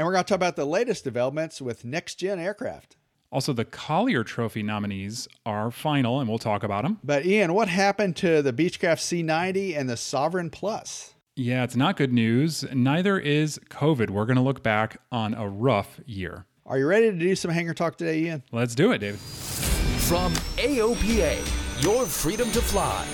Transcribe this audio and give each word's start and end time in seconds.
And 0.00 0.06
we're 0.06 0.12
going 0.14 0.24
to 0.24 0.28
talk 0.30 0.36
about 0.36 0.56
the 0.56 0.64
latest 0.64 1.04
developments 1.04 1.60
with 1.60 1.84
next 1.84 2.14
gen 2.14 2.40
aircraft. 2.40 2.96
Also, 3.30 3.52
the 3.52 3.66
Collier 3.66 4.24
Trophy 4.24 4.62
nominees 4.62 5.28
are 5.44 5.70
final, 5.70 6.20
and 6.20 6.26
we'll 6.26 6.38
talk 6.38 6.62
about 6.62 6.84
them. 6.84 6.98
But 7.04 7.26
Ian, 7.26 7.52
what 7.52 7.68
happened 7.68 8.16
to 8.16 8.40
the 8.40 8.50
Beechcraft 8.50 9.00
C90 9.02 9.76
and 9.76 9.90
the 9.90 9.98
Sovereign 9.98 10.48
Plus? 10.48 11.12
Yeah, 11.36 11.64
it's 11.64 11.76
not 11.76 11.98
good 11.98 12.14
news. 12.14 12.64
Neither 12.72 13.18
is 13.18 13.60
COVID. 13.68 14.08
We're 14.08 14.24
going 14.24 14.38
to 14.38 14.42
look 14.42 14.62
back 14.62 15.02
on 15.12 15.34
a 15.34 15.46
rough 15.46 16.00
year. 16.06 16.46
Are 16.64 16.78
you 16.78 16.86
ready 16.86 17.10
to 17.10 17.18
do 17.18 17.36
some 17.36 17.50
hangar 17.50 17.74
talk 17.74 17.98
today, 17.98 18.20
Ian? 18.20 18.42
Let's 18.52 18.74
do 18.74 18.92
it, 18.92 19.00
David. 19.00 19.20
From 19.20 20.32
AOPA, 20.56 21.84
your 21.84 22.06
freedom 22.06 22.50
to 22.52 22.62
fly. 22.62 23.06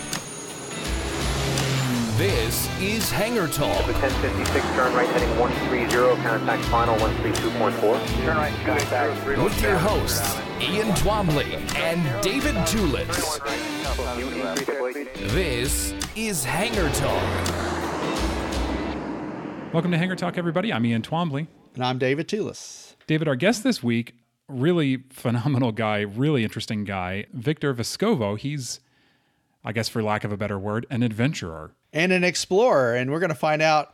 This 2.17 2.67
is 2.81 3.11
Hangar 3.11 3.47
Talk. 3.47 3.77
1056, 3.87 4.65
turn 4.75 4.95
right 4.95 5.07
heading 5.11 5.29
130, 5.39 6.23
contact 6.23 6.65
final 6.65 6.97
132.4. 6.97 8.25
Turn 8.25 8.37
right, 8.39 8.55
contact 8.65 9.27
With 9.27 9.61
your 9.61 9.77
hosts, 9.77 10.35
Ian 10.63 10.89
Twombly 10.93 11.53
and 11.77 12.23
David 12.23 12.55
Tulis. 12.65 13.39
This 15.35 15.93
is 16.17 16.43
Hangar 16.43 16.89
Talk. 16.95 17.23
Welcome 19.75 19.91
to 19.91 19.99
Hangar 19.99 20.17
Talk, 20.17 20.39
everybody. 20.39 20.73
I'm 20.73 20.87
Ian 20.87 21.03
Twombly. 21.03 21.49
And 21.75 21.85
I'm 21.85 21.99
David 21.99 22.29
Tulis. 22.29 22.97
David, 23.07 23.29
our 23.29 23.37
guest 23.37 23.63
this 23.63 23.83
week, 23.83 24.15
really 24.49 25.05
phenomenal 25.11 25.71
guy, 25.71 26.01
really 26.01 26.45
interesting 26.45 26.85
guy, 26.85 27.27
Victor 27.35 27.75
Vescovo. 27.75 28.39
He's, 28.39 28.81
I 29.67 29.73
guess, 29.73 29.89
for 29.89 30.01
lack 30.01 30.23
of 30.23 30.31
a 30.31 30.37
better 30.37 30.59
word, 30.59 30.87
an 30.91 31.03
adventurer 31.03 31.75
and 31.93 32.13
an 32.13 32.23
explorer. 32.23 32.95
And 32.95 33.11
we're 33.11 33.19
going 33.19 33.31
to 33.31 33.35
find 33.35 33.61
out 33.61 33.93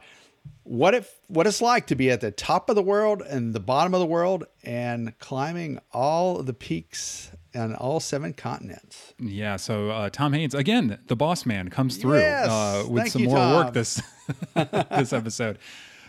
what 0.65 0.95
it 0.95 1.07
what 1.29 1.47
it's 1.47 1.63
like 1.63 1.87
to 1.87 1.95
be 1.95 2.11
at 2.11 2.21
the 2.21 2.31
top 2.31 2.69
of 2.69 2.77
the 2.77 2.83
world 2.83 3.23
and 3.23 3.55
the 3.55 3.61
bottom 3.61 3.95
of 3.95 4.01
the 4.01 4.07
world 4.07 4.45
and 4.63 5.19
climbing 5.19 5.79
all 5.93 6.43
the 6.43 6.53
peaks 6.53 7.33
on 7.55 7.75
all 7.75 8.01
seven 8.01 8.35
continents. 8.35 9.15
Yeah. 9.19 9.57
So 9.57 9.91
uh, 9.91 10.11
Tom 10.11 10.35
Haines 10.35 10.55
again, 10.55 10.99
the 11.07 11.17
boss 11.17 11.47
man, 11.47 11.71
comes 11.71 11.97
through 11.97 12.19
yes, 12.19 12.49
uh, 12.49 12.85
with 12.87 13.09
some 13.09 13.23
you, 13.23 13.29
more 13.29 13.39
Tom. 13.39 13.65
work 13.65 13.75
this 13.75 14.03
this 14.55 15.15
episode. 15.15 15.59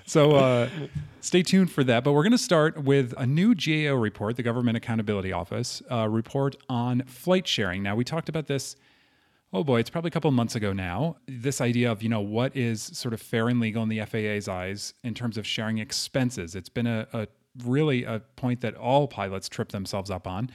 So 0.05 0.31
uh, 0.31 0.69
stay 1.21 1.41
tuned 1.41 1.71
for 1.71 1.85
that. 1.85 2.03
But 2.03 2.11
we're 2.11 2.23
going 2.23 2.31
to 2.31 2.37
start 2.37 2.83
with 2.83 3.13
a 3.17 3.25
new 3.25 3.55
GAO 3.55 3.95
report, 3.95 4.35
the 4.35 4.43
Government 4.43 4.75
Accountability 4.75 5.31
Office 5.31 5.81
uh, 5.89 6.09
report 6.09 6.57
on 6.67 7.03
flight 7.05 7.47
sharing. 7.47 7.81
Now 7.81 7.95
we 7.95 8.03
talked 8.03 8.27
about 8.27 8.47
this 8.47 8.75
oh 9.53 9.63
boy, 9.63 9.79
it's 9.79 9.89
probably 9.89 10.09
a 10.09 10.11
couple 10.11 10.31
months 10.31 10.55
ago 10.55 10.73
now. 10.73 11.15
This 11.27 11.61
idea 11.61 11.91
of, 11.91 12.01
you 12.01 12.09
know, 12.09 12.21
what 12.21 12.55
is 12.57 12.81
sort 12.81 13.13
of 13.13 13.21
fair 13.21 13.47
and 13.47 13.59
legal 13.59 13.83
in 13.83 13.89
the 13.89 14.03
FAA's 14.03 14.47
eyes 14.47 14.93
in 15.03 15.13
terms 15.13 15.37
of 15.37 15.45
sharing 15.45 15.77
expenses. 15.77 16.55
It's 16.55 16.69
been 16.69 16.87
a, 16.87 17.07
a 17.13 17.27
really 17.63 18.03
a 18.03 18.21
point 18.35 18.61
that 18.61 18.75
all 18.75 19.07
pilots 19.07 19.47
trip 19.47 19.69
themselves 19.69 20.09
up 20.09 20.27
on. 20.27 20.49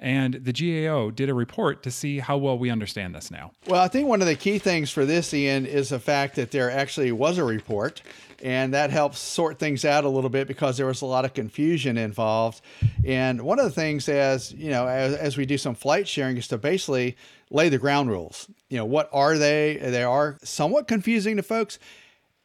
And 0.00 0.34
the 0.34 0.52
GAO 0.52 1.10
did 1.10 1.28
a 1.28 1.34
report 1.34 1.82
to 1.82 1.90
see 1.90 2.20
how 2.20 2.36
well 2.36 2.56
we 2.56 2.70
understand 2.70 3.16
this 3.16 3.32
now. 3.32 3.50
Well, 3.66 3.82
I 3.82 3.88
think 3.88 4.06
one 4.06 4.20
of 4.20 4.28
the 4.28 4.36
key 4.36 4.58
things 4.58 4.92
for 4.92 5.04
this, 5.04 5.34
Ian, 5.34 5.66
is 5.66 5.88
the 5.88 5.98
fact 5.98 6.36
that 6.36 6.52
there 6.52 6.70
actually 6.70 7.10
was 7.10 7.36
a 7.36 7.42
report, 7.42 8.00
and 8.40 8.72
that 8.74 8.90
helps 8.90 9.18
sort 9.18 9.58
things 9.58 9.84
out 9.84 10.04
a 10.04 10.08
little 10.08 10.30
bit 10.30 10.46
because 10.46 10.76
there 10.76 10.86
was 10.86 11.02
a 11.02 11.06
lot 11.06 11.24
of 11.24 11.34
confusion 11.34 11.98
involved. 11.98 12.60
And 13.04 13.42
one 13.42 13.58
of 13.58 13.64
the 13.64 13.72
things, 13.72 14.08
as 14.08 14.52
you 14.52 14.70
know, 14.70 14.86
as, 14.86 15.14
as 15.14 15.36
we 15.36 15.46
do 15.46 15.58
some 15.58 15.74
flight 15.74 16.06
sharing, 16.06 16.36
is 16.36 16.46
to 16.48 16.58
basically 16.58 17.16
lay 17.50 17.68
the 17.68 17.78
ground 17.78 18.10
rules. 18.10 18.50
You 18.68 18.78
know, 18.78 18.84
what 18.84 19.08
are 19.12 19.38
they? 19.38 19.76
They 19.76 20.02
are 20.02 20.38
somewhat 20.42 20.88
confusing 20.88 21.36
to 21.36 21.42
folks. 21.42 21.78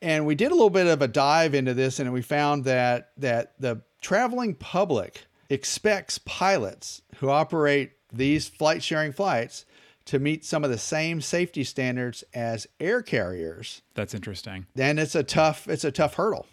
And 0.01 0.25
we 0.25 0.35
did 0.35 0.51
a 0.51 0.55
little 0.55 0.69
bit 0.69 0.87
of 0.87 1.01
a 1.01 1.07
dive 1.07 1.53
into 1.53 1.73
this, 1.73 1.99
and 1.99 2.11
we 2.11 2.21
found 2.21 2.65
that 2.65 3.11
that 3.17 3.53
the 3.59 3.81
traveling 4.01 4.53
public 4.53 5.25
expects 5.49 6.19
pilots 6.25 7.01
who 7.17 7.29
operate 7.29 7.93
these 8.11 8.47
flight 8.47 8.83
sharing 8.83 9.13
flights 9.13 9.65
to 10.05 10.19
meet 10.19 10.43
some 10.43 10.63
of 10.63 10.69
the 10.69 10.77
same 10.77 11.21
safety 11.21 11.63
standards 11.63 12.23
as 12.33 12.67
air 12.79 13.01
carriers. 13.01 13.81
That's 13.93 14.13
interesting. 14.13 14.65
Then 14.75 14.99
it's 14.99 15.15
a 15.15 15.23
tough 15.23 15.67
it's 15.67 15.85
a 15.85 15.91
tough 15.91 16.15
hurdle. 16.15 16.47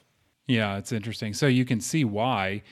Yeah, 0.46 0.78
it's 0.78 0.92
interesting. 0.92 1.34
So 1.34 1.46
you 1.46 1.64
can 1.64 1.80
see 1.80 2.04
why 2.04 2.62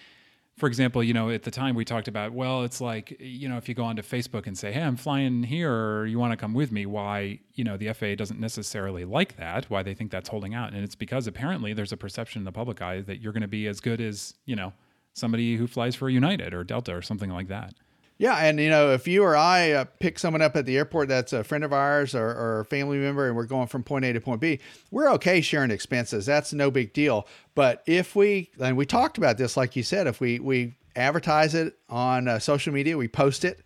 for 0.58 0.66
example, 0.66 1.04
you 1.04 1.14
know, 1.14 1.30
at 1.30 1.44
the 1.44 1.50
time 1.50 1.76
we 1.76 1.84
talked 1.84 2.08
about, 2.08 2.32
well, 2.32 2.64
it's 2.64 2.80
like, 2.80 3.16
you 3.20 3.48
know, 3.48 3.56
if 3.56 3.68
you 3.68 3.74
go 3.74 3.84
onto 3.84 4.02
Facebook 4.02 4.46
and 4.46 4.58
say, 4.58 4.72
hey, 4.72 4.82
I'm 4.82 4.96
flying 4.96 5.44
here, 5.44 5.72
or 5.72 6.06
you 6.06 6.18
want 6.18 6.32
to 6.32 6.36
come 6.36 6.52
with 6.52 6.72
me, 6.72 6.84
why, 6.84 7.38
you 7.54 7.62
know, 7.62 7.76
the 7.76 7.92
FAA 7.92 8.16
doesn't 8.16 8.40
necessarily 8.40 9.04
like 9.04 9.36
that, 9.36 9.70
why 9.70 9.84
they 9.84 9.94
think 9.94 10.10
that's 10.10 10.28
holding 10.28 10.54
out. 10.54 10.72
And 10.72 10.82
it's 10.82 10.96
because 10.96 11.28
apparently 11.28 11.72
there's 11.72 11.92
a 11.92 11.96
perception 11.96 12.40
in 12.40 12.44
the 12.44 12.52
public 12.52 12.82
eye 12.82 13.00
that 13.02 13.20
you're 13.20 13.32
going 13.32 13.42
to 13.42 13.48
be 13.48 13.68
as 13.68 13.78
good 13.78 14.00
as, 14.00 14.34
you 14.46 14.56
know, 14.56 14.72
somebody 15.14 15.56
who 15.56 15.66
flies 15.66 15.94
for 15.94 16.10
United 16.10 16.52
or 16.52 16.64
Delta 16.64 16.94
or 16.94 17.02
something 17.02 17.30
like 17.30 17.48
that. 17.48 17.74
Yeah, 18.18 18.36
and 18.36 18.58
you 18.58 18.68
know, 18.68 18.92
if 18.92 19.06
you 19.06 19.22
or 19.22 19.36
I 19.36 19.70
uh, 19.70 19.84
pick 20.00 20.18
someone 20.18 20.42
up 20.42 20.56
at 20.56 20.66
the 20.66 20.76
airport 20.76 21.08
that's 21.08 21.32
a 21.32 21.44
friend 21.44 21.62
of 21.62 21.72
ours 21.72 22.16
or, 22.16 22.26
or 22.26 22.60
a 22.60 22.64
family 22.64 22.98
member, 22.98 23.28
and 23.28 23.36
we're 23.36 23.44
going 23.44 23.68
from 23.68 23.84
point 23.84 24.04
A 24.04 24.12
to 24.12 24.20
point 24.20 24.40
B, 24.40 24.58
we're 24.90 25.08
okay 25.12 25.40
sharing 25.40 25.70
expenses. 25.70 26.26
That's 26.26 26.52
no 26.52 26.68
big 26.70 26.92
deal. 26.92 27.28
But 27.54 27.84
if 27.86 28.16
we 28.16 28.50
and 28.60 28.76
we 28.76 28.86
talked 28.86 29.18
about 29.18 29.38
this, 29.38 29.56
like 29.56 29.76
you 29.76 29.84
said, 29.84 30.08
if 30.08 30.20
we 30.20 30.40
we 30.40 30.74
advertise 30.96 31.54
it 31.54 31.78
on 31.88 32.26
uh, 32.26 32.40
social 32.40 32.72
media, 32.72 32.98
we 32.98 33.06
post 33.06 33.44
it, 33.44 33.60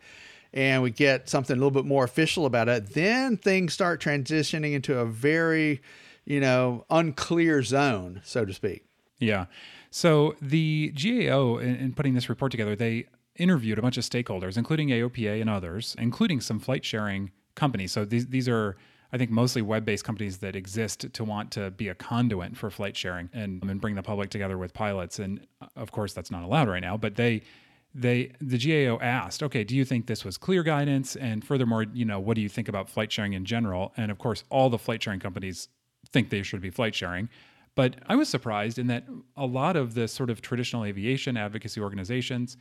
and 0.53 0.83
we 0.83 0.91
get 0.91 1.31
something 1.31 1.57
a 1.57 1.59
little 1.59 1.71
bit 1.71 1.87
more 1.87 2.05
official 2.05 2.45
about 2.45 2.69
it, 2.69 2.93
then 2.93 3.39
things 3.39 3.73
start 3.73 4.03
transitioning 4.03 4.75
into 4.75 4.99
a 4.99 5.07
very, 5.07 5.81
you 6.27 6.41
know, 6.41 6.85
unclear 6.91 7.63
zone, 7.63 8.21
so 8.23 8.45
to 8.45 8.53
speak. 8.53 8.85
Yeah. 9.19 9.47
So 9.91 10.37
the 10.43 10.93
GAO, 10.95 11.57
in, 11.57 11.77
in 11.77 11.93
putting 11.95 12.13
this 12.13 12.29
report 12.29 12.51
together, 12.51 12.77
they 12.77 13.07
interviewed 13.37 13.79
a 13.79 13.83
bunch 13.83 13.97
of 13.97 14.05
stakeholders, 14.05 14.57
including 14.57 14.89
AOPA 14.89 15.41
and 15.41 15.49
others, 15.49 15.97
including 15.99 16.41
some 16.41 16.59
flight 16.59 16.85
sharing 16.85 17.31
companies. 17.55 17.93
So 17.93 18.05
these 18.05 18.27
these 18.27 18.49
are 18.49 18.77
I 19.13 19.19
think 19.19 19.31
mostly 19.31 19.61
web-based 19.61 20.05
companies 20.05 20.39
that 20.39 20.57
exist 20.57 21.13
to 21.13 21.25
want 21.25 21.51
to 21.53 21.71
be 21.71 21.89
a 21.89 21.95
conduit 21.95 22.57
for 22.57 22.71
flight 22.71 22.97
sharing 22.97 23.29
and, 23.35 23.63
and 23.63 23.79
bring 23.79 23.95
the 23.95 24.03
public 24.03 24.31
together 24.31 24.57
with 24.57 24.73
pilots. 24.73 25.19
And 25.19 25.47
uh, 25.61 25.67
of 25.77 25.93
course, 25.93 26.15
that's 26.15 26.31
not 26.31 26.43
allowed 26.43 26.69
right 26.69 26.81
now. 26.81 26.97
But 26.97 27.17
they 27.17 27.43
they 27.95 28.33
the 28.41 28.59
GAO 28.59 28.99
asked, 29.03 29.43
okay, 29.43 29.65
do 29.65 29.77
you 29.77 29.85
think 29.85 30.07
this 30.07 30.25
was 30.25 30.39
clear 30.39 30.63
guidance? 30.63 31.15
And 31.17 31.45
furthermore, 31.45 31.85
you 31.93 32.07
know, 32.07 32.21
what 32.21 32.37
do 32.37 32.41
you 32.41 32.49
think 32.49 32.69
about 32.69 32.89
flight 32.89 33.13
sharing 33.13 33.35
in 33.35 33.45
general? 33.45 33.93
And 33.97 34.11
of 34.11 34.19
course, 34.19 34.45
all 34.51 34.71
the 34.71 34.79
flight 34.79 35.03
sharing 35.03 35.21
companies 35.21 35.69
think 36.11 36.31
they 36.31 36.43
should 36.43 36.63
be 36.63 36.71
flight 36.71 36.95
sharing. 36.95 37.29
But 37.75 37.97
I 38.07 38.17
was 38.17 38.29
surprised 38.29 38.79
in 38.79 38.87
that 38.89 39.05
a 39.37 39.47
lot 39.47 39.77
of 39.77 39.95
the 39.95 40.09
sort 40.09 40.31
of 40.31 40.43
traditional 40.43 40.85
aviation 40.85 41.37
advocacy 41.37 41.81
organizations 41.81 42.57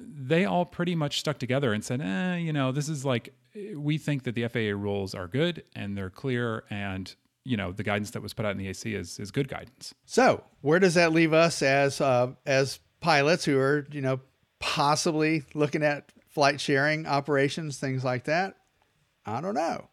they 0.00 0.44
all 0.44 0.64
pretty 0.64 0.94
much 0.94 1.20
stuck 1.20 1.38
together 1.38 1.72
and 1.72 1.84
said, 1.84 2.00
eh, 2.00 2.36
you 2.36 2.52
know, 2.52 2.72
this 2.72 2.88
is 2.88 3.04
like, 3.04 3.34
we 3.74 3.98
think 3.98 4.24
that 4.24 4.34
the 4.34 4.46
FAA 4.48 4.78
rules 4.80 5.14
are 5.14 5.26
good 5.26 5.64
and 5.74 5.96
they're 5.96 6.10
clear 6.10 6.64
and 6.70 7.14
you 7.48 7.56
know 7.56 7.72
the 7.72 7.82
guidance 7.82 8.10
that 8.10 8.22
was 8.22 8.34
put 8.34 8.44
out 8.44 8.52
in 8.52 8.58
the 8.58 8.68
AC 8.68 8.94
is 8.94 9.18
is 9.18 9.30
good 9.30 9.48
guidance. 9.48 9.94
So, 10.04 10.44
where 10.60 10.78
does 10.78 10.94
that 10.94 11.12
leave 11.12 11.32
us 11.32 11.62
as 11.62 12.00
uh, 12.00 12.32
as 12.44 12.78
pilots 13.00 13.44
who 13.44 13.58
are 13.58 13.86
you 13.90 14.02
know 14.02 14.20
possibly 14.58 15.44
looking 15.54 15.82
at 15.82 16.12
flight 16.28 16.60
sharing 16.60 17.06
operations, 17.06 17.78
things 17.78 18.04
like 18.04 18.24
that? 18.24 18.56
I 19.24 19.40
don't 19.40 19.54
know. 19.54 19.88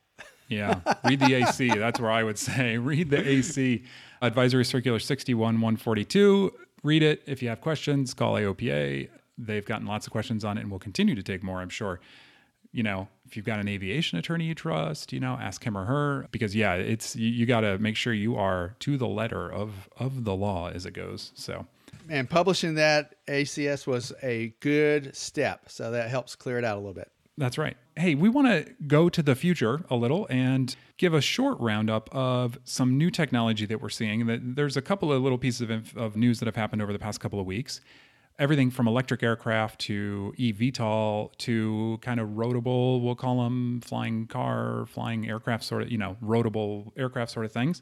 Yeah, 0.50 0.82
read 1.06 1.22
the 1.22 1.34
AC. 1.34 1.70
That's 1.78 2.00
where 2.00 2.12
I 2.12 2.24
would 2.24 2.38
say 2.38 2.78
read 2.78 3.10
the 3.10 3.26
AC. 3.28 3.84
Advisory 4.22 4.66
Circular 4.66 5.00
61 5.00 5.56
142. 5.56 6.54
Read 6.84 7.04
it. 7.04 7.24
If 7.26 7.42
you 7.42 7.50
have 7.50 7.62
questions, 7.62 8.14
call 8.14 8.36
AOPA. 8.36 9.10
They've 9.38 9.66
gotten 9.66 9.86
lots 9.86 10.08
of 10.08 10.12
questions 10.12 10.46
on 10.46 10.58
it 10.58 10.62
and 10.62 10.72
will 10.72 10.80
continue 10.80 11.16
to 11.16 11.24
take 11.24 11.44
more, 11.44 11.62
I'm 11.62 11.70
sure. 11.70 12.00
You 12.72 12.84
know, 12.84 13.08
if 13.26 13.38
you've 13.38 13.46
got 13.46 13.60
an 13.60 13.68
aviation 13.68 14.18
attorney 14.18 14.46
you 14.46 14.56
trust, 14.56 15.14
you 15.14 15.20
know, 15.20 15.38
ask 15.42 15.64
him 15.64 15.78
or 15.78 15.86
her 15.86 16.28
because 16.32 16.56
yeah, 16.56 16.74
it's 16.74 17.16
you, 17.16 17.30
you 17.30 17.46
got 17.46 17.62
to 17.62 17.78
make 17.80 17.96
sure 17.96 18.14
you 18.14 18.36
are 18.36 18.76
to 18.80 18.98
the 18.98 19.08
letter 19.08 19.50
of 19.50 19.90
of 19.98 20.26
the 20.26 20.36
law 20.36 20.70
as 20.70 20.86
it 20.86 20.92
goes. 20.92 21.32
So, 21.36 21.66
And 22.10 22.30
publishing 22.30 22.76
that 22.76 23.16
ACS 23.28 23.88
was 23.88 24.12
a 24.22 24.54
good 24.60 25.16
step. 25.16 25.70
So 25.70 25.92
that 25.92 26.10
helps 26.10 26.36
clear 26.36 26.58
it 26.58 26.66
out 26.66 26.76
a 26.76 26.80
little 26.80 26.94
bit. 26.94 27.10
That's 27.38 27.58
right. 27.58 27.76
Hey, 27.98 28.16
we 28.16 28.30
want 28.30 28.48
to 28.48 28.74
go 28.88 29.10
to 29.10 29.22
the 29.22 29.36
future 29.36 29.84
a 29.90 29.96
little 29.96 30.26
and 30.30 30.74
give 30.98 31.14
a 31.14 31.22
short 31.22 31.60
roundup 31.60 32.10
of 32.14 32.58
some 32.64 32.98
new 32.98 33.12
technology 33.12 33.66
that 33.66 33.82
we're 33.82 33.90
seeing. 33.90 34.26
That 34.28 34.56
there's 34.56 34.78
a 34.78 34.82
couple 34.82 35.12
of 35.12 35.22
little 35.22 35.38
pieces 35.38 35.62
of, 35.62 35.72
inf- 35.72 35.98
of 35.98 36.16
news 36.16 36.40
that 36.40 36.46
have 36.46 36.56
happened 36.56 36.82
over 36.82 36.94
the 36.94 37.00
past 37.00 37.20
couple 37.20 37.40
of 37.40 37.46
weeks. 37.46 37.82
Everything 38.38 38.70
from 38.70 38.88
electric 38.88 39.24
aircraft 39.24 39.80
to 39.82 40.34
eVTOL 40.38 41.38
to 41.38 41.98
kind 42.02 42.20
of 42.20 42.30
roadable, 42.30 43.02
we'll 43.02 43.16
call 43.16 43.44
them 43.44 43.80
flying 43.82 44.28
car, 44.28 44.86
flying 44.88 45.30
aircraft 45.30 45.64
sort 45.64 45.84
of, 45.84 45.92
you 45.92 45.98
know, 45.98 46.18
roadable 46.22 46.92
aircraft 46.98 47.32
sort 47.32 47.46
of 47.46 47.52
things. 47.54 47.82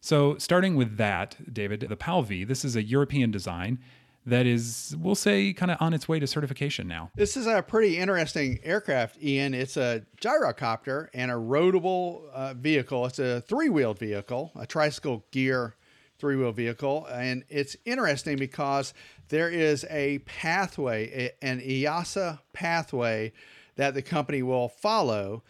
So, 0.00 0.36
starting 0.38 0.74
with 0.74 0.96
that, 0.96 1.36
David, 1.52 1.86
the 1.88 1.96
PAL 1.96 2.22
V, 2.22 2.42
this 2.42 2.64
is 2.64 2.74
a 2.74 2.82
European 2.82 3.30
design 3.30 3.78
that 4.26 4.46
is, 4.46 4.96
we'll 4.98 5.14
say, 5.14 5.52
kind 5.52 5.70
of 5.70 5.78
on 5.80 5.94
its 5.94 6.08
way 6.08 6.18
to 6.18 6.26
certification 6.26 6.88
now. 6.88 7.10
This 7.14 7.36
is 7.36 7.46
a 7.46 7.62
pretty 7.62 7.98
interesting 7.98 8.58
aircraft, 8.64 9.22
Ian. 9.22 9.54
It's 9.54 9.76
a 9.76 10.04
gyrocopter 10.20 11.08
and 11.14 11.30
a 11.30 11.34
roadable 11.34 12.28
uh, 12.32 12.54
vehicle. 12.54 13.06
It's 13.06 13.20
a 13.20 13.40
three 13.42 13.68
wheeled 13.68 14.00
vehicle, 14.00 14.50
a 14.56 14.66
tricycle 14.66 15.24
gear 15.30 15.76
three 16.22 16.36
wheel 16.36 16.52
vehicle. 16.52 17.04
And 17.06 17.42
it's 17.48 17.76
interesting 17.84 18.36
because 18.36 18.94
there 19.32 19.48
is 19.48 19.86
a 19.88 20.18
pathway, 20.18 21.32
an 21.40 21.58
EASA 21.60 22.38
pathway 22.52 23.32
that 23.76 23.94
the 23.94 24.02
company 24.02 24.42
will 24.42 24.68
follow 24.68 25.42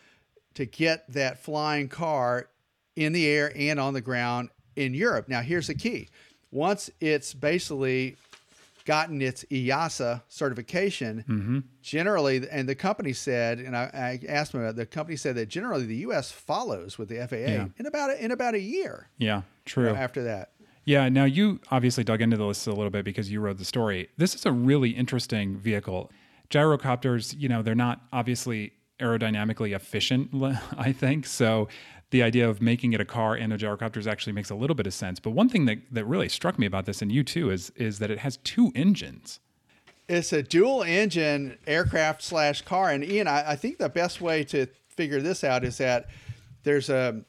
to 0.54 0.64
get 0.64 1.12
that 1.12 1.42
flying 1.42 1.88
car 1.88 2.48
in 2.94 3.12
the 3.12 3.26
air 3.26 3.52
and 3.56 3.80
on 3.80 3.92
the 3.92 4.00
ground 4.00 4.50
in 4.76 4.94
Europe. 4.94 5.28
Now, 5.28 5.40
here's 5.40 5.66
the 5.66 5.74
key 5.74 6.08
once 6.52 6.90
it's 7.00 7.34
basically 7.34 8.14
gotten 8.84 9.20
its 9.20 9.44
EASA 9.50 10.22
certification, 10.28 11.24
mm-hmm. 11.28 11.58
generally, 11.82 12.48
and 12.50 12.68
the 12.68 12.74
company 12.76 13.12
said, 13.12 13.58
and 13.58 13.76
I, 13.76 14.20
I 14.22 14.26
asked 14.28 14.52
them 14.52 14.60
about 14.60 14.70
it, 14.70 14.76
the 14.76 14.86
company 14.86 15.16
said 15.16 15.34
that 15.36 15.46
generally 15.48 15.86
the 15.86 15.96
U.S. 15.96 16.30
follows 16.30 16.98
with 16.98 17.08
the 17.08 17.26
FAA 17.26 17.36
Yeah. 17.36 17.66
in 17.78 17.86
about 17.86 18.10
a, 18.10 18.24
in 18.24 18.30
about 18.30 18.54
a 18.54 18.60
year 18.60 19.08
Yeah, 19.18 19.42
true. 19.64 19.88
after 19.88 20.22
that. 20.24 20.51
Yeah, 20.84 21.08
now 21.08 21.24
you 21.24 21.60
obviously 21.70 22.02
dug 22.04 22.20
into 22.20 22.36
this 22.36 22.66
a 22.66 22.72
little 22.72 22.90
bit 22.90 23.04
because 23.04 23.30
you 23.30 23.40
wrote 23.40 23.58
the 23.58 23.64
story. 23.64 24.08
This 24.16 24.34
is 24.34 24.44
a 24.44 24.52
really 24.52 24.90
interesting 24.90 25.56
vehicle. 25.56 26.10
Gyrocopters, 26.50 27.34
you 27.38 27.48
know, 27.48 27.62
they're 27.62 27.74
not 27.74 28.02
obviously 28.12 28.72
aerodynamically 28.98 29.74
efficient, 29.74 30.30
I 30.76 30.92
think. 30.92 31.26
So 31.26 31.68
the 32.10 32.22
idea 32.22 32.48
of 32.48 32.60
making 32.60 32.92
it 32.92 33.00
a 33.00 33.04
car 33.04 33.34
and 33.34 33.52
a 33.52 33.58
gyrocopters 33.58 34.06
actually 34.06 34.32
makes 34.34 34.50
a 34.50 34.54
little 34.54 34.74
bit 34.74 34.86
of 34.86 34.94
sense. 34.94 35.18
But 35.18 35.30
one 35.30 35.48
thing 35.48 35.64
that, 35.66 35.78
that 35.92 36.04
really 36.04 36.28
struck 36.28 36.58
me 36.58 36.66
about 36.66 36.86
this, 36.86 37.00
and 37.00 37.10
you 37.10 37.24
too, 37.24 37.50
is 37.50 37.70
is 37.70 37.98
that 38.00 38.10
it 38.10 38.18
has 38.18 38.36
two 38.38 38.70
engines. 38.74 39.40
It's 40.08 40.32
a 40.32 40.42
dual 40.42 40.82
engine 40.82 41.58
aircraft 41.66 42.22
slash 42.22 42.62
car. 42.62 42.90
And 42.90 43.02
Ian, 43.04 43.28
I, 43.28 43.52
I 43.52 43.56
think 43.56 43.78
the 43.78 43.88
best 43.88 44.20
way 44.20 44.44
to 44.44 44.66
figure 44.88 45.22
this 45.22 45.42
out 45.42 45.64
is 45.64 45.78
that 45.78 46.08
there's 46.64 46.90
a 46.90 47.22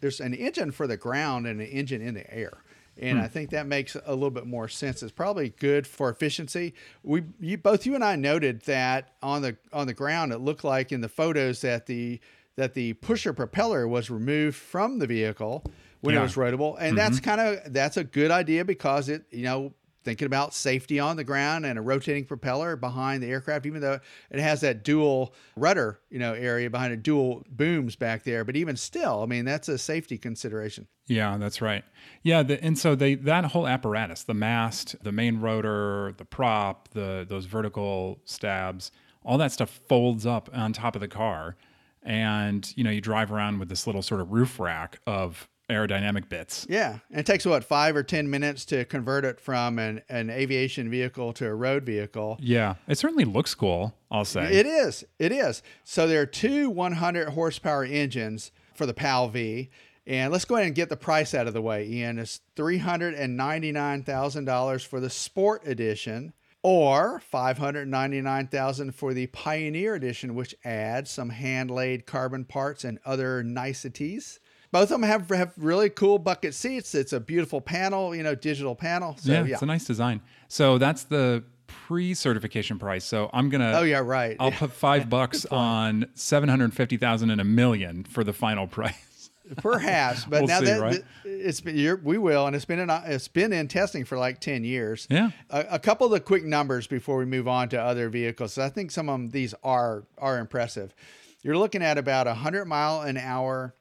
there's 0.00 0.20
an 0.20 0.34
engine 0.34 0.72
for 0.72 0.86
the 0.86 0.96
ground 0.96 1.46
and 1.46 1.60
an 1.60 1.66
engine 1.66 2.02
in 2.02 2.14
the 2.14 2.34
air. 2.34 2.63
And 2.98 3.18
hmm. 3.18 3.24
I 3.24 3.28
think 3.28 3.50
that 3.50 3.66
makes 3.66 3.96
a 3.96 4.14
little 4.14 4.30
bit 4.30 4.46
more 4.46 4.68
sense. 4.68 5.02
It's 5.02 5.12
probably 5.12 5.50
good 5.50 5.86
for 5.86 6.10
efficiency. 6.10 6.74
We 7.02 7.24
you, 7.40 7.58
both 7.58 7.86
you 7.86 7.94
and 7.94 8.04
I 8.04 8.16
noted 8.16 8.62
that 8.62 9.12
on 9.22 9.42
the 9.42 9.56
on 9.72 9.86
the 9.86 9.94
ground 9.94 10.32
it 10.32 10.38
looked 10.38 10.64
like 10.64 10.92
in 10.92 11.00
the 11.00 11.08
photos 11.08 11.60
that 11.62 11.86
the 11.86 12.20
that 12.56 12.74
the 12.74 12.92
pusher 12.94 13.32
propeller 13.32 13.88
was 13.88 14.10
removed 14.10 14.56
from 14.56 14.98
the 14.98 15.06
vehicle 15.06 15.64
when 16.00 16.14
Yeah. 16.14 16.20
it 16.20 16.24
was 16.24 16.34
roadable. 16.34 16.76
And 16.78 16.96
that's 16.96 17.18
mm-hmm. 17.18 17.30
kind 17.30 17.40
of 17.40 17.72
that's 17.72 17.96
a 17.96 18.04
good 18.04 18.30
idea 18.30 18.64
because 18.64 19.08
it, 19.08 19.24
you 19.30 19.44
know, 19.44 19.74
thinking 20.04 20.26
about 20.26 20.54
safety 20.54 21.00
on 21.00 21.16
the 21.16 21.24
ground 21.24 21.66
and 21.66 21.78
a 21.78 21.82
rotating 21.82 22.24
propeller 22.24 22.76
behind 22.76 23.22
the 23.22 23.26
aircraft, 23.26 23.66
even 23.66 23.80
though 23.80 23.98
it 24.30 24.40
has 24.40 24.60
that 24.60 24.84
dual 24.84 25.34
rudder, 25.56 25.98
you 26.10 26.18
know, 26.18 26.34
area 26.34 26.68
behind 26.70 26.92
it, 26.92 27.02
dual 27.02 27.44
booms 27.50 27.96
back 27.96 28.22
there. 28.22 28.44
But 28.44 28.56
even 28.56 28.76
still, 28.76 29.22
I 29.22 29.26
mean, 29.26 29.44
that's 29.44 29.68
a 29.68 29.78
safety 29.78 30.18
consideration. 30.18 30.86
Yeah, 31.06 31.36
that's 31.36 31.60
right. 31.60 31.84
Yeah, 32.22 32.42
the, 32.42 32.62
and 32.62 32.78
so 32.78 32.94
they 32.94 33.14
that 33.16 33.46
whole 33.46 33.66
apparatus, 33.66 34.22
the 34.22 34.34
mast, 34.34 34.96
the 35.02 35.12
main 35.12 35.40
rotor, 35.40 36.14
the 36.16 36.24
prop, 36.24 36.88
the 36.90 37.26
those 37.28 37.46
vertical 37.46 38.20
stabs, 38.24 38.90
all 39.24 39.38
that 39.38 39.52
stuff 39.52 39.80
folds 39.88 40.24
up 40.24 40.48
on 40.52 40.72
top 40.72 40.94
of 40.94 41.00
the 41.00 41.08
car, 41.08 41.56
and 42.02 42.72
you 42.76 42.84
know 42.84 42.90
you 42.90 43.00
drive 43.00 43.32
around 43.32 43.58
with 43.58 43.68
this 43.68 43.86
little 43.86 44.02
sort 44.02 44.20
of 44.20 44.32
roof 44.32 44.58
rack 44.58 44.98
of 45.06 45.48
aerodynamic 45.70 46.28
bits. 46.28 46.66
Yeah. 46.68 46.98
And 47.10 47.20
it 47.20 47.26
takes 47.26 47.46
what, 47.46 47.64
five 47.64 47.96
or 47.96 48.02
10 48.02 48.28
minutes 48.28 48.64
to 48.66 48.84
convert 48.84 49.24
it 49.24 49.40
from 49.40 49.78
an, 49.78 50.02
an 50.08 50.30
aviation 50.30 50.90
vehicle 50.90 51.32
to 51.34 51.46
a 51.46 51.54
road 51.54 51.84
vehicle. 51.84 52.38
Yeah, 52.40 52.74
it 52.86 52.98
certainly 52.98 53.24
looks 53.24 53.54
cool. 53.54 53.94
I'll 54.10 54.24
say. 54.24 54.52
It 54.52 54.66
is. 54.66 55.04
It 55.18 55.32
is. 55.32 55.62
So 55.84 56.06
there 56.06 56.20
are 56.20 56.26
two 56.26 56.70
100 56.70 57.30
horsepower 57.30 57.84
engines 57.84 58.52
for 58.74 58.86
the 58.86 58.94
PAL 58.94 59.28
V. 59.28 59.70
And 60.06 60.30
let's 60.30 60.44
go 60.44 60.56
ahead 60.56 60.66
and 60.66 60.74
get 60.74 60.90
the 60.90 60.98
price 60.98 61.32
out 61.34 61.46
of 61.46 61.54
the 61.54 61.62
way, 61.62 61.88
Ian. 61.88 62.18
It's 62.18 62.42
$399,000 62.56 64.86
for 64.86 65.00
the 65.00 65.08
Sport 65.08 65.66
Edition 65.66 66.34
or 66.62 67.22
$599,000 67.32 68.92
for 68.92 69.14
the 69.14 69.28
Pioneer 69.28 69.94
Edition, 69.94 70.34
which 70.34 70.54
adds 70.64 71.10
some 71.10 71.30
hand-laid 71.30 72.04
carbon 72.06 72.44
parts 72.44 72.84
and 72.84 72.98
other 73.04 73.42
niceties. 73.42 74.40
Both 74.74 74.90
of 74.90 75.00
them 75.00 75.04
have, 75.04 75.28
have 75.28 75.52
really 75.56 75.88
cool 75.88 76.18
bucket 76.18 76.52
seats. 76.52 76.96
It's 76.96 77.12
a 77.12 77.20
beautiful 77.20 77.60
panel, 77.60 78.12
you 78.12 78.24
know, 78.24 78.34
digital 78.34 78.74
panel. 78.74 79.16
So, 79.20 79.30
yeah, 79.30 79.44
yeah. 79.44 79.52
it's 79.52 79.62
a 79.62 79.66
nice 79.66 79.84
design. 79.84 80.20
So 80.48 80.78
that's 80.78 81.04
the 81.04 81.44
pre-certification 81.68 82.80
price. 82.80 83.04
So 83.04 83.30
I'm 83.32 83.50
gonna. 83.50 83.70
Oh, 83.76 83.84
yeah, 83.84 84.00
right. 84.00 84.36
I'll 84.40 84.50
put 84.50 84.72
five 84.72 85.08
bucks 85.18 85.46
on 85.46 86.06
seven 86.14 86.48
hundred 86.48 86.74
fifty 86.74 86.96
thousand 86.96 87.30
and 87.30 87.40
a 87.40 87.44
million 87.44 88.02
for 88.02 88.24
the 88.24 88.32
final 88.32 88.66
price. 88.80 89.30
Perhaps, 89.58 90.24
but 90.24 90.40
We'll 90.40 90.48
now 90.48 90.58
see, 90.58 90.64
that 90.64 90.80
right? 90.80 91.04
it's 91.24 91.60
been 91.60 91.76
you're, 91.76 91.94
we 91.94 92.18
will, 92.18 92.48
and 92.48 92.56
it's 92.56 92.64
been 92.64 92.80
in 92.80 92.90
it's 92.90 93.28
been 93.28 93.52
in 93.52 93.68
testing 93.68 94.04
for 94.04 94.18
like 94.18 94.40
ten 94.40 94.64
years. 94.64 95.06
Yeah. 95.08 95.30
A, 95.50 95.66
a 95.70 95.78
couple 95.78 96.06
of 96.06 96.10
the 96.10 96.18
quick 96.18 96.42
numbers 96.42 96.88
before 96.88 97.18
we 97.18 97.26
move 97.26 97.46
on 97.46 97.68
to 97.68 97.80
other 97.80 98.08
vehicles. 98.08 98.58
I 98.58 98.70
think 98.70 98.90
some 98.90 99.08
of 99.08 99.30
these 99.30 99.54
are 99.62 100.02
are 100.18 100.40
impressive. 100.40 100.96
You're 101.42 101.58
looking 101.58 101.82
at 101.84 101.96
about 101.96 102.26
a 102.26 102.34
hundred 102.34 102.64
mile 102.64 103.02
an 103.02 103.16
hour 103.18 103.72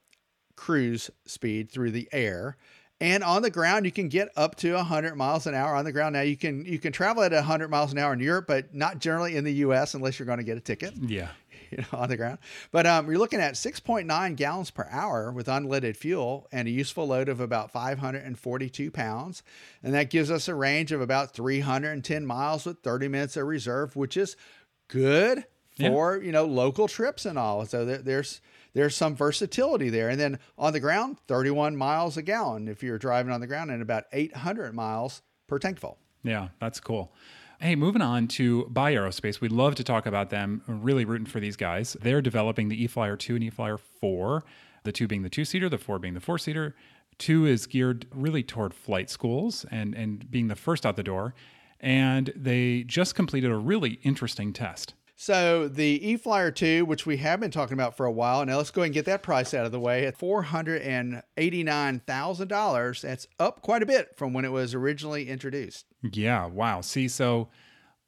cruise 0.55 1.09
speed 1.25 1.71
through 1.71 1.91
the 1.91 2.07
air. 2.11 2.57
And 3.01 3.21
on 3.23 3.41
the 3.41 3.49
ground, 3.49 3.85
you 3.85 3.91
can 3.91 4.07
get 4.07 4.29
up 4.37 4.55
to 4.57 4.73
100 4.75 5.15
miles 5.15 5.45
an 5.45 5.53
hour 5.55 5.75
on 5.75 5.83
the 5.83 5.91
ground. 5.91 6.13
Now 6.13 6.21
you 6.21 6.37
can 6.37 6.63
you 6.65 6.79
can 6.79 6.93
travel 6.93 7.23
at 7.23 7.31
100 7.33 7.69
miles 7.69 7.91
an 7.91 7.97
hour 7.97 8.13
in 8.13 8.19
Europe, 8.19 8.45
but 8.47 8.73
not 8.73 8.99
generally 8.99 9.35
in 9.35 9.43
the 9.43 9.53
U.S. 9.55 9.93
unless 9.93 10.17
you're 10.19 10.25
going 10.25 10.37
to 10.37 10.43
get 10.43 10.57
a 10.57 10.61
ticket 10.61 10.93
Yeah. 11.01 11.29
you 11.71 11.79
know, 11.79 11.99
on 11.99 12.07
the 12.07 12.15
ground. 12.15 12.37
But 12.71 12.85
um, 12.87 13.07
you're 13.07 13.17
looking 13.17 13.41
at 13.41 13.55
6.9 13.55 14.35
gallons 14.37 14.71
per 14.71 14.87
hour 14.89 15.31
with 15.33 15.47
unleaded 15.47 15.97
fuel 15.97 16.47
and 16.53 16.65
a 16.67 16.71
useful 16.71 17.07
load 17.07 17.27
of 17.27 17.41
about 17.41 17.71
542 17.71 18.91
pounds. 18.91 19.43
And 19.81 19.93
that 19.93 20.09
gives 20.09 20.31
us 20.31 20.47
a 20.47 20.55
range 20.55 20.91
of 20.93 21.01
about 21.01 21.33
310 21.33 22.25
miles 22.25 22.65
with 22.65 22.79
30 22.83 23.07
minutes 23.09 23.35
of 23.35 23.47
reserve, 23.47 23.95
which 23.97 24.15
is 24.15 24.37
good 24.87 25.45
Yeah. 25.75 25.89
for, 25.89 26.21
you 26.21 26.31
know, 26.31 26.45
local 26.45 26.87
trips 26.87 27.25
and 27.25 27.37
all. 27.37 27.65
So 27.65 27.83
there, 27.85 27.97
there's 27.97 28.39
there's 28.73 28.95
some 28.95 29.15
versatility 29.15 29.89
there. 29.89 30.09
And 30.09 30.19
then 30.19 30.39
on 30.57 30.73
the 30.73 30.79
ground, 30.79 31.17
31 31.27 31.75
miles 31.75 32.17
a 32.17 32.21
gallon 32.21 32.67
if 32.67 32.83
you're 32.83 32.97
driving 32.97 33.31
on 33.31 33.41
the 33.41 33.47
ground 33.47 33.71
and 33.71 33.81
about 33.81 34.05
800 34.11 34.73
miles 34.73 35.21
per 35.47 35.59
tank 35.59 35.79
full. 35.79 35.97
Yeah, 36.23 36.49
that's 36.59 36.79
cool. 36.79 37.13
Hey, 37.59 37.75
moving 37.75 38.01
on 38.01 38.27
to 38.29 38.65
Bye 38.65 38.93
Aerospace. 38.93 39.39
We'd 39.39 39.51
love 39.51 39.75
to 39.75 39.83
talk 39.83 40.05
about 40.05 40.29
them. 40.29 40.63
Really 40.67 41.05
rooting 41.05 41.27
for 41.27 41.39
these 41.39 41.55
guys. 41.55 41.95
They're 42.01 42.21
developing 42.21 42.69
the 42.69 42.87
eFlyer 42.87 43.17
2 43.17 43.35
and 43.35 43.43
eFlyer 43.51 43.79
4, 43.79 44.43
the 44.83 44.91
2 44.91 45.07
being 45.07 45.21
the 45.21 45.29
two 45.29 45.45
seater, 45.45 45.69
the 45.69 45.77
4 45.77 45.99
being 45.99 46.13
the 46.13 46.19
four 46.19 46.37
seater. 46.37 46.75
2 47.19 47.45
is 47.45 47.67
geared 47.67 48.07
really 48.11 48.43
toward 48.43 48.73
flight 48.73 49.09
schools 49.09 49.65
and, 49.71 49.93
and 49.93 50.29
being 50.29 50.47
the 50.47 50.55
first 50.55 50.85
out 50.85 50.95
the 50.95 51.03
door. 51.03 51.35
And 51.79 52.33
they 52.35 52.83
just 52.83 53.15
completed 53.15 53.51
a 53.51 53.57
really 53.57 53.99
interesting 54.03 54.51
test. 54.51 54.93
So 55.15 55.67
the 55.67 56.09
E-Flyer 56.09 56.49
2, 56.51 56.85
which 56.85 57.05
we 57.05 57.17
have 57.17 57.39
been 57.39 57.51
talking 57.51 57.75
about 57.75 57.95
for 57.95 58.05
a 58.05 58.11
while, 58.11 58.43
now 58.45 58.57
let's 58.57 58.71
go 58.71 58.81
ahead 58.81 58.87
and 58.87 58.93
get 58.93 59.05
that 59.05 59.23
price 59.23 59.53
out 59.53 59.65
of 59.65 59.71
the 59.71 59.79
way 59.79 60.05
at 60.05 60.17
$489,000. 60.17 63.01
That's 63.01 63.27
up 63.39 63.61
quite 63.61 63.83
a 63.83 63.85
bit 63.85 64.17
from 64.17 64.33
when 64.33 64.43
it 64.43 64.51
was 64.51 64.73
originally 64.73 65.29
introduced. 65.29 65.85
Yeah. 66.01 66.47
Wow. 66.47 66.81
See, 66.81 67.07
so 67.07 67.47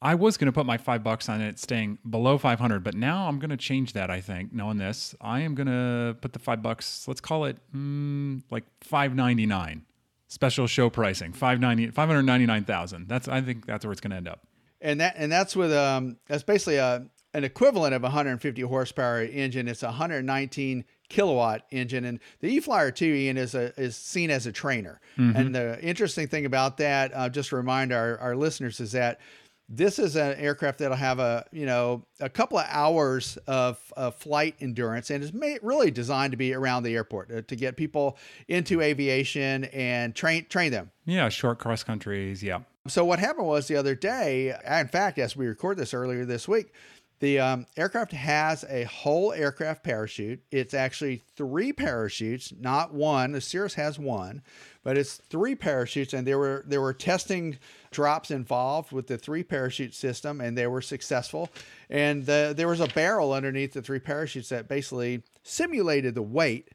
I 0.02 0.14
was 0.14 0.36
going 0.36 0.46
to 0.46 0.52
put 0.52 0.66
my 0.66 0.76
five 0.76 1.02
bucks 1.02 1.28
on 1.28 1.40
it 1.40 1.58
staying 1.58 1.98
below 2.08 2.38
500, 2.38 2.84
but 2.84 2.94
now 2.94 3.28
I'm 3.28 3.38
going 3.38 3.50
to 3.50 3.56
change 3.56 3.94
that. 3.94 4.10
I 4.10 4.20
think, 4.20 4.52
knowing 4.52 4.78
this, 4.78 5.14
I 5.20 5.40
am 5.40 5.54
going 5.54 5.68
to 5.68 6.16
put 6.20 6.32
the 6.32 6.38
five 6.38 6.62
bucks, 6.62 7.06
let's 7.08 7.20
call 7.20 7.46
it 7.46 7.56
mm, 7.74 8.42
like 8.50 8.64
599 8.82 9.84
special 10.28 10.66
show 10.66 10.90
pricing, 10.90 11.32
590, 11.32 11.92
599,000. 11.92 13.08
That's, 13.08 13.28
I 13.28 13.40
think 13.40 13.64
that's 13.64 13.84
where 13.84 13.92
it's 13.92 14.00
going 14.00 14.10
to 14.10 14.16
end 14.16 14.28
up. 14.28 14.46
And 14.80 15.00
that, 15.00 15.14
and 15.16 15.30
that's 15.32 15.56
with, 15.56 15.72
um, 15.72 16.16
that's 16.26 16.42
basically 16.42 16.76
a, 16.76 17.06
an 17.34 17.44
equivalent 17.44 17.94
of 17.94 18.02
150 18.02 18.62
horsepower 18.62 19.22
engine. 19.22 19.68
It's 19.68 19.82
a 19.82 19.86
119 19.86 20.84
kilowatt 21.08 21.66
engine, 21.70 22.04
and 22.04 22.18
the 22.40 22.48
E-Flyer 22.48 22.90
2 22.90 23.04
Ian 23.04 23.36
is 23.36 23.54
a 23.54 23.78
is 23.80 23.94
seen 23.94 24.30
as 24.30 24.46
a 24.46 24.52
trainer. 24.52 25.00
And 25.36 25.54
the 25.54 25.80
interesting 25.82 26.26
thing 26.28 26.46
about 26.46 26.78
that, 26.78 27.12
uh, 27.14 27.28
just 27.28 27.50
to 27.50 27.56
remind 27.56 27.92
our, 27.92 28.18
our 28.18 28.34
listeners, 28.34 28.80
is 28.80 28.92
that 28.92 29.20
this 29.68 29.98
is 29.98 30.14
an 30.16 30.34
aircraft 30.38 30.78
that'll 30.78 30.96
have 30.96 31.18
a 31.18 31.44
you 31.52 31.66
know 31.66 32.04
a 32.20 32.28
couple 32.28 32.58
of 32.58 32.66
hours 32.68 33.36
of, 33.46 33.78
of 33.96 34.14
flight 34.14 34.54
endurance 34.60 35.10
and 35.10 35.24
is 35.24 35.32
made, 35.32 35.58
really 35.62 35.90
designed 35.90 36.30
to 36.32 36.36
be 36.36 36.54
around 36.54 36.84
the 36.84 36.94
airport 36.94 37.32
uh, 37.32 37.42
to 37.42 37.56
get 37.56 37.76
people 37.76 38.16
into 38.48 38.80
aviation 38.80 39.64
and 39.66 40.14
train 40.14 40.46
train 40.48 40.70
them 40.72 40.90
Yeah. 41.04 41.28
Short 41.28 41.58
cross 41.58 41.82
countries. 41.82 42.42
Yeah. 42.42 42.60
so 42.86 43.04
what 43.04 43.18
happened 43.18 43.46
was 43.48 43.66
the 43.66 43.76
other 43.76 43.94
day, 43.96 44.54
in 44.70 44.88
fact, 44.88 45.18
as 45.18 45.36
we 45.36 45.46
record 45.46 45.76
this 45.78 45.92
earlier 45.92 46.24
this 46.24 46.46
week, 46.46 46.72
the 47.20 47.40
um, 47.40 47.66
aircraft 47.76 48.12
has 48.12 48.64
a 48.68 48.84
whole 48.84 49.32
aircraft 49.32 49.82
parachute. 49.82 50.40
It's 50.50 50.74
actually 50.74 51.22
three 51.34 51.72
parachutes, 51.72 52.52
not 52.58 52.92
one. 52.92 53.32
The 53.32 53.40
Cirrus 53.40 53.74
has 53.74 53.98
one, 53.98 54.42
but 54.82 54.98
it's 54.98 55.16
three 55.16 55.54
parachutes, 55.54 56.12
and 56.12 56.26
there 56.26 56.38
were 56.38 56.64
there 56.66 56.80
were 56.80 56.92
testing 56.92 57.58
drops 57.90 58.30
involved 58.30 58.92
with 58.92 59.06
the 59.06 59.16
three 59.16 59.42
parachute 59.42 59.94
system, 59.94 60.40
and 60.40 60.58
they 60.58 60.66
were 60.66 60.82
successful. 60.82 61.48
And 61.88 62.26
the, 62.26 62.52
there 62.54 62.68
was 62.68 62.80
a 62.80 62.88
barrel 62.88 63.32
underneath 63.32 63.72
the 63.72 63.82
three 63.82 64.00
parachutes 64.00 64.50
that 64.50 64.68
basically 64.68 65.22
simulated 65.42 66.14
the 66.14 66.22
weight 66.22 66.68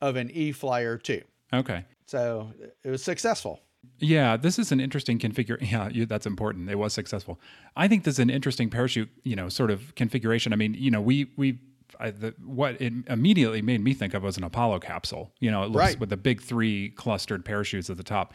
of 0.00 0.16
an 0.16 0.30
E 0.30 0.52
Flyer 0.52 0.96
two. 0.96 1.22
Okay. 1.52 1.84
So 2.06 2.52
it 2.82 2.90
was 2.90 3.02
successful. 3.02 3.60
Yeah, 3.98 4.36
this 4.36 4.58
is 4.58 4.72
an 4.72 4.80
interesting 4.80 5.18
configuration. 5.18 5.66
Yeah, 5.70 5.88
you, 5.88 6.06
that's 6.06 6.26
important. 6.26 6.70
It 6.70 6.76
was 6.76 6.92
successful. 6.92 7.40
I 7.76 7.88
think 7.88 8.04
this 8.04 8.14
is 8.14 8.18
an 8.18 8.30
interesting 8.30 8.68
parachute, 8.70 9.08
you 9.22 9.36
know, 9.36 9.48
sort 9.48 9.70
of 9.70 9.94
configuration. 9.94 10.52
I 10.52 10.56
mean, 10.56 10.74
you 10.74 10.90
know, 10.90 11.00
we 11.00 11.30
we 11.36 11.58
I, 12.00 12.10
the, 12.10 12.34
what 12.44 12.80
it 12.80 12.92
immediately 13.08 13.60
made 13.62 13.80
me 13.82 13.92
think 13.94 14.14
of 14.14 14.22
was 14.22 14.36
an 14.38 14.44
Apollo 14.44 14.80
capsule. 14.80 15.30
You 15.40 15.50
know, 15.50 15.62
it 15.62 15.66
looks 15.70 15.76
Right. 15.84 16.00
with 16.00 16.08
the 16.10 16.16
big 16.16 16.40
three 16.42 16.90
clustered 16.90 17.44
parachutes 17.44 17.90
at 17.90 17.96
the 17.96 18.02
top. 18.02 18.32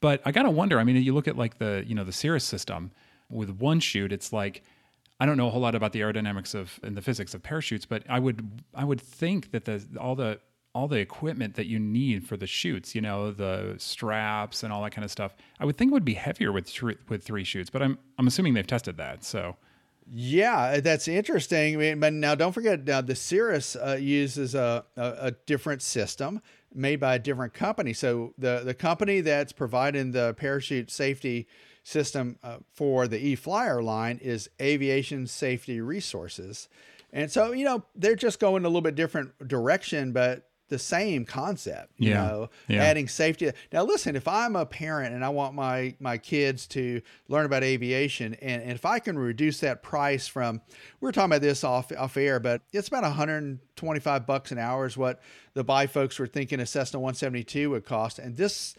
But 0.00 0.20
I 0.24 0.32
gotta 0.32 0.50
wonder. 0.50 0.78
I 0.78 0.84
mean, 0.84 0.96
you 0.96 1.14
look 1.14 1.28
at 1.28 1.36
like 1.36 1.58
the 1.58 1.84
you 1.86 1.94
know 1.94 2.04
the 2.04 2.12
Cirrus 2.12 2.44
system 2.44 2.90
with 3.30 3.50
one 3.50 3.80
chute. 3.80 4.12
It's 4.12 4.32
like 4.32 4.62
I 5.18 5.24
don't 5.24 5.38
know 5.38 5.46
a 5.46 5.50
whole 5.50 5.62
lot 5.62 5.74
about 5.74 5.92
the 5.92 6.00
aerodynamics 6.00 6.54
of 6.54 6.78
and 6.82 6.96
the 6.96 7.00
physics 7.02 7.32
of 7.32 7.42
parachutes, 7.42 7.86
but 7.86 8.02
I 8.08 8.18
would 8.18 8.62
I 8.74 8.84
would 8.84 9.00
think 9.00 9.52
that 9.52 9.64
the 9.64 9.82
all 9.98 10.14
the 10.14 10.40
all 10.76 10.88
the 10.88 10.98
equipment 10.98 11.54
that 11.54 11.66
you 11.66 11.78
need 11.78 12.26
for 12.28 12.36
the 12.36 12.46
chutes, 12.46 12.94
you 12.94 13.00
know, 13.00 13.30
the 13.30 13.76
straps 13.78 14.62
and 14.62 14.70
all 14.72 14.82
that 14.82 14.92
kind 14.92 15.04
of 15.06 15.10
stuff, 15.10 15.34
I 15.58 15.64
would 15.64 15.76
think 15.78 15.90
would 15.90 16.04
be 16.04 16.14
heavier 16.14 16.52
with 16.52 16.70
with 17.08 17.24
three 17.24 17.44
chutes. 17.44 17.70
But 17.70 17.82
I'm 17.82 17.98
I'm 18.18 18.26
assuming 18.26 18.52
they've 18.54 18.66
tested 18.66 18.98
that. 18.98 19.24
So 19.24 19.56
Yeah, 20.08 20.80
that's 20.80 21.08
interesting. 21.08 21.74
I 21.74 21.78
mean, 21.78 22.00
but 22.00 22.12
now 22.12 22.34
don't 22.34 22.52
forget, 22.52 22.84
now 22.86 23.00
the 23.00 23.16
Cirrus 23.16 23.74
uh, 23.74 23.96
uses 23.98 24.54
a, 24.54 24.84
a, 24.96 25.14
a 25.20 25.30
different 25.46 25.82
system 25.82 26.42
made 26.72 27.00
by 27.00 27.16
a 27.16 27.18
different 27.18 27.54
company. 27.54 27.92
So 27.92 28.34
the 28.36 28.62
the 28.64 28.74
company 28.74 29.22
that's 29.22 29.52
providing 29.52 30.12
the 30.12 30.34
parachute 30.34 30.90
safety 30.90 31.48
system 31.82 32.38
uh, 32.42 32.58
for 32.72 33.08
the 33.08 33.18
E 33.18 33.34
Flyer 33.34 33.82
line 33.82 34.18
is 34.22 34.50
Aviation 34.60 35.26
Safety 35.26 35.80
Resources, 35.80 36.68
and 37.12 37.32
so 37.32 37.52
you 37.52 37.64
know 37.64 37.82
they're 37.94 38.14
just 38.14 38.38
going 38.38 38.64
a 38.64 38.68
little 38.68 38.82
bit 38.82 38.94
different 38.94 39.48
direction, 39.48 40.12
but 40.12 40.50
the 40.68 40.78
same 40.78 41.24
concept. 41.24 41.92
You 41.96 42.10
Yeah, 42.10 42.26
know, 42.26 42.50
yeah. 42.68 42.82
adding 42.82 43.08
safety. 43.08 43.50
Now, 43.72 43.84
listen, 43.84 44.16
if 44.16 44.26
I'm 44.26 44.56
a 44.56 44.66
parent 44.66 45.14
and 45.14 45.24
I 45.24 45.28
want 45.28 45.54
my 45.54 45.94
my 46.00 46.18
kids 46.18 46.66
to 46.68 47.00
learn 47.28 47.46
about 47.46 47.62
aviation, 47.62 48.34
and, 48.34 48.62
and 48.62 48.72
if 48.72 48.84
I 48.84 48.98
can 48.98 49.18
reduce 49.18 49.60
that 49.60 49.82
price 49.82 50.26
from, 50.26 50.60
we 51.00 51.08
are 51.08 51.12
talking 51.12 51.30
about 51.30 51.42
this 51.42 51.64
off 51.64 51.92
off 51.96 52.16
air, 52.16 52.40
but 52.40 52.62
it's 52.72 52.88
about 52.88 53.04
125 53.04 54.26
bucks 54.26 54.52
an 54.52 54.58
hour 54.58 54.86
is 54.86 54.96
what 54.96 55.20
the 55.54 55.64
Bye 55.64 55.86
folks 55.86 56.18
were 56.18 56.26
thinking 56.26 56.60
a 56.60 56.66
Cessna 56.66 56.98
172 57.00 57.70
would 57.70 57.84
cost, 57.84 58.18
and 58.18 58.36
this 58.36 58.74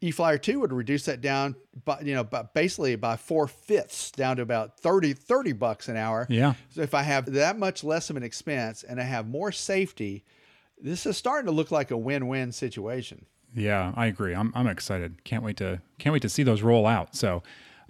E-Flyer 0.00 0.36
2 0.36 0.60
would 0.60 0.72
reduce 0.72 1.06
that 1.06 1.22
down, 1.22 1.54
by, 1.86 1.98
you 2.00 2.14
know, 2.14 2.24
by 2.24 2.42
basically 2.42 2.94
by 2.96 3.16
four 3.16 3.46
fifths 3.48 4.10
down 4.10 4.36
to 4.36 4.42
about 4.42 4.78
30, 4.80 5.14
30 5.14 5.52
bucks 5.52 5.88
an 5.88 5.96
hour. 5.96 6.26
Yeah. 6.28 6.54
So 6.68 6.82
if 6.82 6.92
I 6.92 7.02
have 7.02 7.32
that 7.32 7.58
much 7.58 7.82
less 7.82 8.10
of 8.10 8.16
an 8.16 8.22
expense 8.22 8.82
and 8.82 9.00
I 9.00 9.04
have 9.04 9.26
more 9.26 9.50
safety, 9.50 10.24
this 10.84 11.06
is 11.06 11.16
starting 11.16 11.46
to 11.46 11.52
look 11.52 11.70
like 11.70 11.90
a 11.90 11.96
win-win 11.96 12.52
situation. 12.52 13.24
Yeah, 13.54 13.92
I 13.96 14.06
agree. 14.06 14.34
I'm 14.34 14.52
I'm 14.54 14.66
excited. 14.66 15.24
Can't 15.24 15.42
wait 15.42 15.56
to 15.56 15.80
can't 15.98 16.12
wait 16.12 16.22
to 16.22 16.28
see 16.28 16.42
those 16.42 16.62
roll 16.62 16.86
out. 16.86 17.16
So, 17.16 17.42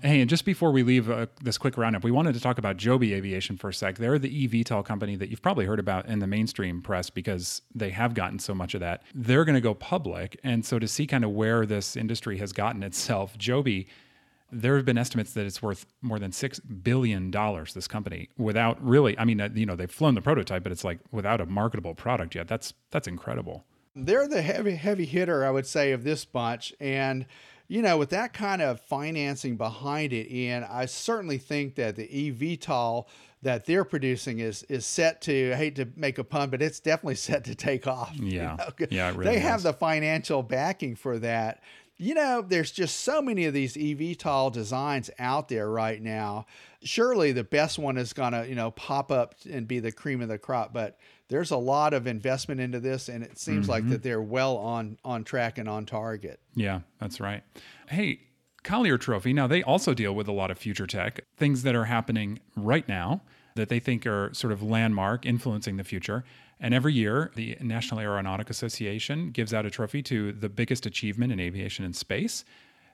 hey, 0.03 0.21
and 0.21 0.31
just 0.31 0.45
before 0.45 0.71
we 0.71 0.83
leave 0.83 1.11
uh, 1.11 1.27
this 1.43 1.59
quick 1.59 1.77
roundup, 1.77 2.05
we 2.05 2.11
wanted 2.11 2.35
to 2.35 2.41
talk 2.41 2.59
about 2.59 2.77
Joby 2.77 3.15
Aviation 3.15 3.57
for 3.57 3.71
a 3.71 3.75
sec. 3.75 3.97
They're 3.97 4.19
the 4.19 4.47
eVTOL 4.47 4.85
company 4.85 5.17
that 5.17 5.31
you've 5.31 5.43
probably 5.43 5.65
heard 5.65 5.81
about 5.81 6.07
in 6.07 6.19
the 6.19 6.27
mainstream 6.27 6.83
press 6.83 7.11
because 7.11 7.63
they 7.75 7.91
have 7.91 8.15
gotten 8.15 8.39
so 8.39 8.55
much 8.55 8.75
of 8.75 8.81
that. 8.81 9.03
They're 9.15 9.45
going 9.45 9.55
to 9.55 9.61
go 9.61 9.75
public, 9.75 10.39
and 10.45 10.65
so 10.65 10.79
to 10.79 10.87
see 10.87 11.07
kind 11.07 11.25
of 11.25 11.31
where 11.31 11.67
this 11.67 11.97
industry 11.97 12.39
has 12.39 12.53
gotten 12.53 12.83
itself, 12.83 13.37
Joby. 13.39 13.89
There 14.55 14.77
have 14.77 14.85
been 14.85 14.99
estimates 14.99 15.33
that 15.35 15.47
it's 15.47 15.61
worth 15.61 15.87
more 16.01 16.19
than 16.19 16.33
six 16.33 16.61
billion 16.61 17.31
dollars. 17.31 17.75
This 17.75 17.89
company, 17.89 18.29
without 18.39 18.83
really, 18.85 19.19
I 19.19 19.25
mean, 19.25 19.41
uh, 19.41 19.49
you 19.53 19.67
know, 19.67 19.77
they've 19.77 19.91
flown 19.91 20.15
the 20.15 20.23
prototype, 20.23 20.63
but 20.63 20.73
it's 20.73 20.85
like 20.85 21.01
without 21.11 21.41
a 21.41 21.47
marketable 21.47 21.95
product 21.95 22.35
yet. 22.35 22.49
That's 22.49 22.73
that's 22.91 23.09
incredible. 23.09 23.65
They're 23.97 24.29
the 24.29 24.43
heavy 24.43 24.77
heavy 24.77 25.05
hitter, 25.07 25.45
I 25.45 25.51
would 25.51 25.67
say, 25.67 25.93
of 25.93 26.05
this 26.05 26.25
bunch. 26.25 26.73
And 26.81 27.27
you 27.67 27.81
know, 27.83 27.97
with 27.97 28.11
that 28.11 28.33
kind 28.33 28.61
of 28.61 28.81
financing 28.81 29.57
behind 29.57 30.13
it, 30.13 30.31
and 30.31 30.65
I 30.67 30.85
certainly 30.85 31.39
think 31.39 31.77
that 31.77 31.97
the 31.97 32.07
eVTOL 32.07 33.07
that 33.43 33.67
they're 33.67 33.85
producing 33.85 34.39
is 34.41 34.63
is 34.65 34.85
set 34.87 35.21
to. 35.23 35.53
I 35.53 35.57
hate 35.57 35.77
to 35.77 35.89
make 35.97 36.19
a 36.19 36.25
pun, 36.25 36.51
but 36.51 36.61
it's 36.63 36.81
definitely 36.81 37.15
set 37.17 37.45
to 37.45 37.55
take 37.55 37.87
off. 37.87 38.13
you 38.15 38.39
Yeah. 38.39 38.57
know? 38.57 38.87
Yeah, 38.91 39.11
it 39.11 39.17
really 39.17 39.33
they 39.33 39.39
have 39.41 39.63
the 39.63 39.73
financial 39.73 40.43
backing 40.43 40.95
for 40.97 41.19
that. 41.19 41.63
You 41.97 42.15
know, 42.15 42.43
there's 42.43 42.73
just 42.73 43.01
so 43.01 43.23
many 43.23 43.45
of 43.45 43.55
these 43.55 43.75
eVTOL 43.75 44.53
designs 44.53 45.11
out 45.19 45.49
there 45.49 45.71
right 45.71 46.03
now. 46.03 46.47
Surely 46.83 47.33
the 47.33 47.45
best 47.45 47.79
one 47.79 47.97
is 47.97 48.13
gonna, 48.13 48.47
you 48.47 48.57
know, 48.57 48.73
pop 48.73 49.13
up 49.13 49.35
and 49.51 49.69
be 49.69 49.79
the 49.79 49.93
cream 49.93 50.21
of 50.21 50.29
the 50.29 50.39
crop. 50.39 50.73
But 50.73 50.99
there's 51.29 51.53
a 51.53 51.57
lot 51.57 51.95
of 51.95 52.07
investment 52.07 52.61
into 52.61 52.81
this, 52.81 53.09
and 53.09 53.23
it 53.23 53.39
seems 53.39 53.69
like 53.69 53.89
that 53.89 53.97
mm-hmm. 53.97 54.03
they're 54.03 54.23
well 54.23 54.57
on 54.57 54.99
on 55.05 55.25
track 55.25 55.59
and 55.59 55.69
on 55.69 55.87
target. 55.87 56.41
Yeah, 56.55 56.81
that's 56.99 57.21
right. 57.21 57.43
Hey, 57.89 58.21
Collier 58.65 58.99
Trophy. 58.99 59.33
Now, 59.33 59.47
they 59.47 59.63
also 59.63 59.95
deal 59.95 60.15
with 60.15 60.27
a 60.27 60.33
lot 60.33 60.51
of 60.51 60.59
future 60.59 60.87
tech, 60.87 61.21
things 61.37 61.63
that 61.63 61.75
are 61.77 61.85
happening 61.85 62.41
right 62.57 62.89
now 62.89 63.23
that 63.55 63.69
they 63.69 63.79
think 63.79 64.07
are 64.07 64.33
sort 64.35 64.53
of 64.53 64.63
landmark, 64.63 65.25
influencing 65.25 65.77
the 65.77 65.85
future. 65.85 66.25
And 66.65 66.73
every 66.73 66.95
year, 66.95 67.31
the 67.35 67.59
National 67.61 68.01
Aeronautic 68.01 68.49
Association 68.49 69.33
gives 69.33 69.53
out 69.53 69.67
a 69.67 69.71
trophy 69.71 70.03
to 70.05 70.33
the 70.33 70.49
biggest 70.49 70.87
achievement 70.87 71.31
in 71.31 71.39
aviation 71.39 71.85
and 71.85 71.95
space. 71.95 72.43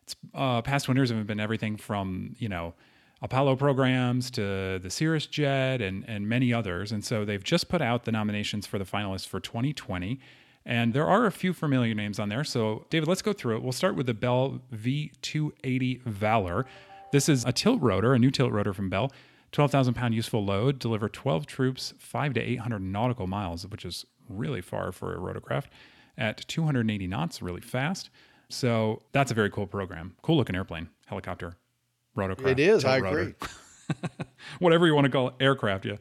It's, 0.02 0.16
uh, 0.34 0.60
past 0.60 0.88
winners 0.88 1.10
have 1.10 1.24
been 1.28 1.38
everything 1.38 1.76
from, 1.76 2.34
you 2.40 2.48
know, 2.48 2.74
Apollo 3.22 3.54
programs 3.56 4.28
to 4.32 4.80
the 4.80 4.90
Cirrus 4.90 5.26
Jet 5.26 5.80
and, 5.80 6.04
and 6.08 6.28
many 6.28 6.52
others. 6.52 6.90
And 6.90 7.04
so 7.04 7.24
they've 7.24 7.44
just 7.44 7.68
put 7.68 7.80
out 7.80 8.06
the 8.06 8.10
nominations 8.10 8.66
for 8.66 8.76
the 8.76 8.84
finalists 8.84 9.28
for 9.28 9.38
2020. 9.38 10.18
And 10.66 10.92
there 10.92 11.06
are 11.06 11.26
a 11.26 11.32
few 11.32 11.52
familiar 11.52 11.94
names 11.94 12.18
on 12.18 12.28
there. 12.28 12.42
So, 12.42 12.86
David, 12.90 13.08
let's 13.08 13.22
go 13.22 13.32
through 13.32 13.58
it. 13.58 13.62
We'll 13.62 13.70
start 13.70 13.94
with 13.94 14.06
the 14.06 14.14
Bell 14.14 14.60
V280 14.74 16.02
Valor. 16.06 16.66
This 17.12 17.28
is 17.28 17.44
a 17.44 17.52
tilt 17.52 17.80
rotor, 17.80 18.14
a 18.14 18.18
new 18.18 18.32
tilt 18.32 18.50
rotor 18.50 18.72
from 18.72 18.90
Bell. 18.90 19.12
12,000 19.52 19.95
pound 19.95 20.14
useful 20.14 20.45
load, 20.45 20.78
deliver 20.78 21.09
12 21.09 21.47
troops, 21.47 21.95
5 21.99 22.35
to 22.35 22.40
800 22.40 22.80
nautical 22.80 23.26
miles, 23.26 23.66
which 23.66 23.85
is 23.85 24.07
really 24.28 24.61
far 24.61 24.92
for 24.92 25.14
a 25.14 25.19
rotorcraft, 25.19 25.66
at 26.16 26.47
280 26.49 27.07
knots, 27.07 27.42
really 27.42 27.61
fast. 27.61 28.11
So, 28.49 29.02
that's 29.12 29.30
a 29.30 29.35
very 29.35 29.50
cool 29.50 29.66
program. 29.66 30.16
Cool 30.23 30.37
looking 30.37 30.57
airplane, 30.57 30.88
helicopter, 31.07 31.57
rotorcraft. 32.16 32.47
It 32.49 32.61
is, 32.61 32.85
I 32.85 32.99
rotor. 32.99 33.19
agree. 33.19 33.35
Whatever 34.59 34.87
you 34.87 34.95
want 34.95 35.04
to 35.07 35.11
call 35.11 35.28
it, 35.28 35.35
aircraft, 35.40 35.85
yeah. 35.85 35.97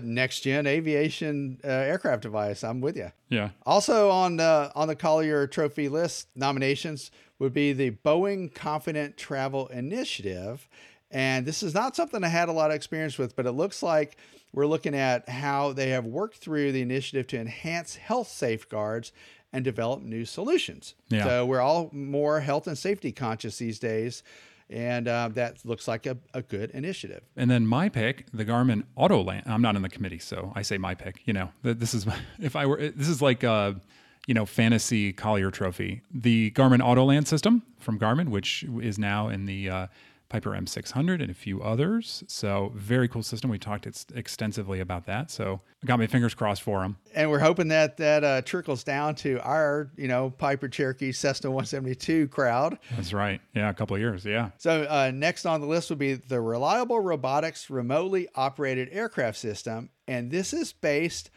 Next 0.00 0.40
gen 0.40 0.66
aviation 0.66 1.60
uh, 1.62 1.68
aircraft 1.68 2.22
device. 2.22 2.64
I'm 2.64 2.80
with 2.80 2.96
you. 2.96 3.12
Yeah. 3.28 3.50
Also 3.64 4.10
on 4.10 4.36
the 4.38 4.72
on 4.74 4.88
the 4.88 4.96
Collier 4.96 5.46
Trophy 5.46 5.88
list 5.88 6.26
nominations 6.34 7.12
would 7.38 7.52
be 7.52 7.72
the 7.72 7.92
Boeing 7.92 8.52
Confident 8.52 9.16
Travel 9.16 9.68
Initiative, 9.68 10.68
And 11.14 11.46
this 11.46 11.62
is 11.62 11.72
not 11.72 11.94
something 11.94 12.24
I 12.24 12.28
had 12.28 12.48
a 12.48 12.52
lot 12.52 12.70
of 12.70 12.76
experience 12.76 13.16
with, 13.16 13.36
but 13.36 13.46
it 13.46 13.52
looks 13.52 13.84
like 13.84 14.16
we're 14.52 14.66
looking 14.66 14.96
at 14.96 15.28
how 15.28 15.72
they 15.72 15.90
have 15.90 16.04
worked 16.04 16.38
through 16.38 16.72
the 16.72 16.82
initiative 16.82 17.28
to 17.28 17.38
enhance 17.38 17.94
health 17.94 18.28
safeguards 18.28 19.12
and 19.52 19.64
develop 19.64 20.02
new 20.02 20.24
solutions. 20.24 20.94
Yeah. 21.08 21.24
So 21.24 21.46
we're 21.46 21.60
all 21.60 21.88
more 21.92 22.40
health 22.40 22.66
and 22.66 22.76
safety 22.76 23.12
conscious 23.12 23.58
these 23.58 23.78
days. 23.78 24.24
And 24.68 25.06
uh, 25.06 25.28
that 25.34 25.64
looks 25.64 25.86
like 25.86 26.06
a, 26.06 26.16
a 26.32 26.42
good 26.42 26.70
initiative. 26.72 27.22
And 27.36 27.48
then 27.48 27.64
my 27.64 27.88
pick, 27.88 28.26
the 28.32 28.44
Garmin 28.44 28.82
Autoland. 28.98 29.46
I'm 29.46 29.62
not 29.62 29.76
in 29.76 29.82
the 29.82 29.88
committee, 29.88 30.18
so 30.18 30.52
I 30.56 30.62
say 30.62 30.78
my 30.78 30.94
pick. 30.94 31.22
You 31.26 31.34
know, 31.34 31.50
this 31.62 31.94
is 31.94 32.06
if 32.40 32.56
I 32.56 32.66
were. 32.66 32.88
This 32.88 33.08
is 33.08 33.22
like 33.22 33.44
a, 33.44 33.80
you 34.26 34.34
know, 34.34 34.46
fantasy 34.46 35.12
Collier 35.12 35.52
Trophy. 35.52 36.02
The 36.12 36.50
Garmin 36.52 36.80
Autoland 36.80 37.28
system 37.28 37.62
from 37.78 38.00
Garmin, 38.00 38.30
which 38.30 38.64
is 38.82 38.98
now 38.98 39.28
in 39.28 39.46
the 39.46 39.70
uh, 39.70 39.86
Piper 40.34 40.50
M600 40.50 41.22
and 41.22 41.30
a 41.30 41.34
few 41.34 41.62
others. 41.62 42.24
So 42.26 42.72
very 42.74 43.06
cool 43.06 43.22
system. 43.22 43.50
We 43.50 43.58
talked 43.60 43.86
ex- 43.86 44.06
extensively 44.16 44.80
about 44.80 45.06
that. 45.06 45.30
So 45.30 45.60
I 45.80 45.86
got 45.86 46.00
my 46.00 46.08
fingers 46.08 46.34
crossed 46.34 46.62
for 46.62 46.82
them. 46.82 46.96
And 47.14 47.30
we're 47.30 47.38
hoping 47.38 47.68
that 47.68 47.98
that 47.98 48.24
uh, 48.24 48.42
trickles 48.42 48.82
down 48.82 49.14
to 49.16 49.40
our, 49.44 49.92
you 49.96 50.08
know, 50.08 50.30
Piper 50.30 50.66
Cherokee 50.66 51.12
Cessna 51.12 51.52
172 51.52 52.26
crowd. 52.26 52.80
That's 52.96 53.12
right. 53.12 53.40
Yeah, 53.54 53.70
a 53.70 53.74
couple 53.74 53.94
of 53.94 54.00
years. 54.00 54.24
Yeah. 54.24 54.50
So 54.58 54.82
uh, 54.90 55.12
next 55.14 55.46
on 55.46 55.60
the 55.60 55.68
list 55.68 55.88
would 55.90 56.00
be 56.00 56.14
the 56.14 56.40
Reliable 56.40 56.98
Robotics 56.98 57.70
Remotely 57.70 58.26
Operated 58.34 58.88
Aircraft 58.90 59.38
System, 59.38 59.90
and 60.08 60.32
this 60.32 60.52
is 60.52 60.72
based. 60.72 61.30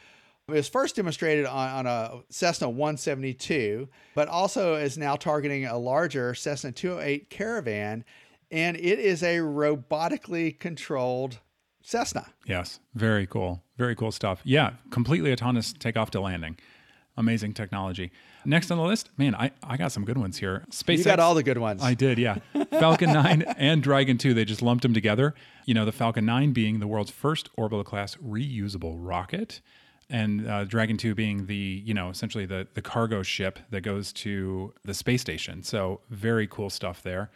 It 0.48 0.54
was 0.54 0.70
first 0.70 0.96
demonstrated 0.96 1.46
on, 1.46 1.70
on 1.70 1.86
a 1.86 2.22
Cessna 2.30 2.68
172, 2.68 3.89
but 4.16 4.27
also 4.27 4.74
is 4.74 4.98
now 4.98 5.18
targeting 5.18 5.66
a 5.66 5.77
larger 5.77 6.34
Cessna 6.34 6.72
208 6.72 7.30
Caravan, 7.30 8.04
and 8.51 8.77
it 8.77 9.00
is 9.00 9.24
a 9.24 9.38
robotically 9.38 10.58
controlled 10.58 11.39
Cessna. 11.82 12.27
Yes. 12.46 12.80
Very 12.96 13.25
cool. 13.25 13.63
Very 13.77 13.96
cool 13.96 14.12
stuff. 14.12 14.42
Yeah. 14.44 14.72
Completely 14.92 15.32
autonomous 15.32 15.74
takeoff 15.74 16.12
to 16.12 16.20
landing. 16.20 16.58
Amazing 17.16 17.54
technology. 17.54 18.12
Next 18.46 18.70
on 18.70 18.77
the 18.77 18.84
list, 18.84 19.10
man, 19.18 19.34
I, 19.34 19.51
I 19.63 19.75
got 19.75 19.92
some 19.92 20.06
good 20.06 20.18
ones 20.18 20.38
here. 20.38 20.66
SpaceX. 20.70 20.98
You 21.00 21.04
got 21.06 21.20
all 21.20 21.34
the 21.34 21.44
good 21.44 21.58
ones. 21.58 21.82
I 21.82 21.94
did, 21.94 22.20
yeah. 22.20 22.38
Falcon 22.72 23.12
9 23.13 23.42
and 23.58 23.82
Dragon 23.82 24.18
2, 24.18 24.34
they 24.34 24.46
just 24.46 24.62
lumped 24.62 24.84
them 24.84 24.94
together. 24.94 25.34
You 25.66 25.74
know, 25.74 25.84
the 25.84 25.92
Falcon 25.92 26.25
9 26.25 26.54
being 26.54 26.80
the 26.80 26.88
world's 26.88 27.10
first 27.10 27.50
orbital 27.58 27.84
class 27.84 28.16
reusable 28.18 28.96
rocket, 28.98 29.62
and 30.10 30.48
uh, 30.48 30.66
Dragon 30.66 30.96
2 30.96 31.16
being 31.16 31.48
the, 31.48 31.82
you 31.86 31.94
know, 31.94 32.10
essentially 32.10 32.46
the, 32.46 32.68
the 32.75 32.82
cargo 32.82 33.24
ship 33.24 33.60
that 33.72 33.82
goes 33.82 34.13
to 34.13 34.74
the 34.86 34.94
space 34.94 35.22
station. 35.22 35.63
So, 35.63 36.01
very 36.10 36.48
cool 36.48 36.70
stuff 36.70 37.01
there. 37.01 37.32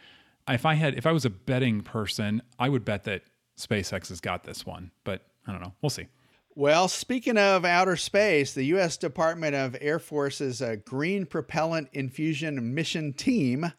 If 0.47 0.65
I 0.65 0.73
had, 0.75 0.97
if 0.97 1.05
I 1.05 1.11
was 1.11 1.25
a 1.25 1.29
betting 1.29 1.81
person, 1.81 2.41
I 2.59 2.69
would 2.69 2.85
bet 2.85 3.03
that 3.03 3.23
SpaceX 3.57 4.09
has 4.09 4.19
got 4.19 4.43
this 4.43 4.65
one, 4.65 4.91
but 5.03 5.21
I 5.47 5.51
don't 5.51 5.61
know. 5.61 5.73
We'll 5.81 5.89
see. 5.89 6.07
Well, 6.53 6.89
speaking 6.89 7.37
of 7.37 7.63
outer 7.63 7.95
space, 7.95 8.53
the 8.53 8.65
U.S. 8.65 8.97
Department 8.97 9.55
of 9.55 9.77
Air 9.79 9.99
Force's 9.99 10.61
uh, 10.61 10.75
Green 10.85 11.25
Propellant 11.25 11.87
Infusion 11.93 12.73
Mission 12.73 13.13
Team, 13.13 13.71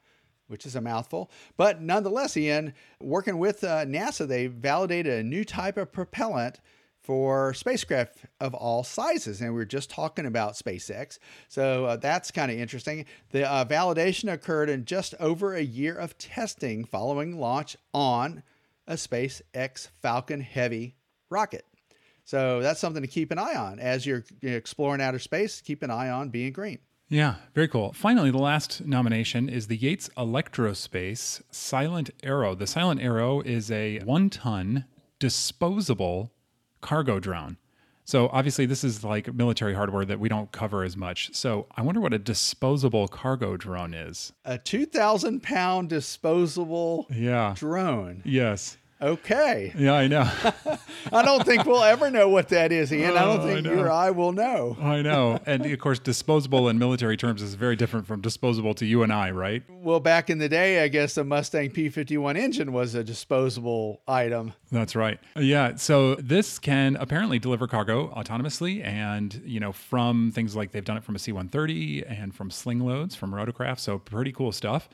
which 0.46 0.64
is 0.64 0.74
a 0.74 0.80
mouthful, 0.80 1.30
but 1.58 1.82
nonetheless, 1.82 2.36
Ian, 2.36 2.72
working 2.98 3.38
with 3.38 3.62
uh, 3.62 3.84
NASA, 3.84 4.26
they 4.26 4.46
validated 4.46 5.18
a 5.18 5.22
new 5.22 5.44
type 5.44 5.76
of 5.76 5.92
propellant 5.92 6.60
for 7.02 7.52
spacecraft 7.52 8.24
of 8.40 8.54
all 8.54 8.84
sizes. 8.84 9.40
And 9.40 9.50
we 9.50 9.56
were 9.56 9.64
just 9.64 9.90
talking 9.90 10.26
about 10.26 10.54
SpaceX. 10.54 11.18
So 11.48 11.86
uh, 11.86 11.96
that's 11.96 12.30
kind 12.30 12.50
of 12.50 12.58
interesting. 12.58 13.06
The 13.30 13.50
uh, 13.50 13.64
validation 13.64 14.32
occurred 14.32 14.70
in 14.70 14.84
just 14.84 15.14
over 15.18 15.54
a 15.54 15.62
year 15.62 15.94
of 15.94 16.16
testing 16.16 16.84
following 16.84 17.38
launch 17.38 17.76
on 17.92 18.42
a 18.86 18.94
SpaceX 18.94 19.88
Falcon 20.00 20.40
Heavy 20.40 20.96
rocket. 21.28 21.66
So 22.24 22.60
that's 22.60 22.80
something 22.80 23.02
to 23.02 23.08
keep 23.08 23.32
an 23.32 23.38
eye 23.38 23.56
on 23.56 23.80
as 23.80 24.06
you're 24.06 24.24
exploring 24.42 25.00
outer 25.00 25.18
space. 25.18 25.60
Keep 25.60 25.82
an 25.82 25.90
eye 25.90 26.08
on 26.08 26.30
being 26.30 26.52
green. 26.52 26.78
Yeah, 27.08 27.34
very 27.54 27.68
cool. 27.68 27.92
Finally, 27.92 28.30
the 28.30 28.38
last 28.38 28.86
nomination 28.86 29.48
is 29.48 29.66
the 29.66 29.76
Yates 29.76 30.08
Electrospace 30.16 31.42
Silent 31.50 32.10
Arrow. 32.22 32.54
The 32.54 32.66
Silent 32.66 33.02
Arrow 33.02 33.42
is 33.42 33.70
a 33.70 33.98
one 33.98 34.30
ton 34.30 34.86
disposable 35.18 36.32
cargo 36.82 37.18
drone. 37.18 37.56
So 38.04 38.28
obviously, 38.32 38.66
this 38.66 38.82
is 38.84 39.04
like 39.04 39.32
military 39.32 39.74
hardware 39.74 40.04
that 40.04 40.18
we 40.20 40.28
don't 40.28 40.50
cover 40.52 40.82
as 40.82 40.96
much. 40.96 41.30
So 41.34 41.66
I 41.76 41.82
wonder 41.82 42.00
what 42.00 42.12
a 42.12 42.18
disposable 42.18 43.06
cargo 43.08 43.56
drone 43.56 43.94
is. 43.94 44.32
A 44.44 44.58
2,000 44.58 45.40
pound 45.42 45.88
disposable 45.88 47.06
Yeah. 47.10 47.54
drone. 47.56 48.22
Yes. 48.24 48.76
Okay. 49.02 49.72
Yeah, 49.76 49.94
I 49.94 50.06
know. 50.06 50.30
I 51.12 51.22
don't 51.22 51.44
think 51.44 51.64
we'll 51.66 51.82
ever 51.82 52.08
know 52.10 52.28
what 52.28 52.48
that 52.50 52.70
is, 52.70 52.92
Ian. 52.92 53.16
I 53.16 53.24
don't 53.24 53.40
Oh, 53.40 53.42
I 53.48 53.54
think 53.54 53.66
you 53.66 53.80
or 53.80 53.90
I 53.90 54.10
will 54.12 54.32
know. 54.32 54.76
I 54.80 55.02
know. 55.02 55.40
And 55.44 55.66
of 55.66 55.78
course, 55.80 55.98
disposable 55.98 56.68
in 56.68 56.78
military 56.78 57.16
terms 57.16 57.42
is 57.42 57.54
very 57.54 57.74
different 57.74 58.06
from 58.06 58.20
disposable 58.20 58.74
to 58.74 58.86
you 58.86 59.02
and 59.02 59.12
I, 59.12 59.32
right? 59.32 59.62
Well, 59.68 59.98
back 59.98 60.30
in 60.30 60.38
the 60.38 60.48
day, 60.48 60.84
I 60.84 60.88
guess 60.88 61.14
the 61.16 61.24
Mustang 61.24 61.70
P51 61.70 62.36
engine 62.36 62.72
was 62.72 62.94
a 62.94 63.02
disposable 63.02 64.00
item. 64.06 64.52
That's 64.70 64.94
right. 64.94 65.18
Yeah. 65.36 65.74
So 65.76 66.14
this 66.16 66.58
can 66.60 66.96
apparently 66.96 67.38
deliver 67.40 67.66
cargo 67.66 68.08
autonomously, 68.14 68.84
and 68.84 69.42
you 69.44 69.58
know 69.58 69.72
from 69.72 70.30
things 70.32 70.54
like 70.54 70.70
they've 70.70 70.84
done 70.84 70.96
it 70.96 71.04
from 71.04 71.16
a 71.16 71.18
C-130 71.18 72.04
and 72.08 72.34
from 72.34 72.50
sling 72.50 72.80
loads 72.80 73.16
from 73.16 73.32
rotorcraft. 73.32 73.80
So 73.80 73.98
pretty 73.98 74.30
cool 74.32 74.52
stuff. 74.52 74.88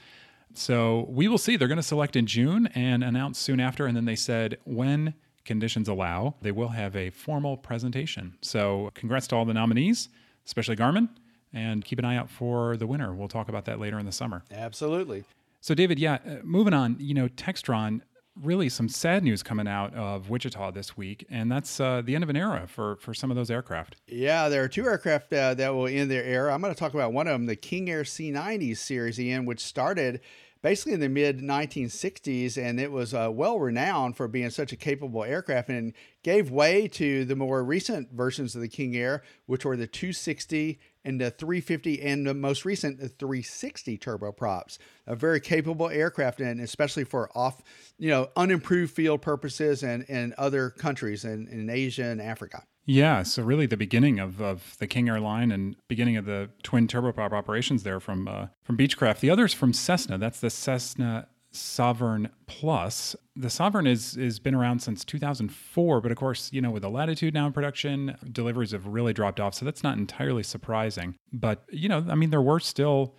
So 0.54 1.06
we 1.08 1.28
will 1.28 1.38
see. 1.38 1.56
They're 1.56 1.68
going 1.68 1.76
to 1.76 1.82
select 1.82 2.16
in 2.16 2.26
June 2.26 2.68
and 2.74 3.04
announce 3.04 3.38
soon 3.38 3.60
after, 3.60 3.86
and 3.86 3.96
then 3.96 4.04
they 4.04 4.16
said 4.16 4.58
when 4.64 5.14
conditions 5.44 5.88
allow, 5.88 6.34
they 6.42 6.52
will 6.52 6.68
have 6.68 6.94
a 6.94 7.10
formal 7.10 7.56
presentation. 7.56 8.36
So 8.42 8.90
congrats 8.94 9.26
to 9.28 9.36
all 9.36 9.44
the 9.44 9.54
nominees, 9.54 10.08
especially 10.46 10.76
Garmin, 10.76 11.08
and 11.52 11.84
keep 11.84 11.98
an 11.98 12.04
eye 12.04 12.16
out 12.16 12.30
for 12.30 12.76
the 12.76 12.86
winner. 12.86 13.14
We'll 13.14 13.28
talk 13.28 13.48
about 13.48 13.64
that 13.66 13.80
later 13.80 13.98
in 13.98 14.06
the 14.06 14.12
summer. 14.12 14.44
Absolutely. 14.50 15.24
So, 15.60 15.74
David, 15.74 15.98
yeah, 15.98 16.18
uh, 16.24 16.36
moving 16.44 16.72
on, 16.72 16.96
you 17.00 17.14
know, 17.14 17.28
Textron, 17.28 18.02
really 18.42 18.68
some 18.68 18.88
sad 18.88 19.24
news 19.24 19.42
coming 19.42 19.68
out 19.68 19.94
of 19.94 20.30
Wichita 20.30 20.70
this 20.72 20.96
week, 20.96 21.26
and 21.30 21.50
that's 21.50 21.80
uh, 21.80 22.02
the 22.04 22.14
end 22.14 22.24
of 22.24 22.30
an 22.30 22.36
era 22.36 22.66
for, 22.66 22.96
for 22.96 23.14
some 23.14 23.30
of 23.30 23.36
those 23.36 23.50
aircraft. 23.50 23.96
Yeah, 24.06 24.48
there 24.48 24.62
are 24.62 24.68
two 24.68 24.84
aircraft 24.84 25.32
uh, 25.32 25.54
that 25.54 25.74
will 25.74 25.86
end 25.86 26.10
their 26.10 26.24
era. 26.24 26.52
I'm 26.52 26.60
going 26.60 26.74
to 26.74 26.78
talk 26.78 26.94
about 26.94 27.12
one 27.12 27.26
of 27.26 27.32
them, 27.32 27.46
the 27.46 27.56
King 27.56 27.90
Air 27.90 28.02
C90 28.02 28.76
series, 28.76 29.20
Ian, 29.20 29.44
which 29.44 29.60
started 29.60 30.20
basically 30.62 30.92
in 30.94 31.00
the 31.00 31.08
mid 31.08 31.38
1960s, 31.40 32.56
and 32.56 32.80
it 32.80 32.90
was 32.90 33.14
uh, 33.14 33.30
well 33.32 33.58
renowned 33.58 34.16
for 34.16 34.28
being 34.28 34.50
such 34.50 34.72
a 34.72 34.76
capable 34.76 35.24
aircraft, 35.24 35.68
and 35.68 35.92
gave 36.22 36.50
way 36.50 36.88
to 36.88 37.24
the 37.24 37.36
more 37.36 37.62
recent 37.64 38.12
versions 38.12 38.54
of 38.54 38.60
the 38.60 38.68
King 38.68 38.96
Air, 38.96 39.22
which 39.46 39.64
were 39.64 39.76
the 39.76 39.86
260 39.86 40.78
and 41.08 41.18
the 41.20 41.30
350, 41.30 42.02
and 42.02 42.26
the 42.26 42.34
most 42.34 42.66
recent 42.66 43.00
the 43.00 43.08
360 43.08 43.96
turboprops. 43.96 44.76
A 45.06 45.16
very 45.16 45.40
capable 45.40 45.88
aircraft, 45.88 46.40
and 46.40 46.60
especially 46.60 47.04
for 47.04 47.30
off, 47.34 47.62
you 47.98 48.10
know, 48.10 48.28
unimproved 48.36 48.92
field 48.92 49.22
purposes 49.22 49.82
and 49.82 50.02
in 50.04 50.34
other 50.36 50.68
countries 50.68 51.24
in, 51.24 51.48
in 51.48 51.70
Asia 51.70 52.04
and 52.04 52.20
Africa. 52.20 52.64
Yeah, 52.84 53.22
so 53.22 53.42
really 53.42 53.66
the 53.66 53.76
beginning 53.76 54.18
of, 54.18 54.40
of 54.40 54.76
the 54.78 54.86
King 54.86 55.08
Air 55.08 55.20
line 55.20 55.50
and 55.50 55.76
beginning 55.88 56.16
of 56.16 56.26
the 56.26 56.50
twin 56.62 56.86
turboprop 56.86 57.32
operations 57.32 57.82
there 57.82 58.00
from 58.00 58.28
uh, 58.28 58.46
from 58.62 58.76
Beechcraft. 58.76 59.20
The 59.20 59.30
other's 59.30 59.54
from 59.54 59.72
Cessna. 59.72 60.18
That's 60.18 60.40
the 60.40 60.50
Cessna 60.50 61.28
Sovereign 61.58 62.30
Plus. 62.46 63.14
The 63.36 63.50
Sovereign 63.50 63.86
is 63.86 64.16
is 64.16 64.38
been 64.38 64.54
around 64.54 64.80
since 64.80 65.04
2004, 65.04 66.00
but 66.00 66.10
of 66.10 66.16
course, 66.16 66.50
you 66.52 66.60
know, 66.60 66.70
with 66.70 66.82
the 66.82 66.90
Latitude 66.90 67.34
now 67.34 67.46
in 67.46 67.52
production, 67.52 68.16
deliveries 68.30 68.72
have 68.72 68.86
really 68.86 69.12
dropped 69.12 69.40
off. 69.40 69.54
So 69.54 69.64
that's 69.64 69.82
not 69.82 69.98
entirely 69.98 70.42
surprising. 70.42 71.16
But 71.32 71.64
you 71.70 71.88
know, 71.88 72.04
I 72.08 72.14
mean, 72.14 72.30
there 72.30 72.42
were 72.42 72.60
still 72.60 73.14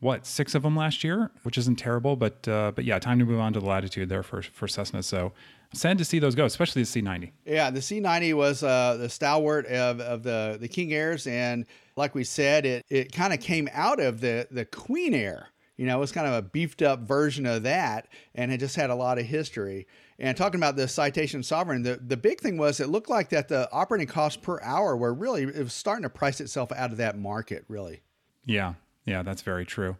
what 0.00 0.26
six 0.26 0.54
of 0.54 0.62
them 0.62 0.76
last 0.76 1.04
year, 1.04 1.30
which 1.44 1.56
isn't 1.56 1.76
terrible. 1.76 2.16
But 2.16 2.46
uh, 2.48 2.72
but 2.74 2.84
yeah, 2.84 2.98
time 2.98 3.18
to 3.18 3.24
move 3.24 3.40
on 3.40 3.52
to 3.54 3.60
the 3.60 3.66
Latitude 3.66 4.08
there 4.08 4.22
for 4.22 4.42
for 4.42 4.68
Cessna. 4.68 5.02
So 5.02 5.32
sad 5.76 5.98
to 5.98 6.04
see 6.04 6.18
those 6.18 6.34
go, 6.34 6.44
especially 6.44 6.82
the 6.82 6.88
C90. 6.88 7.32
Yeah, 7.44 7.70
the 7.70 7.80
C90 7.80 8.34
was 8.34 8.62
uh, 8.62 8.96
the 8.98 9.08
stalwart 9.08 9.66
of, 9.66 10.00
of 10.00 10.22
the, 10.22 10.56
the 10.60 10.68
King 10.68 10.92
Airs. 10.92 11.26
And 11.26 11.66
like 11.96 12.14
we 12.14 12.24
said, 12.24 12.66
it, 12.66 12.84
it 12.88 13.12
kind 13.12 13.32
of 13.32 13.40
came 13.40 13.68
out 13.72 14.00
of 14.00 14.20
the, 14.20 14.46
the 14.50 14.64
Queen 14.64 15.14
Air. 15.14 15.48
You 15.76 15.86
know, 15.86 15.96
it 15.96 16.00
was 16.00 16.12
kind 16.12 16.26
of 16.26 16.34
a 16.34 16.42
beefed 16.42 16.82
up 16.82 17.00
version 17.00 17.46
of 17.46 17.64
that, 17.64 18.08
and 18.34 18.52
it 18.52 18.58
just 18.58 18.76
had 18.76 18.90
a 18.90 18.94
lot 18.94 19.18
of 19.18 19.26
history. 19.26 19.86
And 20.18 20.36
talking 20.36 20.60
about 20.60 20.76
the 20.76 20.86
Citation 20.86 21.42
Sovereign, 21.42 21.82
the, 21.82 21.96
the 21.96 22.16
big 22.16 22.40
thing 22.40 22.56
was 22.56 22.78
it 22.78 22.88
looked 22.88 23.10
like 23.10 23.30
that 23.30 23.48
the 23.48 23.68
operating 23.72 24.06
costs 24.06 24.36
per 24.40 24.60
hour 24.62 24.96
were 24.96 25.12
really, 25.12 25.42
it 25.42 25.56
was 25.56 25.72
starting 25.72 26.04
to 26.04 26.10
price 26.10 26.40
itself 26.40 26.70
out 26.72 26.92
of 26.92 26.98
that 26.98 27.18
market, 27.18 27.64
really. 27.68 28.02
Yeah, 28.46 28.74
yeah, 29.04 29.22
that's 29.22 29.42
very 29.42 29.66
true. 29.66 29.96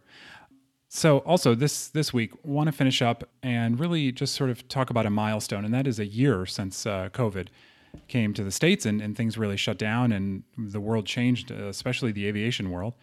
So 0.87 1.17
also 1.19 1.55
this 1.55 1.89
this 1.89 2.13
week 2.13 2.31
want 2.45 2.67
to 2.67 2.71
finish 2.71 3.01
up 3.01 3.27
and 3.43 3.77
really 3.77 4.13
just 4.13 4.33
sort 4.33 4.49
of 4.49 4.65
talk 4.69 4.89
about 4.89 5.05
a 5.05 5.09
milestone, 5.09 5.65
and 5.65 5.73
that 5.73 5.87
is 5.87 5.99
a 5.99 6.05
year 6.05 6.45
since 6.45 6.85
uh, 6.85 7.09
COVID 7.11 7.49
came 8.07 8.33
to 8.33 8.43
the 8.43 8.51
states 8.51 8.85
and, 8.85 9.01
and 9.01 9.15
things 9.17 9.37
really 9.37 9.57
shut 9.57 9.77
down 9.77 10.11
and 10.11 10.43
the 10.57 10.79
world 10.79 11.05
changed, 11.05 11.51
uh, 11.51 11.65
especially 11.65 12.13
the 12.13 12.27
aviation 12.27 12.71
world. 12.71 12.93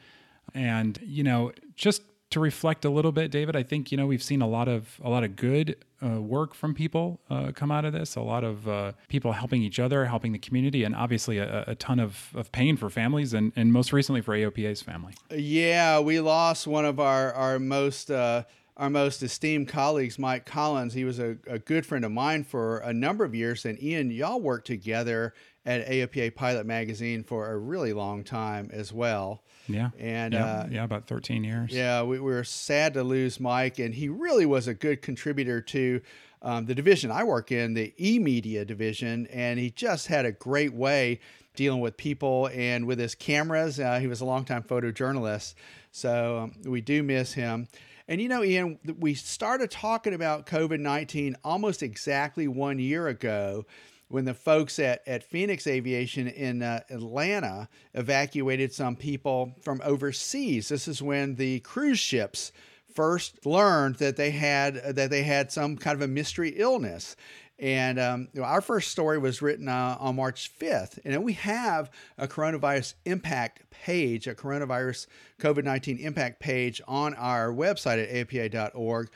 And 0.55 0.99
you 1.03 1.23
know, 1.23 1.53
just 1.77 2.03
to 2.33 2.41
reflect 2.41 2.85
a 2.85 2.91
little 2.91 3.13
bit, 3.13 3.31
David. 3.31 3.57
I 3.57 3.63
think 3.63 3.91
you 3.91 3.97
know 3.97 4.07
we've 4.07 4.23
seen 4.23 4.43
a 4.43 4.49
lot 4.49 4.69
of 4.69 5.01
a 5.03 5.09
lot 5.09 5.25
of 5.25 5.37
good 5.37 5.77
uh, 6.03 6.21
work 6.21 6.55
from 6.55 6.75
people 6.75 7.21
uh, 7.31 7.53
come 7.55 7.71
out 7.71 7.85
of 7.85 7.93
this. 7.93 8.17
A 8.17 8.21
lot 8.21 8.45
of 8.45 8.69
uh, 8.69 8.93
people 9.09 9.33
helping 9.33 9.63
each 9.63 9.79
other, 9.79 10.05
helping 10.07 10.33
the 10.33 10.39
community, 10.39 10.85
and 10.85 10.95
obviously 10.95 11.39
a, 11.39 11.65
a 11.69 11.75
ton 11.75 12.01
of, 12.01 12.31
of 12.35 12.51
pain 12.53 12.77
for 12.77 12.91
families, 12.91 13.33
and, 13.35 13.53
and 13.55 13.73
most 13.73 13.93
recently 13.93 14.21
for 14.21 14.37
AOPA's 14.37 14.83
family. 14.83 15.15
Yeah, 15.31 16.01
we 16.01 16.21
lost 16.21 16.67
one 16.67 16.85
of 16.85 16.99
our 16.99 17.33
our 17.35 17.59
most 17.59 18.11
uh, 18.11 18.45
our 18.77 18.91
most 18.91 19.23
esteemed 19.23 19.69
colleagues, 19.69 20.19
Mike 20.19 20.47
Collins. 20.47 20.95
He 20.95 21.05
was 21.05 21.19
a, 21.19 21.37
a 21.47 21.59
good 21.59 21.87
friend 21.87 22.05
of 22.05 22.13
mine 22.13 22.45
for 22.45 22.79
a 22.79 22.93
number 22.93 23.25
of 23.25 23.35
years, 23.35 23.65
and 23.65 23.81
Ian, 23.83 24.11
y'all 24.11 24.41
worked 24.41 24.67
together 24.67 25.35
at 25.65 25.87
AOPA 25.87 26.35
Pilot 26.35 26.67
Magazine 26.67 27.23
for 27.23 27.51
a 27.51 27.57
really 27.57 27.93
long 27.93 28.25
time 28.25 28.71
as 28.73 28.93
well. 28.93 29.43
Yeah. 29.69 29.91
And 29.99 30.35
yeah, 30.35 30.45
uh, 30.45 30.69
yeah 30.71 30.85
about 30.85 31.07
13 31.07 31.45
years. 31.45 31.71
Yeah, 31.73 32.03
we, 32.03 32.19
we 32.19 32.33
were 32.33 32.45
sad 32.45 32.95
to 32.95 33.05
lose 33.05 33.39
Mike, 33.39 33.79
and 33.79 33.95
he 33.95 34.09
really 34.09 34.47
was 34.47 34.67
a 34.67 34.75
good 34.75 35.03
contributor 35.03 35.61
to 35.61 36.01
um, 36.43 36.67
the 36.67 36.75
division 36.75 37.11
I 37.11 37.23
work 37.23 37.53
in, 37.53 37.75
the 37.75 37.95
e 37.99 38.19
media 38.19 38.65
division, 38.65 39.29
and 39.29 39.61
he 39.61 39.71
just 39.71 40.09
had 40.09 40.27
a 40.27 40.33
great 40.33 40.75
way 40.75 41.21
dealing 41.55 41.81
with 41.81 41.97
people 41.97 42.49
and 42.53 42.87
with 42.87 42.99
his 42.99 43.15
cameras. 43.15 43.79
Uh, 43.79 44.01
he 44.01 44.09
was 44.09 44.21
a 44.21 44.25
longtime 44.25 44.65
photojournalist, 44.65 45.55
so 45.93 46.39
um, 46.39 46.71
we 46.71 46.81
do 46.81 47.03
miss 47.05 47.35
him. 47.35 47.69
And 48.09 48.21
you 48.21 48.29
know, 48.29 48.43
Ian, 48.43 48.81
we 48.99 49.15
started 49.15 49.71
talking 49.71 50.13
about 50.13 50.47
COVID 50.47 50.81
19 50.81 51.37
almost 51.45 51.85
exactly 51.85 52.49
one 52.49 52.81
year 52.81 53.07
ago 53.07 53.65
when 54.13 54.27
the 54.27 54.35
folks 54.35 54.79
at, 54.79 55.01
at 55.09 55.25
Phoenix 55.25 55.67
Aviation 55.67 56.29
in 56.29 56.63
uh, 56.63 56.81
Atlanta 56.91 57.67
evacuated 57.95 58.71
some 58.75 58.95
people 58.95 59.55
from 59.63 59.81
overseas. 59.83 60.69
This 60.69 60.87
is 60.87 61.01
when 61.01 61.37
the 61.37 61.61
cruise 61.61 61.99
ships 61.99 62.53
first 62.95 63.47
learned 63.47 63.95
that 63.97 64.17
they 64.17 64.31
had 64.31 64.75
that 64.97 65.09
they 65.09 65.23
had 65.23 65.51
some 65.51 65.79
kind 65.79 65.97
of 65.97 66.03
a 66.03 66.13
mystery 66.13 66.51
illness. 66.51 67.17
And 67.59 67.99
um, 67.99 68.29
our 68.43 68.61
first 68.61 68.91
story 68.91 69.17
was 69.17 69.41
written 69.41 69.67
uh, 69.67 69.97
on 69.99 70.17
March 70.17 70.53
5th. 70.61 70.99
And 71.07 71.25
we 71.25 71.33
have 71.35 71.91
a 72.19 72.29
coronavirus 72.29 72.93
impact 73.07 73.71
page, 73.71 74.27
a 74.27 74.35
coronavirus 74.35 75.07
COVID 75.41 75.65
19 75.65 75.97
impact 75.97 76.39
page 76.39 76.83
on 76.87 77.15
our 77.15 77.51
website 77.51 78.03
at 78.03 78.29
aopa.org. 78.29 79.09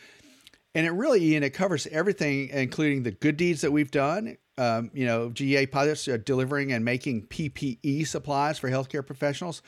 And 0.75 0.87
it 0.87 0.93
really, 0.93 1.23
Ian, 1.23 1.43
it 1.43 1.51
covers 1.51 1.87
everything, 1.89 2.49
including 2.49 3.03
the 3.03 3.11
good 3.11 3.37
deeds 3.37 3.61
that 3.61 3.73
we've 3.73 3.91
done. 3.91 4.39
Um, 4.59 4.91
you 4.95 5.05
know, 5.05 5.31
GA 5.31 5.67
pilots 5.67 6.09
are 6.09 6.19
delivering 6.19 6.73
and 6.73 6.85
making 6.85 7.27
PPE 7.27 8.07
supplies 8.07 8.59
for 8.59 8.71
healthcare 8.71 9.07
professionals, 9.07 9.63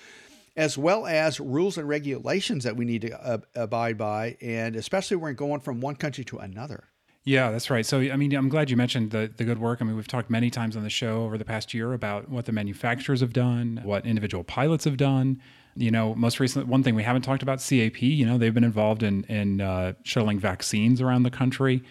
as 0.57 0.79
well 0.79 1.07
as 1.07 1.41
rules 1.41 1.77
and 1.77 1.89
regulations 1.89 2.65
that 2.65 2.77
we 2.77 2.85
need 2.85 3.03
to 3.03 3.21
uh, 3.21 3.39
abide 3.55 3.99
by, 3.99 4.37
and 4.41 4.77
especially 4.77 5.17
when 5.17 5.35
going 5.35 5.61
from 5.61 5.81
one 5.81 5.95
country 5.95 6.25
to 6.25 6.39
another. 6.39 6.89
Yeah, 7.29 7.51
that's 7.51 7.69
right. 7.69 7.85
So, 7.85 8.01
I 8.01 8.17
mean, 8.17 8.35
I'm 8.35 8.49
glad 8.49 8.71
you 8.71 8.77
mentioned 8.79 9.11
the, 9.11 9.31
the 9.37 9.45
good 9.45 9.59
work. 9.59 9.83
I 9.83 9.85
mean, 9.85 9.97
we've 9.97 10.09
talked 10.09 10.31
many 10.31 10.49
times 10.49 10.79
on 10.79 10.83
the 10.83 10.89
show 10.89 11.25
over 11.25 11.37
the 11.37 11.45
past 11.45 11.75
year 11.75 11.93
about 11.93 12.31
what 12.31 12.47
the 12.47 12.53
manufacturers 12.53 13.21
have 13.21 13.35
done, 13.35 13.81
what 13.85 14.07
individual 14.07 14.45
pilots 14.45 14.85
have 14.85 14.97
done. 14.97 15.43
You 15.77 15.91
know, 15.91 16.15
most 16.15 16.41
recently, 16.41 16.67
one 16.71 16.83
thing 16.83 16.95
we 16.95 17.03
haven't 17.03 17.23
talked 17.23 17.43
about, 17.43 17.61
CAP, 17.61 18.01
you 18.01 18.25
know, 18.25 18.39
they've 18.39 18.55
been 18.55 18.65
involved 18.65 19.03
in, 19.03 19.25
in 19.25 19.61
uh, 19.61 19.93
shuttling 20.05 20.41
vaccines 20.41 21.03
around 21.03 21.25
the 21.25 21.31
country. 21.31 21.85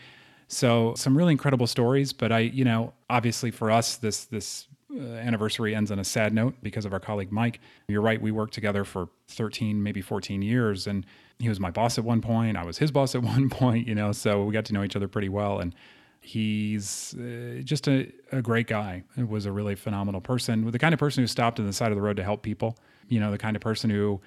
So, 0.48 0.94
some 0.96 1.18
really 1.18 1.34
incredible 1.34 1.68
stories. 1.68 2.14
But 2.14 2.32
I, 2.32 2.40
you 2.40 2.64
know, 2.64 2.94
obviously 3.10 3.52
for 3.52 3.72
us, 3.72 3.98
this, 3.98 4.26
this, 4.26 4.68
uh, 4.96 5.02
anniversary 5.02 5.76
ends 5.76 5.92
on 5.92 6.00
a 6.00 6.04
sad 6.04 6.34
note 6.34 6.56
because 6.64 6.86
of 6.86 6.94
our 6.94 7.00
colleague 7.00 7.32
Mike. 7.32 7.60
You're 7.90 8.02
right, 8.02 8.22
we 8.22 8.32
worked 8.32 8.54
together 8.54 8.86
for 8.86 9.10
13, 9.28 9.84
maybe 9.84 10.02
14 10.02 10.42
years, 10.42 10.88
and 10.88 11.06
he 11.40 11.50
was 11.50 11.60
my 11.60 11.72
boss 11.72 11.98
at 11.98 12.06
one 12.06 12.22
point. 12.22 12.56
I 12.56 12.64
was 12.64 12.78
his 12.78 12.90
boss 12.90 13.14
at 13.14 13.22
one 13.36 13.50
point, 13.50 13.88
you 13.88 13.96
know, 13.96 14.14
so 14.14 14.46
we 14.46 14.54
got 14.54 14.66
to 14.66 14.74
know 14.74 14.84
each 14.84 14.96
other 14.96 15.10
pretty 15.10 15.30
well. 15.30 15.60
And 15.60 15.76
he's 16.22 17.16
uh, 17.16 17.62
just 17.64 17.88
a, 17.88 18.12
a 18.32 18.42
great 18.42 18.68
guy. 18.68 19.04
It 19.18 19.28
was 19.28 19.46
a 19.46 19.52
really 19.52 19.76
phenomenal 19.76 20.22
person, 20.22 20.70
the 20.72 20.80
kind 20.80 20.94
of 20.94 21.00
person 21.00 21.22
who 21.22 21.28
stopped 21.28 21.60
on 21.60 21.66
the 21.66 21.74
side 21.74 21.92
of 21.92 21.96
the 21.96 22.02
road 22.02 22.18
to 22.18 22.24
help 22.24 22.42
people. 22.42 22.78
You 23.10 23.20
know, 23.20 23.32
the 23.32 23.38
kind 23.38 23.56
of 23.56 23.62
person 23.62 23.90
who 23.90 24.22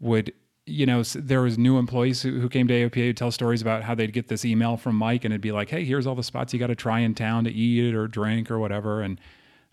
would, 0.00 0.32
you 0.66 0.84
know, 0.84 1.02
there 1.02 1.42
was 1.42 1.56
new 1.56 1.78
employees 1.78 2.22
who, 2.22 2.40
who 2.40 2.48
came 2.48 2.66
to 2.66 2.74
AOPA 2.74 2.94
who 2.94 3.12
tell 3.12 3.30
stories 3.30 3.62
about 3.62 3.84
how 3.84 3.94
they'd 3.94 4.12
get 4.12 4.26
this 4.26 4.44
email 4.44 4.76
from 4.76 4.96
Mike 4.96 5.24
and 5.24 5.32
it'd 5.32 5.40
be 5.40 5.52
like, 5.52 5.70
hey, 5.70 5.84
here's 5.84 6.06
all 6.06 6.16
the 6.16 6.24
spots 6.24 6.52
you 6.52 6.58
got 6.58 6.66
to 6.66 6.74
try 6.74 6.98
in 7.00 7.14
town 7.14 7.44
to 7.44 7.50
eat 7.52 7.94
or 7.94 8.08
drink 8.08 8.50
or 8.50 8.58
whatever. 8.58 9.00
And 9.00 9.20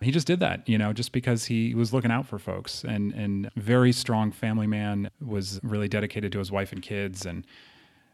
he 0.02 0.12
just 0.12 0.28
did 0.28 0.40
that, 0.42 0.68
you 0.70 0.78
know, 0.78 0.94
just 0.94 1.12
because 1.12 1.46
he 1.46 1.74
was 1.74 1.94
looking 1.94 2.12
out 2.12 2.28
for 2.28 2.38
folks 2.38 2.84
and 2.84 3.12
and 3.14 3.50
very 3.56 3.92
strong 3.92 4.32
family 4.32 4.68
man 4.68 5.10
was 5.20 5.60
really 5.64 5.88
dedicated 5.88 6.32
to 6.34 6.40
his 6.40 6.52
wife 6.52 6.72
and 6.72 6.82
kids 6.82 7.26
and 7.26 7.46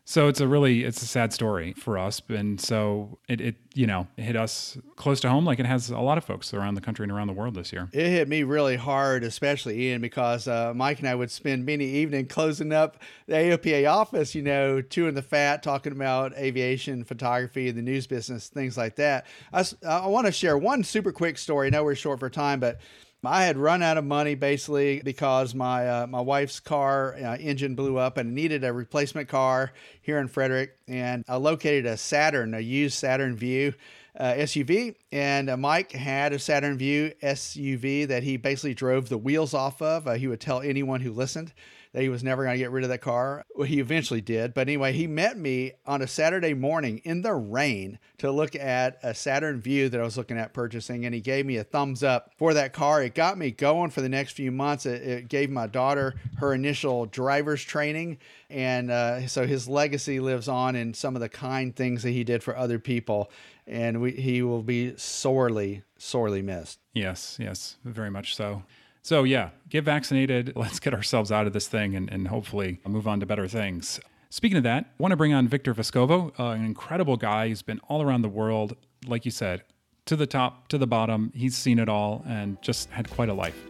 so 0.09 0.27
it's 0.27 0.41
a 0.41 0.47
really 0.47 0.85
it's 0.85 1.03
a 1.03 1.05
sad 1.05 1.31
story 1.31 1.73
for 1.73 1.95
us. 1.95 2.19
And 2.29 2.59
so 2.59 3.19
it, 3.27 3.39
it 3.39 3.55
you 3.75 3.85
know 3.85 4.07
it 4.17 4.23
hit 4.23 4.35
us 4.35 4.75
close 4.95 5.19
to 5.19 5.29
home 5.29 5.45
like 5.45 5.59
it 5.59 5.67
has 5.67 5.91
a 5.91 5.99
lot 5.99 6.17
of 6.17 6.25
folks 6.25 6.51
around 6.51 6.73
the 6.73 6.81
country 6.81 7.03
and 7.03 7.11
around 7.11 7.27
the 7.27 7.33
world 7.33 7.53
this 7.53 7.71
year. 7.71 7.89
It 7.93 8.09
hit 8.09 8.27
me 8.27 8.41
really 8.41 8.75
hard 8.75 9.23
especially 9.23 9.87
ian 9.87 10.01
because 10.01 10.47
uh, 10.47 10.73
mike 10.73 10.97
and 10.97 11.07
i 11.07 11.13
would 11.13 11.29
spend 11.29 11.63
many 11.63 11.85
evening 11.85 12.25
closing 12.25 12.73
up 12.73 12.97
the 13.27 13.35
aopa 13.35 13.87
office 13.87 14.33
you 14.33 14.41
know 14.41 14.81
chewing 14.81 15.13
the 15.13 15.21
fat 15.21 15.61
talking 15.61 15.91
about 15.91 16.35
aviation 16.35 17.03
photography 17.03 17.69
the 17.69 17.81
news 17.83 18.07
business 18.07 18.47
things 18.47 18.77
like 18.77 18.95
that. 18.95 19.27
I, 19.53 19.63
I 19.87 20.07
want 20.07 20.25
to 20.25 20.31
share 20.31 20.57
one 20.57 20.83
super 20.83 21.11
quick 21.11 21.37
story. 21.37 21.67
I 21.67 21.69
know 21.69 21.83
we're 21.83 21.93
short 21.93 22.19
for 22.19 22.31
time 22.31 22.59
but 22.59 22.79
I 23.23 23.43
had 23.43 23.57
run 23.57 23.83
out 23.83 23.97
of 23.97 24.05
money 24.05 24.35
basically 24.35 25.01
because 25.03 25.53
my 25.53 25.87
uh, 25.87 26.07
my 26.07 26.21
wife's 26.21 26.59
car 26.61 27.15
uh, 27.15 27.35
engine 27.35 27.75
blew 27.75 27.97
up 27.97 28.17
and 28.17 28.33
needed 28.33 28.63
a 28.63 28.71
replacement 28.71 29.27
car 29.27 29.73
here 30.01 30.19
in 30.19 30.29
Frederick. 30.29 30.77
And 30.87 31.25
I 31.27 31.35
located 31.35 31.85
a 31.85 31.97
Saturn, 31.97 32.53
a 32.53 32.59
used 32.59 32.97
Saturn 32.97 33.35
Vue 33.35 33.73
uh, 34.17 34.33
SUV, 34.33 34.95
and 35.11 35.49
uh, 35.49 35.57
Mike 35.57 35.91
had 35.91 36.31
a 36.31 36.39
Saturn 36.39 36.77
Vue 36.77 37.11
SUV 37.21 38.07
that 38.07 38.23
he 38.23 38.37
basically 38.37 38.73
drove 38.73 39.09
the 39.09 39.17
wheels 39.17 39.53
off 39.53 39.81
of. 39.81 40.07
Uh, 40.07 40.13
he 40.13 40.27
would 40.27 40.41
tell 40.41 40.61
anyone 40.61 41.01
who 41.01 41.11
listened 41.11 41.53
that 41.93 42.03
he 42.03 42.09
was 42.09 42.23
never 42.23 42.43
going 42.43 42.53
to 42.53 42.59
get 42.59 42.71
rid 42.71 42.83
of 42.83 42.89
that 42.89 43.01
car. 43.01 43.43
Well, 43.55 43.67
he 43.67 43.79
eventually 43.79 44.21
did. 44.21 44.53
But 44.53 44.67
anyway, 44.67 44.93
he 44.93 45.07
met 45.07 45.37
me 45.37 45.73
on 45.85 46.01
a 46.01 46.07
Saturday 46.07 46.53
morning 46.53 47.01
in 47.03 47.21
the 47.21 47.33
rain 47.33 47.97
to 48.19 48.31
look 48.31 48.55
at 48.55 48.99
a 49.01 49.15
Saturn 49.15 49.59
Vue 49.59 49.89
that 49.89 49.99
I 49.99 50.03
was 50.03 50.17
looking 50.17 50.37
at 50.37 50.53
purchasing, 50.53 51.05
and 51.05 51.15
he 51.15 51.21
gave 51.21 51.45
me 51.45 51.57
a 51.57 51.63
thumbs 51.63 52.03
up 52.03 52.31
for 52.37 52.53
that 52.53 52.73
car. 52.73 53.01
It 53.01 53.15
got 53.15 53.37
me 53.37 53.51
going 53.51 53.89
for 53.89 54.01
the 54.01 54.09
next 54.09 54.33
few 54.33 54.51
months. 54.51 54.85
It, 54.85 55.01
it 55.01 55.27
gave 55.29 55.49
my 55.49 55.65
daughter 55.65 56.15
her 56.37 56.53
initial 56.53 57.07
driver's 57.07 57.63
training, 57.63 58.19
and 58.49 58.91
uh, 58.91 59.27
so 59.27 59.47
his 59.47 59.67
legacy 59.67 60.19
lives 60.19 60.47
on 60.47 60.75
in 60.75 60.93
some 60.93 61.15
of 61.15 61.21
the 61.21 61.29
kind 61.29 61.75
things 61.75 62.03
that 62.03 62.11
he 62.11 62.23
did 62.23 62.43
for 62.43 62.55
other 62.55 62.77
people. 62.77 63.31
And 63.65 64.01
we, 64.01 64.11
he 64.11 64.41
will 64.41 64.63
be 64.63 64.95
sorely, 64.97 65.83
sorely 65.97 66.41
missed. 66.41 66.79
Yes, 66.93 67.37
yes, 67.39 67.77
very 67.83 68.09
much 68.09 68.35
so. 68.35 68.63
So, 69.09 69.23
yeah, 69.23 69.49
get 69.69 69.85
vaccinated. 69.85 70.53
Let's 70.55 70.79
get 70.79 70.93
ourselves 70.93 71.31
out 71.31 71.47
of 71.47 71.53
this 71.53 71.67
thing 71.67 71.95
and, 71.95 72.11
and 72.11 72.27
hopefully 72.27 72.79
move 72.85 73.07
on 73.07 73.19
to 73.21 73.25
better 73.25 73.47
things. 73.47 73.99
Speaking 74.29 74.59
of 74.59 74.63
that, 74.65 74.85
I 74.85 75.01
want 75.01 75.13
to 75.13 75.15
bring 75.15 75.33
on 75.33 75.47
Victor 75.47 75.73
Vescovo, 75.73 76.31
uh, 76.39 76.51
an 76.51 76.63
incredible 76.63 77.17
guy 77.17 77.47
who's 77.47 77.63
been 77.63 77.79
all 77.89 78.03
around 78.03 78.21
the 78.21 78.29
world. 78.29 78.75
Like 79.07 79.25
you 79.25 79.31
said, 79.31 79.63
to 80.05 80.15
the 80.15 80.27
top, 80.27 80.67
to 80.67 80.77
the 80.77 80.85
bottom. 80.85 81.31
He's 81.33 81.57
seen 81.57 81.79
it 81.79 81.89
all 81.89 82.23
and 82.27 82.61
just 82.61 82.91
had 82.91 83.09
quite 83.09 83.29
a 83.29 83.33
life. 83.33 83.68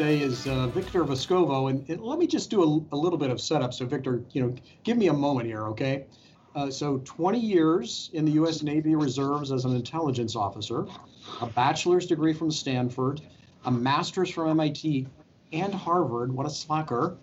Today 0.00 0.20
is 0.22 0.46
uh, 0.46 0.66
Victor 0.68 1.04
Vescovo, 1.04 1.68
and, 1.68 1.86
and, 1.90 2.00
let 2.00 2.18
me 2.18 2.26
just 2.26 2.48
do 2.48 2.62
a, 2.62 2.94
a, 2.94 2.96
little 2.96 3.18
bit 3.18 3.28
of 3.28 3.38
setup. 3.38 3.74
So 3.74 3.84
Victor, 3.84 4.22
you 4.32 4.40
know, 4.40 4.54
give 4.82 4.96
me 4.96 5.08
a 5.08 5.12
moment 5.12 5.46
here, 5.46 5.66
okay? 5.66 6.06
Uh, 6.54 6.70
so 6.70 7.02
20 7.04 7.38
years 7.38 8.08
in 8.14 8.24
the 8.24 8.30
U.S. 8.32 8.62
Navy 8.62 8.94
Reserves 8.94 9.52
as 9.52 9.66
an 9.66 9.76
intelligence 9.76 10.34
officer, 10.34 10.86
a 11.42 11.46
bachelor's 11.48 12.06
degree 12.06 12.32
from 12.32 12.50
Stanford, 12.50 13.20
a 13.66 13.70
master's 13.70 14.30
from 14.30 14.48
MIT 14.48 15.06
and 15.52 15.74
Harvard. 15.74 16.32
What 16.32 16.46
a 16.46 16.50
slacker! 16.50 17.18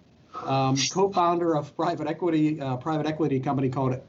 Um, 0.45 0.77
co-founder 0.91 1.55
of 1.55 1.75
private 1.75 2.05
equity, 2.05 2.61
uh, 2.61 2.77
private 2.77 3.07
equity 3.07 3.39
company 3.39 3.69
called 3.69 3.99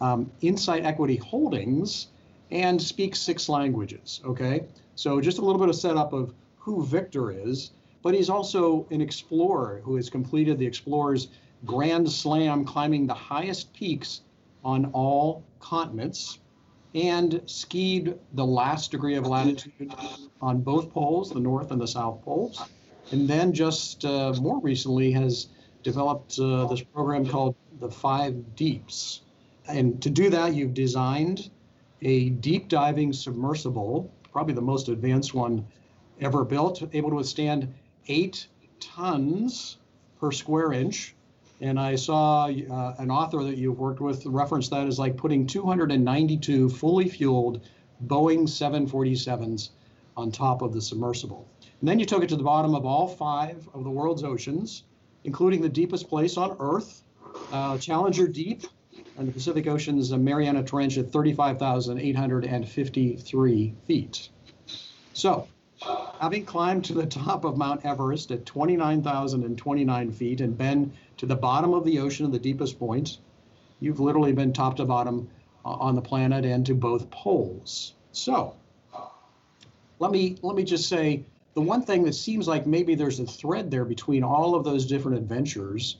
um, 0.00 0.30
Insight 0.42 0.84
Equity 0.84 1.16
Holdings, 1.16 2.06
and 2.52 2.80
speaks 2.80 3.18
six 3.18 3.48
languages. 3.48 4.20
Okay, 4.24 4.68
so 4.94 5.20
just 5.20 5.38
a 5.38 5.44
little 5.44 5.58
bit 5.60 5.70
of 5.70 5.74
setup 5.74 6.12
of 6.12 6.32
who 6.58 6.86
Victor 6.86 7.32
is, 7.32 7.72
but 8.02 8.14
he's 8.14 8.28
also 8.28 8.86
an 8.90 9.00
explorer 9.00 9.80
who 9.84 9.96
has 9.96 10.10
completed 10.10 10.58
the 10.58 10.66
Explorer's 10.66 11.28
Grand 11.64 12.10
Slam, 12.10 12.64
climbing 12.64 13.06
the 13.06 13.14
highest 13.14 13.72
peaks 13.72 14.22
on 14.64 14.86
all 14.86 15.44
continents. 15.60 16.38
and 16.94 17.40
skied 17.46 18.18
the 18.34 18.44
last 18.44 18.90
degree 18.90 19.14
of 19.14 19.26
latitude 19.26 19.94
on 20.40 20.60
both 20.60 20.90
poles, 20.90 21.30
the 21.30 21.40
North 21.40 21.70
and 21.70 21.80
the 21.80 21.86
South 21.86 22.22
poles. 22.22 22.62
And 23.12 23.28
then 23.28 23.52
just 23.52 24.04
uh, 24.04 24.34
more 24.40 24.60
recently 24.60 25.10
has 25.12 25.48
developed 25.82 26.38
uh, 26.38 26.66
this 26.66 26.82
program 26.82 27.26
called 27.26 27.54
the 27.80 27.90
Five 27.90 28.56
Deeps. 28.56 29.22
And 29.66 30.02
to 30.02 30.10
do 30.10 30.30
that, 30.30 30.54
you've 30.54 30.74
designed 30.74 31.50
a 32.02 32.30
deep 32.30 32.68
diving 32.68 33.12
submersible, 33.12 34.10
probably 34.32 34.54
the 34.54 34.60
most 34.60 34.88
advanced 34.88 35.34
one 35.34 35.64
ever 36.20 36.44
built, 36.44 36.82
able 36.92 37.10
to 37.10 37.16
withstand 37.16 37.72
eight 38.08 38.46
tons 38.80 39.78
per 40.20 40.32
square 40.32 40.72
inch. 40.72 41.14
And 41.60 41.78
I 41.78 41.94
saw 41.94 42.46
uh, 42.46 42.94
an 42.98 43.10
author 43.10 43.44
that 43.44 43.56
you've 43.56 43.78
worked 43.78 44.00
with 44.00 44.26
reference 44.26 44.68
that 44.70 44.86
as 44.86 44.98
like 44.98 45.16
putting 45.16 45.46
292 45.46 46.68
fully 46.68 47.08
fueled 47.08 47.60
Boeing 48.06 48.48
747s 48.48 49.70
on 50.16 50.32
top 50.32 50.62
of 50.62 50.72
the 50.72 50.80
submersible. 50.80 51.46
And 51.80 51.88
then 51.88 51.98
you 51.98 52.06
took 52.06 52.22
it 52.22 52.28
to 52.30 52.36
the 52.36 52.42
bottom 52.42 52.74
of 52.74 52.84
all 52.84 53.08
five 53.08 53.68
of 53.74 53.84
the 53.84 53.90
world's 53.90 54.24
oceans, 54.24 54.82
including 55.24 55.62
the 55.62 55.68
deepest 55.68 56.08
place 56.08 56.36
on 56.36 56.56
Earth, 56.58 57.02
uh, 57.52 57.78
Challenger 57.78 58.26
Deep, 58.28 58.64
and 59.16 59.28
the 59.28 59.32
Pacific 59.32 59.66
Ocean's 59.66 60.12
Mariana 60.12 60.62
Trench 60.62 60.98
at 60.98 61.10
35,853 61.12 63.74
feet. 63.86 64.28
So, 65.12 65.48
having 66.20 66.44
climbed 66.44 66.84
to 66.86 66.94
the 66.94 67.06
top 67.06 67.44
of 67.44 67.56
Mount 67.56 67.84
Everest 67.84 68.30
at 68.30 68.46
29,029 68.46 70.12
feet 70.12 70.40
and 70.40 70.56
been 70.56 70.92
to 71.16 71.26
the 71.26 71.36
bottom 71.36 71.74
of 71.74 71.84
the 71.84 71.98
ocean, 71.98 72.26
at 72.26 72.32
the 72.32 72.38
deepest 72.38 72.78
point, 72.78 73.18
you've 73.80 74.00
literally 74.00 74.32
been 74.32 74.52
top 74.52 74.76
to 74.76 74.84
bottom 74.84 75.28
uh, 75.64 75.70
on 75.70 75.94
the 75.94 76.02
planet 76.02 76.44
and 76.44 76.64
to 76.66 76.74
both 76.74 77.10
poles. 77.10 77.94
So, 78.12 78.56
let 79.98 80.10
me 80.10 80.36
let 80.42 80.56
me 80.56 80.64
just 80.64 80.88
say 80.88 81.24
the 81.54 81.60
one 81.60 81.82
thing 81.82 82.04
that 82.04 82.14
seems 82.14 82.48
like 82.48 82.66
maybe 82.66 82.94
there's 82.94 83.20
a 83.20 83.26
thread 83.26 83.70
there 83.70 83.84
between 83.84 84.24
all 84.24 84.54
of 84.54 84.64
those 84.64 84.86
different 84.86 85.18
adventures 85.18 85.96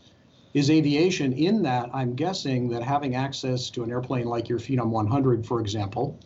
is 0.55 0.71
aviation 0.71 1.33
in 1.33 1.62
that 1.62 1.90
I'm 1.95 2.14
guessing 2.14 2.68
that 2.71 2.83
having 2.83 3.14
access 3.14 3.71
to 3.71 3.83
an 3.83 3.90
airplane 3.90 4.27
like 4.27 4.49
your 4.49 4.59
Phenom 4.59 4.88
100, 4.88 5.47
for 5.47 5.61
example, 5.61 6.18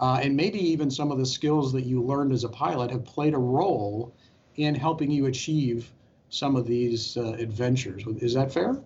uh, 0.00 0.20
and 0.22 0.36
maybe 0.36 0.58
even 0.58 0.90
some 0.90 1.10
of 1.10 1.18
the 1.18 1.26
skills 1.26 1.72
that 1.72 1.82
you 1.82 2.02
learned 2.02 2.32
as 2.32 2.44
a 2.44 2.48
pilot 2.48 2.90
have 2.90 3.04
played 3.04 3.34
a 3.34 3.38
role 3.38 4.14
in 4.56 4.74
helping 4.74 5.10
you 5.10 5.26
achieve 5.26 5.90
some 6.30 6.56
of 6.56 6.66
these 6.66 7.16
uh, 7.16 7.32
adventures. 7.38 8.04
Is 8.20 8.34
that 8.34 8.52
fair? 8.52 8.80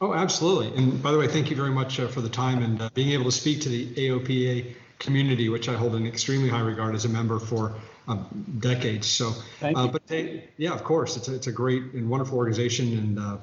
Oh, 0.00 0.14
absolutely. 0.14 0.74
And 0.76 1.02
by 1.02 1.12
the 1.12 1.18
way, 1.18 1.28
thank 1.28 1.50
you 1.50 1.56
very 1.56 1.70
much 1.70 2.00
uh, 2.00 2.08
for 2.08 2.20
the 2.20 2.28
time 2.28 2.62
and 2.62 2.80
uh, 2.80 2.90
being 2.94 3.10
able 3.10 3.24
to 3.24 3.32
speak 3.32 3.60
to 3.62 3.68
the 3.68 3.94
AOPA 3.94 4.74
community, 4.98 5.48
which 5.48 5.68
I 5.68 5.74
hold 5.74 5.94
in 5.94 6.06
extremely 6.06 6.48
high 6.48 6.60
regard 6.60 6.94
as 6.94 7.04
a 7.04 7.08
member 7.08 7.38
for 7.38 7.74
um, 8.08 8.26
decades. 8.60 9.06
So, 9.06 9.32
uh, 9.62 9.86
but 9.86 10.06
they, 10.06 10.48
yeah, 10.56 10.72
of 10.72 10.84
course, 10.84 11.16
it's 11.16 11.28
a, 11.28 11.34
it's 11.34 11.46
a 11.46 11.52
great 11.52 11.82
and 11.94 12.08
wonderful 12.08 12.38
organization, 12.38 12.98
and 12.98 13.18
uh, 13.18 13.36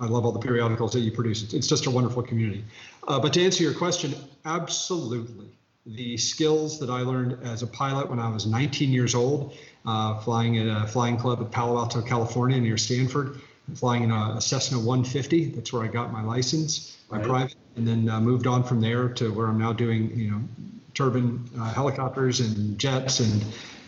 I 0.00 0.06
love 0.06 0.24
all 0.24 0.32
the 0.32 0.38
periodicals 0.38 0.92
that 0.92 1.00
you 1.00 1.12
produce. 1.12 1.42
It's, 1.42 1.54
it's 1.54 1.66
just 1.66 1.86
a 1.86 1.90
wonderful 1.90 2.22
community. 2.22 2.64
Uh, 3.06 3.20
but 3.20 3.32
to 3.34 3.44
answer 3.44 3.62
your 3.62 3.74
question, 3.74 4.14
absolutely. 4.44 5.50
The 5.94 6.18
skills 6.18 6.78
that 6.80 6.90
I 6.90 7.00
learned 7.00 7.38
as 7.42 7.62
a 7.62 7.66
pilot 7.66 8.10
when 8.10 8.18
I 8.18 8.28
was 8.28 8.46
19 8.46 8.90
years 8.90 9.14
old, 9.14 9.56
uh, 9.86 10.18
flying 10.20 10.58
at 10.58 10.66
a 10.66 10.86
flying 10.86 11.16
club 11.16 11.40
at 11.40 11.50
Palo 11.50 11.78
Alto, 11.78 12.02
California, 12.02 12.60
near 12.60 12.76
Stanford, 12.76 13.40
flying 13.74 14.02
in 14.02 14.10
a, 14.10 14.38
Cessna 14.38 14.76
150. 14.78 15.46
That's 15.46 15.72
where 15.72 15.82
I 15.82 15.86
got 15.86 16.12
my 16.12 16.22
license, 16.22 16.98
my 17.10 17.16
right. 17.16 17.26
private, 17.26 17.56
and 17.76 17.88
then 17.88 18.08
uh, 18.08 18.20
moved 18.20 18.46
on 18.46 18.64
from 18.64 18.82
there 18.82 19.08
to 19.08 19.32
where 19.32 19.46
I'm 19.46 19.58
now 19.58 19.72
doing, 19.72 20.18
you 20.18 20.30
know, 20.30 20.40
turbine 20.92 21.48
uh, 21.58 21.72
helicopters 21.72 22.40
and 22.40 22.78
jets 22.78 23.20
and, 23.20 23.42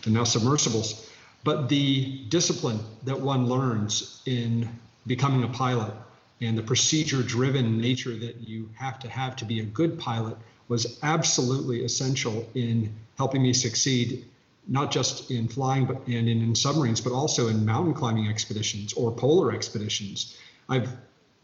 and 0.05 0.13
now 0.13 0.23
submersibles. 0.23 1.07
But 1.43 1.69
the 1.69 2.23
discipline 2.29 2.79
that 3.03 3.19
one 3.19 3.47
learns 3.47 4.21
in 4.25 4.69
becoming 5.05 5.43
a 5.43 5.47
pilot 5.49 5.93
and 6.39 6.57
the 6.57 6.63
procedure 6.63 7.21
driven 7.21 7.79
nature 7.79 8.15
that 8.15 8.47
you 8.47 8.69
have 8.75 8.99
to 8.99 9.09
have 9.09 9.35
to 9.37 9.45
be 9.45 9.59
a 9.59 9.63
good 9.63 9.99
pilot 9.99 10.37
was 10.71 10.97
absolutely 11.03 11.83
essential 11.83 12.47
in 12.55 12.95
helping 13.17 13.43
me 13.43 13.51
succeed 13.51 14.23
not 14.69 14.89
just 14.89 15.29
in 15.29 15.45
flying 15.45 15.83
but 15.83 15.97
and 16.07 16.29
in, 16.29 16.41
in 16.41 16.55
submarines 16.55 17.01
but 17.01 17.11
also 17.11 17.49
in 17.49 17.65
mountain 17.65 17.93
climbing 17.93 18.29
expeditions 18.29 18.93
or 18.93 19.11
polar 19.11 19.51
expeditions. 19.51 20.37
I've 20.69 20.89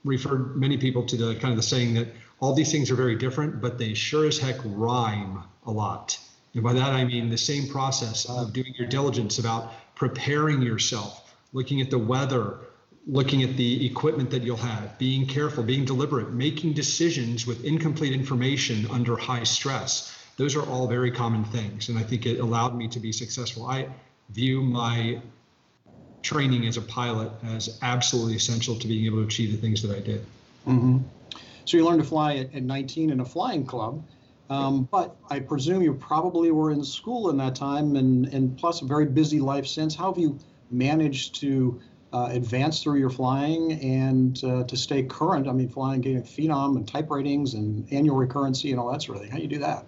referred 0.05 0.55
many 0.55 0.77
people 0.77 1.03
to 1.07 1.17
the 1.17 1.35
kind 1.35 1.51
of 1.51 1.57
the 1.57 1.69
saying 1.73 1.93
that 1.95 2.07
all 2.39 2.53
these 2.53 2.71
things 2.71 2.89
are 2.89 2.95
very 2.95 3.17
different 3.17 3.59
but 3.59 3.77
they 3.77 3.93
sure 3.93 4.25
as 4.25 4.39
heck 4.39 4.59
rhyme 4.63 5.43
a 5.65 5.71
lot. 5.71 6.17
And 6.53 6.63
by 6.63 6.71
that 6.71 6.93
i 6.93 7.03
mean 7.03 7.29
the 7.29 7.37
same 7.37 7.67
process 7.67 8.23
of 8.29 8.53
doing 8.53 8.73
your 8.77 8.87
diligence 8.87 9.39
about 9.39 9.73
preparing 9.95 10.61
yourself 10.61 11.35
looking 11.51 11.81
at 11.81 11.89
the 11.89 11.99
weather 11.99 12.59
looking 13.07 13.41
at 13.41 13.55
the 13.55 13.85
equipment 13.85 14.29
that 14.31 14.43
you'll 14.43 14.57
have, 14.57 14.97
being 14.99 15.25
careful, 15.25 15.63
being 15.63 15.85
deliberate, 15.85 16.33
making 16.33 16.73
decisions 16.73 17.47
with 17.47 17.63
incomplete 17.63 18.13
information 18.13 18.85
under 18.91 19.15
high 19.15 19.43
stress. 19.43 20.13
Those 20.35 20.55
are 20.55 20.65
all 20.69 20.87
very 20.87 21.09
common 21.09 21.45
things. 21.45 21.87
And 21.87 21.97
I 21.97 22.03
think 22.03 22.25
it 22.25 22.39
allowed 22.39 22.75
me 22.75 22.87
to 22.89 22.99
be 22.99 23.13
successful. 23.13 23.65
I 23.65 23.87
view 24.29 24.61
my 24.61 25.21
training 26.21 26.67
as 26.67 26.75
a 26.75 26.81
pilot 26.81 27.31
as 27.43 27.79
absolutely 27.81 28.35
essential 28.35 28.75
to 28.75 28.87
being 28.87 29.05
able 29.05 29.19
to 29.19 29.23
achieve 29.23 29.51
the 29.51 29.57
things 29.57 29.81
that 29.83 29.95
I 29.95 30.01
did. 30.01 30.25
Mm-hmm. 30.67 30.97
So 31.63 31.77
you 31.77 31.85
learned 31.85 32.01
to 32.01 32.07
fly 32.07 32.35
at, 32.35 32.53
at 32.53 32.63
19 32.63 33.09
in 33.09 33.21
a 33.21 33.25
flying 33.25 33.65
club. 33.65 34.03
Um, 34.49 34.87
but 34.91 35.15
I 35.29 35.39
presume 35.39 35.81
you 35.81 35.93
probably 35.93 36.51
were 36.51 36.71
in 36.71 36.83
school 36.83 37.29
in 37.29 37.37
that 37.37 37.55
time 37.55 37.95
and, 37.95 38.25
and 38.27 38.57
plus 38.57 38.81
a 38.81 38.85
very 38.85 39.05
busy 39.05 39.39
life 39.39 39.67
since. 39.67 39.95
How 39.95 40.11
have 40.11 40.19
you 40.19 40.39
managed 40.71 41.35
to 41.41 41.81
uh, 42.17 42.29
advance 42.31 42.81
through 42.81 42.99
your 42.99 43.09
flying 43.09 43.73
and 43.73 44.43
uh, 44.43 44.63
to 44.63 44.77
stay 44.77 45.03
current. 45.03 45.47
I 45.47 45.51
mean, 45.51 45.69
flying, 45.69 46.01
getting 46.01 46.23
phenom 46.23 46.75
and 46.75 46.87
type 46.87 47.09
ratings 47.09 47.53
and 47.53 47.87
annual 47.91 48.17
recurrency 48.17 48.71
and 48.71 48.79
all 48.79 48.91
that 48.91 49.03
sort 49.03 49.17
of 49.17 49.23
thing. 49.23 49.31
How 49.31 49.37
do 49.37 49.43
you 49.43 49.49
do 49.49 49.59
that? 49.59 49.85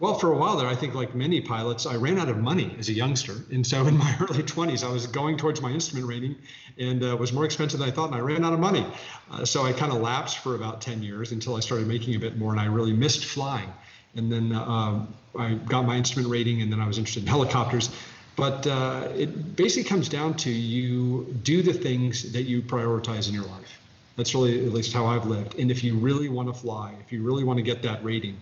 Well, 0.00 0.14
for 0.14 0.32
a 0.32 0.36
while 0.36 0.56
there, 0.56 0.66
I 0.66 0.74
think 0.74 0.94
like 0.96 1.14
many 1.14 1.40
pilots, 1.40 1.86
I 1.86 1.94
ran 1.94 2.18
out 2.18 2.28
of 2.28 2.36
money 2.38 2.74
as 2.76 2.88
a 2.88 2.92
youngster. 2.92 3.44
And 3.52 3.64
so 3.64 3.86
in 3.86 3.96
my 3.96 4.16
early 4.20 4.42
20s, 4.42 4.84
I 4.84 4.90
was 4.90 5.06
going 5.06 5.36
towards 5.36 5.62
my 5.62 5.70
instrument 5.70 6.08
rating 6.08 6.34
and 6.76 7.04
uh, 7.04 7.16
was 7.16 7.32
more 7.32 7.44
expensive 7.44 7.78
than 7.78 7.88
I 7.88 7.92
thought, 7.92 8.06
and 8.06 8.16
I 8.16 8.18
ran 8.18 8.44
out 8.44 8.52
of 8.52 8.58
money. 8.58 8.84
Uh, 9.30 9.44
so 9.44 9.62
I 9.64 9.72
kind 9.72 9.92
of 9.92 10.00
lapsed 10.00 10.38
for 10.38 10.56
about 10.56 10.80
10 10.80 11.04
years 11.04 11.30
until 11.30 11.54
I 11.54 11.60
started 11.60 11.86
making 11.86 12.16
a 12.16 12.18
bit 12.18 12.36
more, 12.36 12.50
and 12.50 12.58
I 12.58 12.64
really 12.64 12.92
missed 12.92 13.26
flying. 13.26 13.72
And 14.16 14.30
then 14.30 14.52
uh, 14.52 14.64
um, 14.64 15.14
I 15.38 15.54
got 15.54 15.86
my 15.86 15.96
instrument 15.96 16.30
rating, 16.32 16.62
and 16.62 16.72
then 16.72 16.80
I 16.80 16.86
was 16.88 16.98
interested 16.98 17.22
in 17.22 17.28
helicopters. 17.28 17.90
But 18.36 18.66
uh, 18.66 19.08
it 19.14 19.56
basically 19.56 19.88
comes 19.88 20.08
down 20.08 20.34
to 20.38 20.50
you 20.50 21.34
do 21.42 21.62
the 21.62 21.72
things 21.72 22.32
that 22.32 22.42
you 22.42 22.62
prioritize 22.62 23.28
in 23.28 23.34
your 23.34 23.44
life. 23.44 23.80
That's 24.16 24.34
really 24.34 24.64
at 24.64 24.72
least 24.72 24.92
how 24.92 25.06
I've 25.06 25.26
lived. 25.26 25.58
And 25.58 25.70
if 25.70 25.84
you 25.84 25.96
really 25.96 26.28
want 26.28 26.48
to 26.48 26.54
fly, 26.54 26.94
if 27.04 27.12
you 27.12 27.22
really 27.22 27.44
want 27.44 27.58
to 27.58 27.62
get 27.62 27.82
that 27.82 28.02
rating, 28.04 28.38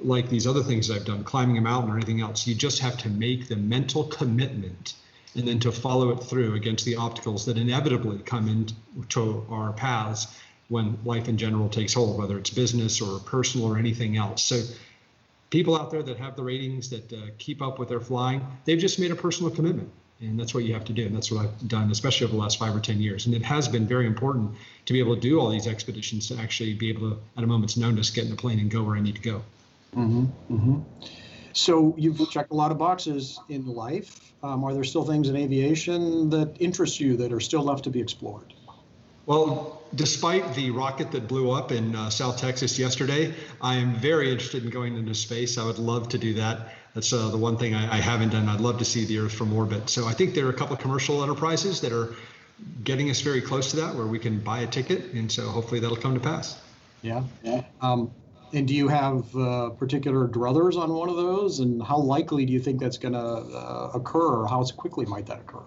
like 0.00 0.28
these 0.28 0.46
other 0.46 0.62
things 0.62 0.90
I've 0.90 1.04
done, 1.04 1.24
climbing 1.24 1.58
a 1.58 1.60
mountain 1.60 1.90
or 1.90 1.96
anything 1.96 2.20
else, 2.20 2.46
you 2.46 2.54
just 2.54 2.78
have 2.80 2.96
to 2.98 3.08
make 3.08 3.48
the 3.48 3.56
mental 3.56 4.04
commitment 4.04 4.94
and 5.34 5.46
then 5.46 5.58
to 5.60 5.72
follow 5.72 6.10
it 6.10 6.22
through 6.22 6.54
against 6.54 6.84
the 6.84 6.96
obstacles 6.96 7.46
that 7.46 7.56
inevitably 7.56 8.18
come 8.18 8.48
into 8.48 9.46
our 9.50 9.72
paths 9.72 10.38
when 10.68 10.98
life 11.04 11.28
in 11.28 11.36
general 11.36 11.68
takes 11.68 11.94
hold, 11.94 12.18
whether 12.18 12.38
it's 12.38 12.50
business 12.50 13.00
or 13.00 13.18
personal 13.20 13.66
or 13.66 13.78
anything 13.78 14.16
else. 14.16 14.44
So 14.44 14.62
people 15.52 15.76
out 15.76 15.90
there 15.90 16.02
that 16.02 16.16
have 16.16 16.34
the 16.34 16.42
ratings 16.42 16.88
that 16.88 17.12
uh, 17.12 17.16
keep 17.38 17.60
up 17.62 17.78
with 17.78 17.90
their 17.90 18.00
flying, 18.00 18.44
they've 18.64 18.78
just 18.78 18.98
made 18.98 19.12
a 19.12 19.14
personal 19.14 19.52
commitment. 19.52 19.88
And 20.20 20.38
that's 20.40 20.54
what 20.54 20.64
you 20.64 20.72
have 20.72 20.84
to 20.86 20.92
do. 20.92 21.04
And 21.04 21.14
that's 21.14 21.30
what 21.30 21.44
I've 21.44 21.68
done, 21.68 21.90
especially 21.90 22.26
over 22.26 22.34
the 22.34 22.40
last 22.40 22.58
five 22.58 22.74
or 22.74 22.80
10 22.80 23.00
years. 23.00 23.26
And 23.26 23.34
it 23.34 23.42
has 23.42 23.68
been 23.68 23.86
very 23.86 24.06
important 24.06 24.54
to 24.86 24.92
be 24.92 24.98
able 24.98 25.14
to 25.14 25.20
do 25.20 25.38
all 25.38 25.50
these 25.50 25.66
expeditions 25.66 26.28
to 26.28 26.38
actually 26.38 26.74
be 26.74 26.88
able 26.88 27.10
to, 27.10 27.18
at 27.36 27.44
a 27.44 27.46
moment's 27.46 27.76
notice, 27.76 28.08
get 28.10 28.24
in 28.24 28.32
a 28.32 28.36
plane 28.36 28.60
and 28.60 28.70
go 28.70 28.82
where 28.82 28.96
I 28.96 29.00
need 29.00 29.16
to 29.16 29.20
go. 29.20 29.42
Mm-hmm. 29.94 30.54
Mm-hmm. 30.54 30.80
So 31.52 31.94
you've 31.98 32.30
checked 32.30 32.52
a 32.52 32.54
lot 32.54 32.70
of 32.70 32.78
boxes 32.78 33.38
in 33.48 33.66
life. 33.66 34.32
Um, 34.42 34.64
are 34.64 34.72
there 34.72 34.84
still 34.84 35.04
things 35.04 35.28
in 35.28 35.36
aviation 35.36 36.30
that 36.30 36.56
interest 36.60 36.98
you 36.98 37.16
that 37.18 37.32
are 37.32 37.40
still 37.40 37.62
left 37.62 37.84
to 37.84 37.90
be 37.90 38.00
explored? 38.00 38.54
Well, 39.24 39.82
despite 39.94 40.54
the 40.54 40.70
rocket 40.70 41.12
that 41.12 41.28
blew 41.28 41.50
up 41.50 41.70
in 41.70 41.94
uh, 41.94 42.10
South 42.10 42.38
Texas 42.38 42.78
yesterday, 42.78 43.34
I 43.60 43.76
am 43.76 43.94
very 43.94 44.30
interested 44.30 44.64
in 44.64 44.70
going 44.70 44.96
into 44.96 45.14
space. 45.14 45.58
I 45.58 45.64
would 45.64 45.78
love 45.78 46.08
to 46.10 46.18
do 46.18 46.34
that. 46.34 46.74
That's 46.94 47.12
uh, 47.12 47.28
the 47.28 47.38
one 47.38 47.56
thing 47.56 47.74
I, 47.74 47.94
I, 47.94 48.00
haven't 48.00 48.30
done. 48.30 48.48
I'd 48.48 48.60
love 48.60 48.78
to 48.78 48.84
see 48.84 49.04
the 49.04 49.18
Earth 49.18 49.32
from 49.32 49.52
orbit. 49.52 49.88
So 49.88 50.06
I 50.06 50.12
think 50.12 50.34
there 50.34 50.46
are 50.46 50.50
a 50.50 50.54
couple 50.54 50.74
of 50.74 50.82
commercial 50.82 51.22
enterprises 51.22 51.80
that 51.80 51.92
are 51.92 52.14
getting 52.84 53.10
us 53.10 53.20
very 53.20 53.40
close 53.40 53.70
to 53.70 53.76
that, 53.76 53.94
where 53.94 54.06
we 54.06 54.18
can 54.18 54.40
buy 54.40 54.60
a 54.60 54.66
ticket, 54.66 55.12
and 55.12 55.30
so 55.30 55.48
hopefully 55.48 55.80
that'll 55.80 55.96
come 55.96 56.14
to 56.14 56.20
pass. 56.20 56.60
Yeah. 57.00 57.22
Yeah. 57.42 57.64
Um, 57.80 58.10
and 58.52 58.68
do 58.68 58.74
you 58.74 58.88
have 58.88 59.34
uh, 59.34 59.70
particular 59.70 60.28
druthers 60.28 60.76
on 60.76 60.92
one 60.92 61.08
of 61.08 61.16
those? 61.16 61.60
And 61.60 61.82
how 61.82 61.98
likely 61.98 62.44
do 62.44 62.52
you 62.52 62.60
think 62.60 62.80
that's 62.80 62.98
going 62.98 63.14
to 63.14 63.18
uh, 63.18 63.92
occur, 63.94 64.42
or 64.42 64.46
how 64.46 64.62
quickly 64.64 65.06
might 65.06 65.26
that 65.26 65.40
occur? 65.40 65.62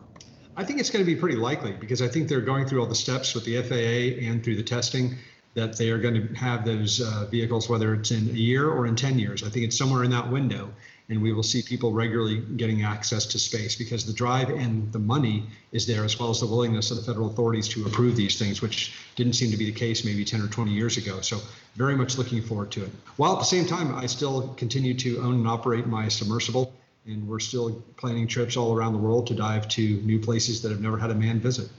I 0.58 0.64
think 0.64 0.80
it's 0.80 0.90
going 0.90 1.04
to 1.04 1.12
be 1.12 1.20
pretty 1.20 1.38
likely 1.38 1.74
because 1.74 2.02
I 2.02 2.08
think 2.08 2.30
they're 2.30 2.42
going 2.42 2.66
through 2.66 2.82
all 2.82 2.88
the 2.88 2.96
steps 2.96 3.34
with 3.34 3.46
the 3.46 3.62
FAA 3.62 4.26
and 4.28 4.44
through 4.44 4.56
the 4.56 4.64
testing. 4.64 5.16
that 5.56 5.78
they 5.78 5.90
are 5.90 5.98
going 5.98 6.16
to 6.16 6.34
have 6.36 6.66
those 6.66 7.00
uh, 7.00 7.26
vehicles, 7.32 7.70
whether 7.70 7.94
it's 7.94 8.12
in 8.12 8.28
a 8.28 8.34
year 8.34 8.70
or 8.70 8.86
in 8.88 8.94
10 8.94 9.18
years. 9.18 9.42
I 9.42 9.48
think 9.48 9.64
it's 9.64 9.78
somewhere 9.78 10.04
in 10.04 10.12
that 10.12 10.30
window 10.30 10.70
and 11.10 11.22
we 11.22 11.34
will 11.34 11.44
see 11.44 11.62
people 11.62 11.92
regularly 11.94 12.38
getting 12.58 12.84
access 12.84 13.26
to 13.28 13.40
space 13.40 13.76
because 13.76 14.06
the 14.06 14.14
drive 14.14 14.50
and 14.50 14.92
the 14.92 15.00
money 15.00 15.46
is 15.72 15.86
there 15.86 16.04
as 16.04 16.20
well 16.20 16.30
as 16.30 16.40
the 16.40 16.48
willingness 16.48 16.90
of 16.92 16.98
the 16.98 17.04
federal 17.04 17.30
authorities 17.30 17.68
to 17.68 17.86
approve 17.86 18.16
these 18.16 18.40
things 18.40 18.62
which 18.62 18.94
didn't 19.16 19.34
seem 19.34 19.52
to 19.52 19.58
be 19.58 19.66
the 19.66 19.72
case 19.72 20.04
maybe 20.04 20.26
10 20.26 20.42
or 20.42 20.48
20 20.48 20.72
years 20.72 20.98
ago 20.98 21.22
so 21.22 21.40
very 21.76 21.96
much 21.96 22.18
looking 22.18 22.42
forward 22.42 22.72
to 22.72 22.84
it 22.84 22.90
while 23.18 23.34
at 23.34 23.40
the 23.40 23.46
same 23.46 23.66
time 23.66 23.94
i 23.96 24.06
still 24.06 24.54
continue 24.58 24.94
to 24.94 25.20
own 25.20 25.36
and 25.36 25.48
operate 25.48 25.86
my 25.86 26.08
submersible 26.08 26.74
and 27.06 27.28
we're 27.28 27.40
still 27.40 27.84
planning 27.98 28.28
trips 28.28 28.58
all 28.58 28.76
around 28.76 28.94
the 28.94 29.00
world 29.00 29.28
to 29.28 29.34
dive 29.34 29.68
to 29.68 30.02
new 30.02 30.20
places 30.20 30.62
that 30.62 30.70
have 30.70 30.82
never 30.82 30.98
had 30.98 31.12
a 31.12 31.16
man 31.16 31.40
visit 31.40 31.70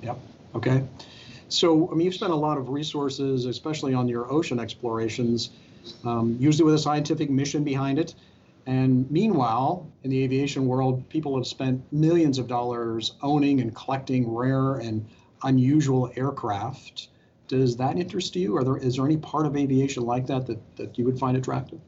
yep 0.00 0.18
okay 0.54 0.84
so 1.48 1.90
i 1.90 1.94
mean 1.94 2.04
you've 2.06 2.14
spent 2.14 2.32
a 2.32 2.36
lot 2.36 2.58
of 2.58 2.68
resources 2.68 3.46
especially 3.46 3.94
on 3.94 4.08
your 4.08 4.30
ocean 4.30 4.60
explorations 4.60 5.50
um, 6.04 6.36
usually 6.38 6.64
with 6.64 6.74
a 6.74 6.78
scientific 6.78 7.30
mission 7.30 7.64
behind 7.64 7.98
it 7.98 8.14
and 8.66 9.10
meanwhile, 9.10 9.90
in 10.04 10.10
the 10.10 10.22
aviation 10.22 10.66
world, 10.66 11.08
people 11.08 11.36
have 11.36 11.46
spent 11.46 11.82
millions 11.92 12.38
of 12.38 12.46
dollars 12.46 13.14
owning 13.22 13.60
and 13.60 13.74
collecting 13.74 14.32
rare 14.32 14.74
and 14.74 15.08
unusual 15.42 16.12
aircraft. 16.16 17.08
Does 17.48 17.76
that 17.78 17.96
interest 17.96 18.36
you? 18.36 18.56
Are 18.56 18.64
there 18.64 18.76
is 18.76 18.96
there 18.96 19.06
any 19.06 19.16
part 19.16 19.46
of 19.46 19.56
aviation 19.56 20.04
like 20.04 20.26
that 20.26 20.46
that, 20.46 20.76
that 20.76 20.98
you 20.98 21.04
would 21.04 21.18
find 21.18 21.36
attractive? 21.36 21.80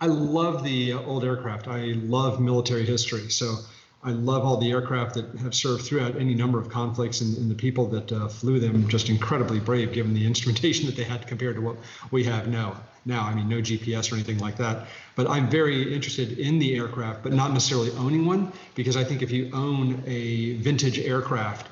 I 0.00 0.06
love 0.06 0.64
the 0.64 0.94
uh, 0.94 1.00
old 1.02 1.24
aircraft. 1.24 1.68
I 1.68 1.92
love 2.04 2.40
military 2.40 2.86
history. 2.86 3.28
So 3.28 3.56
I 4.02 4.12
love 4.12 4.44
all 4.46 4.56
the 4.56 4.70
aircraft 4.70 5.14
that 5.14 5.26
have 5.40 5.54
served 5.54 5.82
throughout 5.82 6.16
any 6.16 6.34
number 6.34 6.58
of 6.58 6.70
conflicts 6.70 7.20
and, 7.20 7.36
and 7.36 7.50
the 7.50 7.54
people 7.54 7.86
that 7.88 8.10
uh, 8.10 8.28
flew 8.28 8.58
them 8.58 8.88
just 8.88 9.10
incredibly 9.10 9.60
brave 9.60 9.92
given 9.92 10.14
the 10.14 10.26
instrumentation 10.32 10.86
that 10.86 10.96
they 10.96 11.04
had 11.04 11.26
compared 11.26 11.56
to 11.56 11.60
what 11.60 11.76
we 12.10 12.24
have 12.24 12.48
now. 12.48 12.80
Now, 13.04 13.22
I 13.22 13.34
mean, 13.34 13.48
no 13.48 13.58
GPS 13.58 14.10
or 14.10 14.14
anything 14.14 14.38
like 14.38 14.56
that. 14.56 14.86
But 15.16 15.28
I'm 15.28 15.48
very 15.50 15.94
interested 15.94 16.38
in 16.38 16.58
the 16.58 16.76
aircraft, 16.76 17.22
but 17.22 17.32
not 17.32 17.52
necessarily 17.52 17.90
owning 17.92 18.24
one, 18.26 18.52
because 18.74 18.96
I 18.96 19.04
think 19.04 19.22
if 19.22 19.30
you 19.30 19.50
own 19.52 20.02
a 20.06 20.54
vintage 20.54 20.98
aircraft, 20.98 21.68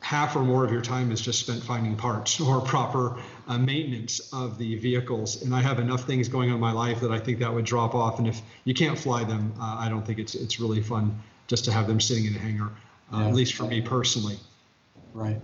half 0.00 0.34
or 0.34 0.42
more 0.42 0.64
of 0.64 0.72
your 0.72 0.82
time 0.82 1.12
is 1.12 1.20
just 1.20 1.40
spent 1.40 1.62
finding 1.62 1.96
parts 1.96 2.40
or 2.48 2.60
proper 2.60 3.16
uh, 3.52 3.58
maintenance 3.58 4.32
of 4.32 4.58
the 4.58 4.76
vehicles. 4.76 5.42
And 5.42 5.54
I 5.54 5.60
have 5.60 5.78
enough 5.78 6.04
things 6.04 6.28
going 6.28 6.50
on 6.50 6.56
in 6.56 6.60
my 6.60 6.72
life 6.72 7.00
that 7.00 7.10
I 7.10 7.18
think 7.18 7.38
that 7.40 7.52
would 7.52 7.64
drop 7.64 7.94
off. 7.94 8.18
And 8.18 8.28
if 8.28 8.40
you 8.64 8.74
can't 8.74 8.98
fly 8.98 9.24
them, 9.24 9.52
uh, 9.60 9.76
I 9.78 9.88
don't 9.88 10.06
think 10.06 10.18
it's 10.18 10.34
it's 10.34 10.60
really 10.60 10.82
fun 10.82 11.20
just 11.46 11.64
to 11.66 11.72
have 11.72 11.86
them 11.86 12.00
sitting 12.00 12.26
in 12.26 12.34
a 12.34 12.38
hangar, 12.38 12.70
uh, 13.12 13.18
yeah. 13.18 13.28
at 13.28 13.34
least 13.34 13.54
for 13.54 13.64
me 13.64 13.80
personally. 13.80 14.36
Right. 15.12 15.40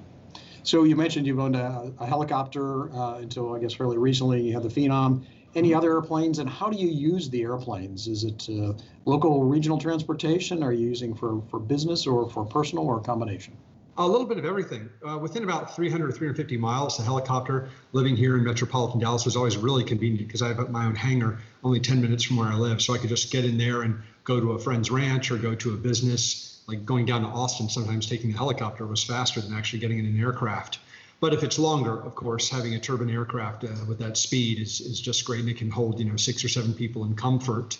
So 0.62 0.84
you 0.84 0.96
mentioned 0.96 1.26
you've 1.26 1.38
owned 1.38 1.56
a, 1.56 1.92
a 1.98 2.06
helicopter 2.06 2.92
uh, 2.92 3.18
until 3.18 3.54
I 3.54 3.58
guess 3.58 3.74
fairly 3.74 3.98
recently. 3.98 4.42
You 4.42 4.54
have 4.54 4.62
the 4.62 4.68
Phenom. 4.68 5.24
Any 5.54 5.72
other 5.72 5.92
airplanes, 5.92 6.40
and 6.40 6.48
how 6.48 6.68
do 6.68 6.76
you 6.76 6.88
use 6.88 7.30
the 7.30 7.40
airplanes? 7.40 8.06
Is 8.06 8.22
it 8.22 8.48
uh, 8.50 8.74
local, 9.06 9.44
regional 9.44 9.78
transportation? 9.78 10.62
Are 10.62 10.72
you 10.72 10.86
using 10.86 11.14
for 11.14 11.42
for 11.50 11.58
business 11.58 12.06
or 12.06 12.28
for 12.28 12.44
personal, 12.44 12.84
or 12.84 12.98
a 12.98 13.00
combination? 13.00 13.56
A 14.00 14.06
little 14.06 14.28
bit 14.28 14.38
of 14.38 14.44
everything. 14.44 14.88
Uh, 15.04 15.18
within 15.18 15.42
about 15.42 15.74
300 15.74 16.08
or 16.08 16.12
350 16.12 16.56
miles, 16.56 16.96
the 16.96 17.02
helicopter 17.02 17.68
living 17.90 18.14
here 18.14 18.36
in 18.36 18.44
metropolitan 18.44 19.00
Dallas 19.00 19.24
was 19.24 19.34
always 19.34 19.56
really 19.56 19.82
convenient 19.82 20.28
because 20.28 20.40
I 20.40 20.48
have 20.48 20.70
my 20.70 20.86
own 20.86 20.94
hangar 20.94 21.40
only 21.64 21.80
10 21.80 22.00
minutes 22.00 22.22
from 22.22 22.36
where 22.36 22.46
I 22.46 22.54
live. 22.54 22.80
So 22.80 22.94
I 22.94 22.98
could 22.98 23.08
just 23.08 23.32
get 23.32 23.44
in 23.44 23.58
there 23.58 23.82
and 23.82 24.00
go 24.22 24.38
to 24.38 24.52
a 24.52 24.58
friend's 24.60 24.88
ranch 24.92 25.32
or 25.32 25.36
go 25.36 25.56
to 25.56 25.74
a 25.74 25.76
business. 25.76 26.62
Like 26.68 26.86
going 26.86 27.06
down 27.06 27.22
to 27.22 27.26
Austin, 27.26 27.68
sometimes 27.68 28.06
taking 28.06 28.30
the 28.30 28.38
helicopter 28.38 28.86
was 28.86 29.02
faster 29.02 29.40
than 29.40 29.52
actually 29.52 29.80
getting 29.80 29.98
in 29.98 30.06
an 30.06 30.20
aircraft. 30.20 30.78
But 31.18 31.34
if 31.34 31.42
it's 31.42 31.58
longer, 31.58 32.00
of 32.00 32.14
course, 32.14 32.48
having 32.48 32.74
a 32.74 32.78
turbine 32.78 33.10
aircraft 33.10 33.64
uh, 33.64 33.68
with 33.88 33.98
that 33.98 34.16
speed 34.16 34.60
is, 34.60 34.80
is 34.80 35.00
just 35.00 35.24
great 35.24 35.40
and 35.40 35.48
it 35.48 35.56
can 35.56 35.70
hold, 35.70 35.98
you 35.98 36.04
know, 36.04 36.16
six 36.16 36.44
or 36.44 36.48
seven 36.48 36.72
people 36.72 37.04
in 37.04 37.16
comfort. 37.16 37.76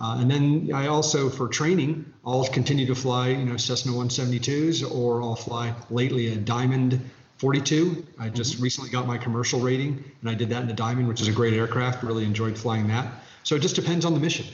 Uh, 0.00 0.18
and 0.20 0.30
then 0.30 0.70
I 0.72 0.86
also, 0.86 1.28
for 1.28 1.48
training, 1.48 2.12
I'll 2.24 2.46
continue 2.46 2.86
to 2.86 2.94
fly, 2.94 3.30
you 3.30 3.44
know, 3.44 3.56
Cessna 3.56 3.92
172s, 3.92 4.88
or 4.88 5.22
I'll 5.22 5.34
fly 5.34 5.74
lately 5.90 6.28
a 6.28 6.36
Diamond 6.36 7.00
42. 7.38 8.06
I 8.18 8.28
just 8.28 8.54
mm-hmm. 8.54 8.62
recently 8.62 8.90
got 8.90 9.06
my 9.06 9.18
commercial 9.18 9.58
rating, 9.58 10.04
and 10.20 10.30
I 10.30 10.34
did 10.34 10.50
that 10.50 10.62
in 10.62 10.68
the 10.68 10.74
Diamond, 10.74 11.08
which 11.08 11.20
is 11.20 11.28
a 11.28 11.32
great 11.32 11.54
aircraft. 11.54 12.04
Really 12.04 12.24
enjoyed 12.24 12.56
flying 12.56 12.86
that. 12.88 13.06
So 13.42 13.56
it 13.56 13.60
just 13.60 13.74
depends 13.74 14.04
on 14.04 14.14
the 14.14 14.20
mission 14.20 14.46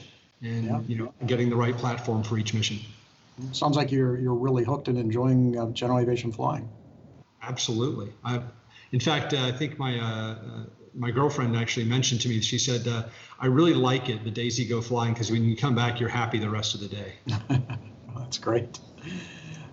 and 0.44 0.64
yeah. 0.64 0.80
you 0.86 0.96
know 0.96 1.12
getting 1.26 1.48
the 1.48 1.56
right 1.56 1.76
platform 1.76 2.22
for 2.22 2.38
each 2.38 2.54
mission. 2.54 2.78
Sounds 3.52 3.76
like 3.76 3.90
you're 3.90 4.16
you're 4.18 4.34
really 4.34 4.64
hooked 4.64 4.88
and 4.88 4.98
enjoying 4.98 5.58
uh, 5.58 5.66
general 5.70 5.98
aviation 5.98 6.30
flying. 6.30 6.68
Absolutely. 7.42 8.12
I, 8.24 8.40
in 8.92 9.00
fact, 9.00 9.34
uh, 9.34 9.44
I 9.44 9.52
think 9.52 9.78
my 9.78 9.98
uh, 9.98 10.04
uh, 10.04 10.64
my 10.94 11.10
girlfriend 11.10 11.56
actually 11.56 11.86
mentioned 11.86 12.20
to 12.22 12.28
me. 12.28 12.40
She 12.40 12.58
said, 12.58 12.86
uh, 12.86 13.04
"I 13.40 13.46
really 13.46 13.74
like 13.74 14.08
it 14.08 14.24
the 14.24 14.30
days 14.30 14.58
you 14.58 14.68
go 14.68 14.80
flying 14.80 15.12
because 15.12 15.30
when 15.30 15.44
you 15.44 15.56
come 15.56 15.74
back, 15.74 16.00
you're 16.00 16.08
happy 16.08 16.38
the 16.38 16.50
rest 16.50 16.74
of 16.74 16.80
the 16.80 16.88
day." 16.88 17.14
That's 18.16 18.38
great. 18.38 18.78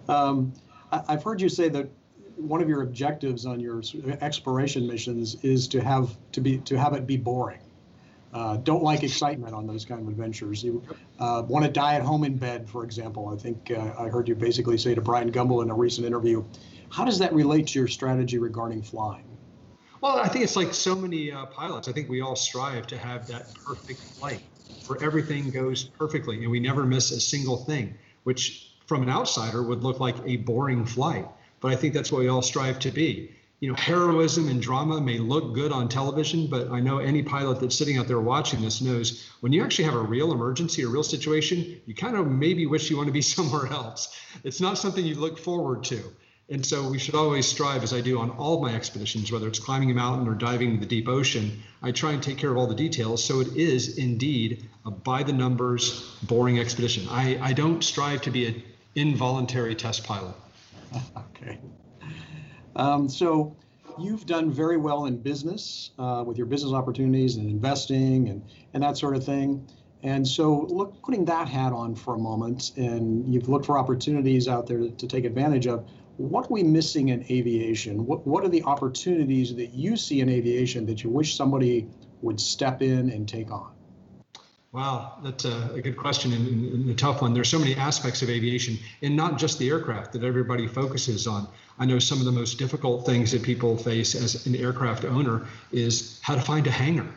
Um, 0.07 0.53
I, 0.91 1.03
I've 1.09 1.23
heard 1.23 1.41
you 1.41 1.49
say 1.49 1.69
that 1.69 1.89
one 2.35 2.61
of 2.61 2.69
your 2.69 2.81
objectives 2.81 3.45
on 3.45 3.59
your 3.59 3.81
exploration 4.21 4.87
missions 4.87 5.35
is 5.43 5.67
to 5.69 5.81
have 5.81 6.15
to 6.31 6.41
be 6.41 6.57
to 6.59 6.77
have 6.77 6.93
it 6.93 7.05
be 7.05 7.17
boring 7.17 7.59
uh, 8.33 8.57
don't 8.57 8.83
like 8.83 9.03
excitement 9.03 9.53
on 9.53 9.67
those 9.67 9.85
kind 9.85 10.01
of 10.01 10.07
adventures. 10.07 10.63
You 10.63 10.83
uh, 11.19 11.43
want 11.47 11.65
to 11.65 11.71
die 11.71 11.95
at 11.95 12.01
home 12.01 12.23
in 12.23 12.37
bed, 12.37 12.69
for 12.69 12.83
example. 12.83 13.29
I 13.29 13.35
think 13.35 13.71
uh, 13.71 13.93
I 13.97 14.07
heard 14.07 14.27
you 14.27 14.35
basically 14.35 14.77
say 14.77 14.95
to 14.95 15.01
Bryant 15.01 15.33
Gumbel 15.33 15.61
in 15.63 15.69
a 15.69 15.73
recent 15.73 16.07
interview. 16.07 16.43
How 16.89 17.05
does 17.05 17.19
that 17.19 17.33
relate 17.33 17.67
to 17.67 17.79
your 17.79 17.87
strategy 17.87 18.37
regarding 18.37 18.81
flying? 18.81 19.30
Well, 20.01 20.17
I 20.17 20.27
think 20.27 20.43
it's 20.43 20.55
like 20.55 20.73
so 20.73 20.95
many 20.95 21.31
uh, 21.31 21.45
pilots. 21.45 21.87
I 21.87 21.91
think 21.91 22.09
we 22.09 22.21
all 22.21 22.35
strive 22.35 22.87
to 22.87 22.97
have 22.97 23.27
that 23.27 23.55
perfect 23.55 24.03
flight 24.17 24.41
where 24.87 25.01
everything 25.01 25.51
goes 25.51 25.83
perfectly 25.83 26.41
and 26.41 26.51
we 26.51 26.59
never 26.59 26.85
miss 26.85 27.11
a 27.11 27.19
single 27.21 27.57
thing, 27.57 27.95
which 28.23 28.73
from 28.87 29.03
an 29.03 29.09
outsider 29.09 29.61
would 29.61 29.83
look 29.83 29.99
like 29.99 30.15
a 30.25 30.37
boring 30.37 30.85
flight. 30.85 31.27
But 31.59 31.71
I 31.71 31.75
think 31.75 31.93
that's 31.93 32.11
what 32.11 32.21
we 32.21 32.27
all 32.27 32.41
strive 32.41 32.79
to 32.79 32.91
be 32.91 33.31
you 33.61 33.69
know, 33.69 33.75
heroism 33.75 34.49
and 34.49 34.59
drama 34.59 34.99
may 34.99 35.19
look 35.19 35.53
good 35.53 35.71
on 35.71 35.87
television, 35.87 36.47
but 36.47 36.71
I 36.71 36.79
know 36.79 36.97
any 36.97 37.21
pilot 37.21 37.59
that's 37.59 37.77
sitting 37.77 37.99
out 37.99 38.07
there 38.07 38.19
watching 38.19 38.59
this 38.59 38.81
knows 38.81 39.29
when 39.41 39.53
you 39.53 39.63
actually 39.63 39.85
have 39.85 39.93
a 39.93 39.99
real 39.99 40.31
emergency, 40.31 40.81
a 40.81 40.87
real 40.87 41.03
situation, 41.03 41.79
you 41.85 41.93
kind 41.93 42.15
of 42.17 42.27
maybe 42.27 42.65
wish 42.65 42.89
you 42.89 42.97
want 42.97 43.05
to 43.05 43.13
be 43.13 43.21
somewhere 43.37 43.67
else. 43.67 44.17
It's 44.43 44.59
not 44.59 44.79
something 44.79 45.05
you 45.05 45.13
look 45.13 45.37
forward 45.37 45.83
to. 45.85 46.11
And 46.51 46.65
so 46.65 46.89
we 46.89 46.99
should 46.99 47.15
always 47.15 47.47
strive, 47.47 47.81
as 47.81 47.93
I 47.93 48.01
do 48.01 48.19
on 48.19 48.31
all 48.31 48.61
my 48.61 48.75
expeditions, 48.75 49.31
whether 49.31 49.47
it's 49.47 49.57
climbing 49.57 49.89
a 49.89 49.93
mountain 49.93 50.27
or 50.27 50.35
diving 50.35 50.81
the 50.81 50.85
deep 50.85 51.07
ocean, 51.07 51.63
I 51.81 51.91
try 51.91 52.11
and 52.11 52.21
take 52.21 52.37
care 52.37 52.51
of 52.51 52.57
all 52.57 52.67
the 52.67 52.75
details. 52.75 53.23
So 53.23 53.39
it 53.39 53.55
is 53.55 53.97
indeed 53.97 54.69
a 54.85 54.91
by 54.91 55.23
the 55.23 55.31
numbers, 55.31 56.13
boring 56.23 56.59
expedition. 56.59 57.07
I, 57.09 57.39
I 57.41 57.53
don't 57.53 57.81
strive 57.81 58.21
to 58.23 58.31
be 58.31 58.47
an 58.47 58.63
involuntary 58.95 59.75
test 59.75 60.03
pilot. 60.03 60.35
okay. 61.17 61.57
Um, 62.75 63.07
so 63.07 63.55
you've 63.97 64.25
done 64.25 64.51
very 64.51 64.75
well 64.75 65.05
in 65.05 65.19
business 65.19 65.91
uh, 65.97 66.25
with 66.27 66.37
your 66.37 66.47
business 66.47 66.73
opportunities 66.73 67.37
and 67.37 67.49
investing 67.49 68.27
and, 68.27 68.43
and 68.73 68.83
that 68.83 68.97
sort 68.97 69.15
of 69.15 69.23
thing. 69.23 69.65
And 70.03 70.27
so, 70.27 70.61
look, 70.69 71.01
putting 71.03 71.25
that 71.25 71.47
hat 71.47 71.73
on 71.73 71.95
for 71.95 72.15
a 72.15 72.17
moment, 72.17 72.71
and 72.75 73.31
you've 73.31 73.47
looked 73.47 73.67
for 73.67 73.77
opportunities 73.77 74.47
out 74.47 74.65
there 74.65 74.79
to, 74.79 74.89
to 74.89 75.07
take 75.07 75.25
advantage 75.25 75.67
of. 75.67 75.87
What 76.21 76.45
are 76.45 76.53
we 76.53 76.63
missing 76.63 77.09
in 77.09 77.25
aviation? 77.31 78.05
What 78.05 78.27
What 78.27 78.43
are 78.45 78.49
the 78.49 78.63
opportunities 78.63 79.55
that 79.55 79.73
you 79.73 79.97
see 79.97 80.21
in 80.21 80.29
aviation 80.29 80.85
that 80.85 81.03
you 81.03 81.09
wish 81.09 81.35
somebody 81.35 81.87
would 82.21 82.39
step 82.39 82.81
in 82.81 83.09
and 83.09 83.27
take 83.27 83.51
on? 83.51 83.71
Wow, 84.71 85.17
that's 85.21 85.43
a, 85.45 85.71
a 85.73 85.81
good 85.81 85.97
question 85.97 86.31
and, 86.31 86.47
and, 86.47 86.89
a 86.89 86.93
tough 86.93 87.21
one. 87.21 87.33
There's 87.33 87.49
so 87.49 87.59
many 87.59 87.75
aspects 87.75 88.21
of 88.21 88.29
aviation, 88.29 88.77
and 89.01 89.17
not 89.17 89.37
just 89.37 89.59
the 89.59 89.67
aircraft 89.67 90.13
that 90.13 90.23
everybody 90.23 90.65
focuses 90.65 91.27
on. 91.27 91.47
I 91.77 91.85
know 91.85 91.99
some 91.99 92.19
of 92.19 92.25
the 92.25 92.31
most 92.31 92.57
difficult 92.57 93.05
things 93.05 93.31
that 93.31 93.43
people 93.43 93.75
face 93.75 94.15
as 94.15 94.45
an 94.45 94.55
aircraft 94.55 95.03
owner 95.03 95.45
is 95.73 96.21
how 96.21 96.35
to 96.35 96.41
find 96.41 96.67
a 96.67 96.71
hangar 96.71 97.07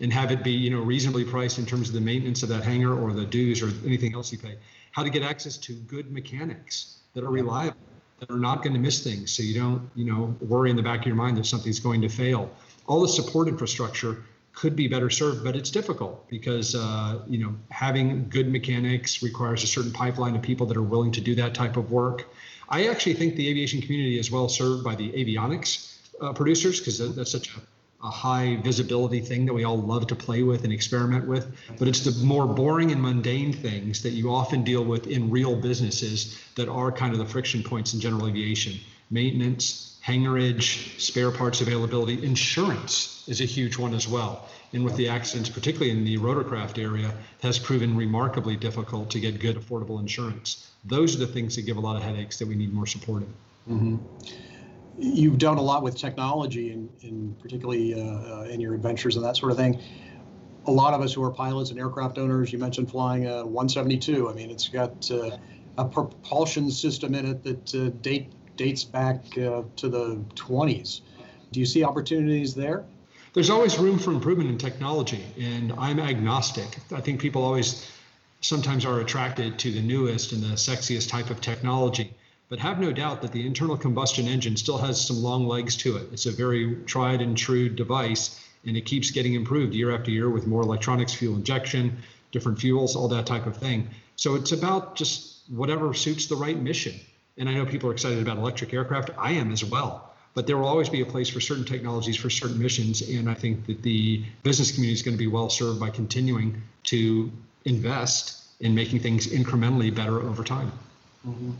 and 0.00 0.10
have 0.10 0.30
it 0.30 0.42
be, 0.42 0.52
you 0.52 0.70
know, 0.70 0.80
reasonably 0.80 1.24
priced 1.24 1.58
in 1.58 1.66
terms 1.66 1.88
of 1.88 1.94
the 1.94 2.00
maintenance 2.00 2.42
of 2.42 2.48
that 2.48 2.62
hangar 2.64 2.98
or 2.98 3.12
the 3.12 3.26
dues 3.26 3.60
or 3.60 3.70
anything 3.84 4.14
else 4.14 4.32
you 4.32 4.38
pay. 4.38 4.56
How 4.92 5.02
to 5.02 5.10
get 5.10 5.22
access 5.22 5.58
to 5.58 5.74
good 5.74 6.10
mechanics 6.10 7.00
that 7.12 7.24
are 7.24 7.30
reliable, 7.30 7.76
that 8.22 8.32
are 8.32 8.38
not 8.38 8.62
going 8.62 8.72
to 8.72 8.78
miss 8.78 9.02
things, 9.02 9.32
so 9.32 9.42
you 9.42 9.58
don't, 9.58 9.90
you 9.96 10.04
know, 10.04 10.36
worry 10.40 10.70
in 10.70 10.76
the 10.76 10.82
back 10.82 11.00
of 11.00 11.06
your 11.06 11.16
mind 11.16 11.36
that 11.36 11.44
something's 11.44 11.80
going 11.80 12.00
to 12.00 12.08
fail. 12.08 12.48
All 12.86 13.00
the 13.00 13.08
support 13.08 13.48
infrastructure 13.48 14.22
could 14.52 14.76
be 14.76 14.86
better 14.86 15.10
served, 15.10 15.42
but 15.42 15.56
it's 15.56 15.70
difficult 15.70 16.28
because 16.28 16.76
uh, 16.76 17.22
you 17.26 17.38
know 17.38 17.52
having 17.70 18.28
good 18.28 18.48
mechanics 18.48 19.24
requires 19.24 19.64
a 19.64 19.66
certain 19.66 19.90
pipeline 19.90 20.36
of 20.36 20.42
people 20.42 20.66
that 20.66 20.76
are 20.76 20.82
willing 20.82 21.10
to 21.10 21.20
do 21.20 21.34
that 21.34 21.52
type 21.52 21.76
of 21.76 21.90
work. 21.90 22.32
I 22.68 22.86
actually 22.86 23.14
think 23.14 23.34
the 23.34 23.48
aviation 23.48 23.80
community 23.80 24.20
is 24.20 24.30
well 24.30 24.48
served 24.48 24.84
by 24.84 24.94
the 24.94 25.10
avionics 25.12 25.98
uh, 26.20 26.32
producers 26.32 26.78
because 26.78 27.14
that's 27.16 27.32
such 27.32 27.56
a, 27.56 27.60
a, 28.02 28.10
high 28.10 28.56
visibility 28.56 29.20
thing 29.20 29.46
that 29.46 29.54
we 29.54 29.64
all 29.64 29.80
love 29.80 30.06
to 30.08 30.14
play 30.14 30.42
with 30.42 30.64
and 30.64 30.72
experiment 30.72 31.26
with. 31.26 31.54
But 31.78 31.88
it's 31.88 32.00
the 32.00 32.24
more 32.24 32.46
boring 32.46 32.92
and 32.92 33.00
mundane 33.00 33.52
things 33.52 34.02
that 34.02 34.10
you 34.10 34.32
often 34.32 34.64
deal 34.64 34.84
with 34.84 35.06
in 35.06 35.30
real 35.30 35.56
businesses 35.56 36.38
that 36.56 36.68
are 36.68 36.92
kind 36.92 37.12
of 37.12 37.18
the 37.18 37.26
friction 37.26 37.62
points 37.62 37.94
in 37.94 38.00
general 38.00 38.28
aviation: 38.28 38.78
maintenance, 39.10 39.98
hangarage, 40.04 40.98
spare 41.00 41.30
parts 41.30 41.60
availability, 41.60 42.24
insurance 42.24 43.24
is 43.28 43.40
a 43.40 43.44
huge 43.44 43.78
one 43.78 43.94
as 43.94 44.08
well. 44.08 44.48
And 44.72 44.84
with 44.84 44.96
the 44.96 45.08
accidents, 45.08 45.50
particularly 45.50 45.90
in 45.90 46.04
the 46.04 46.18
rotorcraft 46.18 46.82
area, 46.82 47.14
has 47.42 47.58
proven 47.58 47.96
remarkably 47.96 48.56
difficult 48.56 49.10
to 49.10 49.20
get 49.20 49.38
good, 49.38 49.56
affordable 49.56 50.00
insurance. 50.00 50.70
Those 50.84 51.14
are 51.14 51.18
the 51.18 51.26
things 51.26 51.56
that 51.56 51.62
give 51.62 51.76
a 51.76 51.80
lot 51.80 51.96
of 51.96 52.02
headaches 52.02 52.38
that 52.38 52.48
we 52.48 52.54
need 52.54 52.72
more 52.72 52.86
support 52.86 53.22
in. 53.22 53.74
Mm-hmm. 53.74 54.51
You've 54.98 55.38
done 55.38 55.58
a 55.58 55.62
lot 55.62 55.82
with 55.82 55.96
technology, 55.96 56.72
and 56.72 57.38
particularly 57.38 57.94
uh, 57.94 58.40
uh, 58.40 58.42
in 58.50 58.60
your 58.60 58.74
adventures 58.74 59.16
and 59.16 59.24
that 59.24 59.36
sort 59.36 59.52
of 59.52 59.58
thing. 59.58 59.80
A 60.66 60.70
lot 60.70 60.94
of 60.94 61.00
us 61.00 61.12
who 61.12 61.22
are 61.24 61.30
pilots 61.30 61.70
and 61.70 61.78
aircraft 61.78 62.18
owners, 62.18 62.52
you 62.52 62.58
mentioned 62.58 62.90
flying 62.90 63.26
a 63.26 63.44
172. 63.44 64.28
I 64.28 64.32
mean, 64.32 64.50
it's 64.50 64.68
got 64.68 65.10
uh, 65.10 65.36
a 65.78 65.84
propulsion 65.84 66.70
system 66.70 67.14
in 67.14 67.26
it 67.26 67.42
that 67.42 67.74
uh, 67.74 67.90
date 68.02 68.32
dates 68.56 68.84
back 68.84 69.24
uh, 69.38 69.62
to 69.76 69.88
the 69.88 70.22
20s. 70.34 71.00
Do 71.50 71.60
you 71.60 71.66
see 71.66 71.82
opportunities 71.82 72.54
there? 72.54 72.84
There's 73.34 73.50
always 73.50 73.78
room 73.78 73.98
for 73.98 74.12
improvement 74.12 74.50
in 74.50 74.58
technology, 74.58 75.24
and 75.40 75.72
I'm 75.78 75.98
agnostic. 75.98 76.78
I 76.92 77.00
think 77.00 77.20
people 77.20 77.42
always 77.42 77.90
sometimes 78.42 78.84
are 78.84 79.00
attracted 79.00 79.58
to 79.60 79.72
the 79.72 79.80
newest 79.80 80.32
and 80.32 80.42
the 80.42 80.54
sexiest 80.54 81.08
type 81.08 81.30
of 81.30 81.40
technology. 81.40 82.14
But 82.52 82.60
have 82.60 82.78
no 82.78 82.92
doubt 82.92 83.22
that 83.22 83.32
the 83.32 83.46
internal 83.46 83.78
combustion 83.78 84.28
engine 84.28 84.58
still 84.58 84.76
has 84.76 85.02
some 85.02 85.22
long 85.22 85.48
legs 85.48 85.74
to 85.76 85.96
it. 85.96 86.08
It's 86.12 86.26
a 86.26 86.30
very 86.30 86.76
tried 86.84 87.22
and 87.22 87.34
true 87.34 87.70
device, 87.70 88.38
and 88.66 88.76
it 88.76 88.82
keeps 88.82 89.10
getting 89.10 89.32
improved 89.32 89.72
year 89.72 89.90
after 89.90 90.10
year 90.10 90.28
with 90.28 90.46
more 90.46 90.60
electronics, 90.60 91.14
fuel 91.14 91.36
injection, 91.36 91.96
different 92.30 92.58
fuels, 92.58 92.94
all 92.94 93.08
that 93.08 93.24
type 93.24 93.46
of 93.46 93.56
thing. 93.56 93.88
So 94.16 94.34
it's 94.34 94.52
about 94.52 94.96
just 94.96 95.44
whatever 95.48 95.94
suits 95.94 96.26
the 96.26 96.36
right 96.36 96.60
mission. 96.60 96.92
And 97.38 97.48
I 97.48 97.54
know 97.54 97.64
people 97.64 97.88
are 97.88 97.94
excited 97.94 98.20
about 98.20 98.36
electric 98.36 98.74
aircraft. 98.74 99.12
I 99.16 99.32
am 99.32 99.50
as 99.50 99.64
well. 99.64 100.12
But 100.34 100.46
there 100.46 100.58
will 100.58 100.68
always 100.68 100.90
be 100.90 101.00
a 101.00 101.06
place 101.06 101.30
for 101.30 101.40
certain 101.40 101.64
technologies 101.64 102.18
for 102.18 102.28
certain 102.28 102.58
missions. 102.58 103.00
And 103.00 103.30
I 103.30 103.34
think 103.34 103.64
that 103.64 103.80
the 103.80 104.26
business 104.42 104.72
community 104.72 104.92
is 104.92 105.02
going 105.02 105.16
to 105.16 105.18
be 105.18 105.26
well 105.26 105.48
served 105.48 105.80
by 105.80 105.88
continuing 105.88 106.60
to 106.84 107.32
invest 107.64 108.44
in 108.60 108.74
making 108.74 109.00
things 109.00 109.26
incrementally 109.26 109.94
better 109.94 110.20
over 110.20 110.44
time. 110.44 110.70
Mm-hmm. 111.26 111.52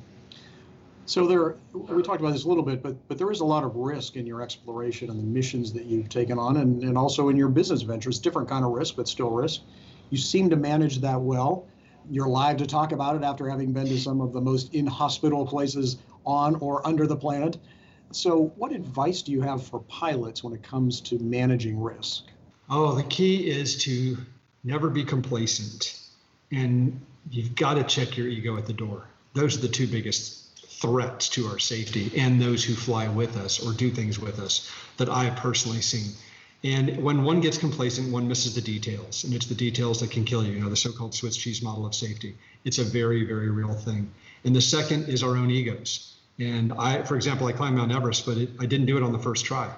So 1.05 1.27
there, 1.27 1.57
we 1.73 2.03
talked 2.03 2.21
about 2.21 2.33
this 2.33 2.45
a 2.45 2.49
little 2.49 2.63
bit, 2.63 2.83
but 2.83 2.97
but 3.09 3.19
there 3.19 3.31
is 3.31 3.41
a 3.41 3.45
lot 3.45 3.65
of 3.65 3.75
risk 3.75 4.17
in 4.17 4.25
your 4.25 4.41
exploration 4.41 5.11
and 5.11 5.19
the 5.19 5.25
missions 5.25 5.73
that 5.73 5.85
you've 5.85 6.09
taken 6.09 6.39
on, 6.39 6.59
and, 6.59 6.83
and 6.83 6.97
also 6.97 7.29
in 7.29 7.37
your 7.37 7.49
business 7.49 7.83
ventures. 7.83 8.19
Different 8.19 8.49
kind 8.49 8.65
of 8.65 8.71
risk, 8.71 8.97
but 8.97 9.09
still 9.09 9.31
risk. 9.31 9.63
You 10.11 10.19
seem 10.19 10.51
to 10.51 10.57
manage 10.57 11.01
that 11.01 11.21
well. 11.21 11.67
You're 12.11 12.29
live 12.29 12.57
to 12.59 12.67
talk 12.67 12.93
about 12.93 13.17
it 13.17 13.23
after 13.23 13.49
having 13.49 13.73
been 13.73 13.87
to 13.87 13.99
some 13.99 14.21
of 14.21 14.33
the 14.33 14.41
most 14.41 14.75
inhospitable 14.75 15.47
places 15.47 15.99
on 16.25 16.57
or 16.57 16.87
under 16.87 17.07
the 17.07 17.17
planet. 17.17 17.59
So, 18.13 18.53
what 18.57 18.73
advice 18.73 19.23
do 19.23 19.33
you 19.33 19.41
have 19.41 19.67
for 19.67 19.81
pilots 19.81 20.45
when 20.45 20.53
it 20.53 20.63
comes 20.63 21.01
to 21.03 21.19
managing 21.19 21.81
risk? 21.81 22.25
Oh, 22.69 22.95
the 22.95 23.05
key 23.05 23.51
is 23.51 23.83
to 23.85 24.19
never 24.65 24.89
be 24.89 25.05
complacent. 25.05 25.99
And 26.53 27.01
you've 27.31 27.55
got 27.55 27.75
to 27.75 27.85
check 27.85 28.17
your 28.17 28.29
ego 28.29 28.57
at 28.57 28.67
the 28.67 28.73
door. 28.73 29.05
Those 29.33 29.57
are 29.57 29.61
the 29.61 29.69
two 29.69 29.87
biggest 29.87 30.42
threats 30.83 31.29
to 31.31 31.47
our 31.47 31.59
safety 31.59 32.13
and 32.17 32.43
those 32.43 32.65
who 32.65 32.75
fly 32.75 33.09
with 33.09 33.37
us 33.37 33.65
or 33.65 33.73
do 33.73 33.91
things 33.91 34.19
with 34.19 34.41
us 34.41 34.71
that 34.97 35.09
I 35.09 35.25
have 35.25 35.37
personally 35.37 35.81
seen. 35.81 36.13
And 36.65 37.03
when 37.03 37.25
one 37.25 37.41
gets 37.41 37.57
complacent, 37.57 38.13
one 38.13 38.29
misses 38.29 38.55
the 38.55 38.61
details, 38.61 39.25
and 39.25 39.35
it's 39.35 39.47
the 39.47 39.55
details 39.55 40.01
that 40.01 40.11
can 40.11 40.25
kill 40.25 40.45
you. 40.45 40.53
You 40.53 40.61
know, 40.61 40.69
the 40.69 40.77
so-called 40.77 41.15
Swiss 41.15 41.37
cheese 41.37 41.63
model 41.63 41.87
of 41.87 41.95
safety. 41.95 42.37
It's 42.65 42.79
a 42.79 42.85
very, 42.85 43.25
very 43.25 43.51
real 43.51 43.75
thing. 43.75 44.13
And 44.45 44.55
the 44.55 44.61
second 44.61 45.09
is 45.09 45.23
our 45.23 45.37
own 45.37 45.51
egos. 45.51 46.15
And 46.39 46.73
I, 46.73 47.03
for 47.03 47.17
example, 47.17 47.47
I 47.47 47.53
climbed 47.53 47.77
Mount 47.77 47.93
Everest, 47.93 48.27
but 48.27 48.37
it, 48.37 48.51
I 48.61 48.67
didn't 48.67 48.87
do 48.87 48.97
it 48.97 49.03
on 49.03 49.13
the 49.13 49.19
first 49.19 49.45
try. 49.45 49.73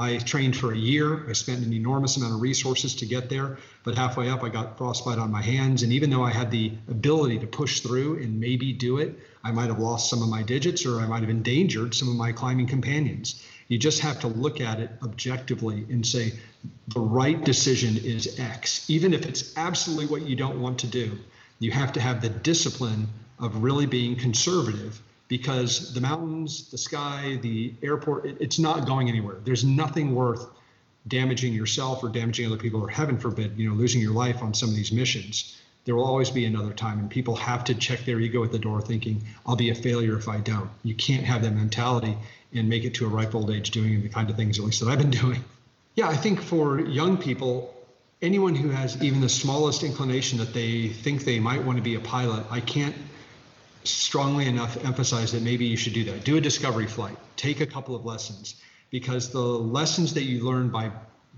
I 0.00 0.18
trained 0.18 0.56
for 0.56 0.72
a 0.72 0.76
year. 0.76 1.28
I 1.28 1.32
spent 1.32 1.66
an 1.66 1.72
enormous 1.72 2.16
amount 2.16 2.34
of 2.34 2.40
resources 2.40 2.94
to 2.94 3.06
get 3.06 3.28
there, 3.28 3.58
but 3.82 3.96
halfway 3.96 4.30
up, 4.30 4.44
I 4.44 4.48
got 4.48 4.78
frostbite 4.78 5.18
on 5.18 5.32
my 5.32 5.42
hands. 5.42 5.82
And 5.82 5.92
even 5.92 6.08
though 6.08 6.22
I 6.22 6.30
had 6.30 6.52
the 6.52 6.72
ability 6.88 7.40
to 7.40 7.48
push 7.48 7.80
through 7.80 8.18
and 8.22 8.38
maybe 8.38 8.72
do 8.72 8.98
it, 8.98 9.18
I 9.42 9.50
might 9.50 9.66
have 9.66 9.80
lost 9.80 10.08
some 10.08 10.22
of 10.22 10.28
my 10.28 10.44
digits 10.44 10.86
or 10.86 11.00
I 11.00 11.06
might 11.08 11.22
have 11.22 11.30
endangered 11.30 11.96
some 11.96 12.08
of 12.08 12.14
my 12.14 12.30
climbing 12.30 12.68
companions. 12.68 13.42
You 13.66 13.76
just 13.76 13.98
have 14.00 14.20
to 14.20 14.28
look 14.28 14.60
at 14.60 14.78
it 14.78 14.90
objectively 15.02 15.84
and 15.90 16.06
say, 16.06 16.32
the 16.88 17.00
right 17.00 17.44
decision 17.44 17.96
is 17.96 18.38
X. 18.38 18.88
Even 18.88 19.12
if 19.12 19.26
it's 19.26 19.56
absolutely 19.56 20.06
what 20.06 20.28
you 20.28 20.36
don't 20.36 20.60
want 20.60 20.78
to 20.78 20.86
do, 20.86 21.18
you 21.58 21.72
have 21.72 21.92
to 21.94 22.00
have 22.00 22.22
the 22.22 22.28
discipline 22.28 23.08
of 23.40 23.64
really 23.64 23.86
being 23.86 24.14
conservative 24.14 25.00
because 25.28 25.92
the 25.92 26.00
mountains, 26.00 26.70
the 26.70 26.78
sky, 26.78 27.38
the 27.42 27.74
airport, 27.82 28.26
it, 28.26 28.38
it's 28.40 28.58
not 28.58 28.86
going 28.86 29.08
anywhere. 29.08 29.36
There's 29.44 29.64
nothing 29.64 30.14
worth 30.14 30.46
damaging 31.06 31.54
yourself 31.54 32.02
or 32.02 32.08
damaging 32.08 32.46
other 32.46 32.56
people, 32.56 32.82
or 32.82 32.88
heaven 32.88 33.18
forbid, 33.18 33.58
you 33.58 33.68
know, 33.68 33.74
losing 33.74 34.00
your 34.00 34.12
life 34.12 34.42
on 34.42 34.54
some 34.54 34.68
of 34.70 34.74
these 34.74 34.92
missions. 34.92 35.56
There 35.84 35.94
will 35.94 36.04
always 36.04 36.30
be 36.30 36.44
another 36.44 36.72
time, 36.72 36.98
and 36.98 37.10
people 37.10 37.36
have 37.36 37.64
to 37.64 37.74
check 37.74 38.00
their 38.04 38.20
ego 38.20 38.42
at 38.44 38.52
the 38.52 38.58
door, 38.58 38.82
thinking, 38.82 39.22
"I'll 39.46 39.56
be 39.56 39.70
a 39.70 39.74
failure 39.74 40.18
if 40.18 40.28
I 40.28 40.38
don't." 40.38 40.68
You 40.82 40.94
can't 40.94 41.24
have 41.24 41.42
that 41.42 41.54
mentality 41.54 42.16
and 42.52 42.68
make 42.68 42.84
it 42.84 42.94
to 42.94 43.06
a 43.06 43.08
ripe 43.08 43.34
old 43.34 43.50
age 43.50 43.70
doing 43.70 44.02
the 44.02 44.08
kind 44.08 44.28
of 44.28 44.36
things, 44.36 44.58
at 44.58 44.64
least 44.64 44.80
that 44.80 44.90
I've 44.90 44.98
been 44.98 45.10
doing. 45.22 45.44
Yeah, 45.94 46.08
I 46.08 46.16
think 46.16 46.40
for 46.40 46.80
young 46.80 47.16
people, 47.16 47.74
anyone 48.20 48.54
who 48.54 48.68
has 48.70 49.02
even 49.02 49.20
the 49.20 49.28
smallest 49.28 49.82
inclination 49.82 50.38
that 50.38 50.52
they 50.52 50.88
think 50.88 51.24
they 51.24 51.38
might 51.38 51.64
want 51.64 51.78
to 51.78 51.82
be 51.82 51.94
a 51.94 52.00
pilot, 52.00 52.44
I 52.50 52.60
can't 52.60 52.94
strongly 53.84 54.46
enough 54.46 54.82
emphasize 54.84 55.32
that 55.32 55.42
maybe 55.42 55.64
you 55.64 55.76
should 55.76 55.94
do 55.94 56.04
that. 56.04 56.24
Do 56.24 56.36
a 56.36 56.40
discovery 56.40 56.86
flight, 56.86 57.16
take 57.36 57.60
a 57.60 57.66
couple 57.66 57.94
of 57.94 58.04
lessons, 58.04 58.56
because 58.90 59.30
the 59.30 59.40
lessons 59.40 60.14
that 60.14 60.24
you 60.24 60.44
learn 60.44 60.68
by 60.68 60.90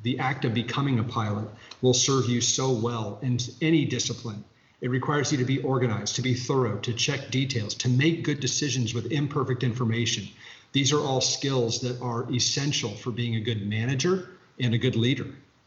the 0.02 0.18
act 0.18 0.44
of 0.44 0.54
becoming 0.54 0.98
a 0.98 1.04
pilot 1.04 1.48
will 1.82 1.94
serve 1.94 2.28
you 2.28 2.40
so 2.40 2.70
well 2.70 3.18
in 3.22 3.38
any 3.60 3.84
discipline. 3.84 4.44
It 4.80 4.88
requires 4.88 5.30
you 5.30 5.38
to 5.38 5.44
be 5.44 5.60
organized, 5.60 6.16
to 6.16 6.22
be 6.22 6.34
thorough, 6.34 6.78
to 6.78 6.92
check 6.94 7.30
details, 7.30 7.74
to 7.74 7.88
make 7.88 8.24
good 8.24 8.40
decisions 8.40 8.94
with 8.94 9.12
imperfect 9.12 9.62
information. 9.62 10.26
These 10.72 10.92
are 10.92 11.00
all 11.00 11.20
skills 11.20 11.80
that 11.80 12.00
are 12.00 12.32
essential 12.32 12.90
for 12.90 13.10
being 13.10 13.36
a 13.36 13.40
good 13.40 13.68
manager 13.68 14.30
and 14.58 14.72
a 14.72 14.78
good 14.78 14.96
leader. 14.96 15.26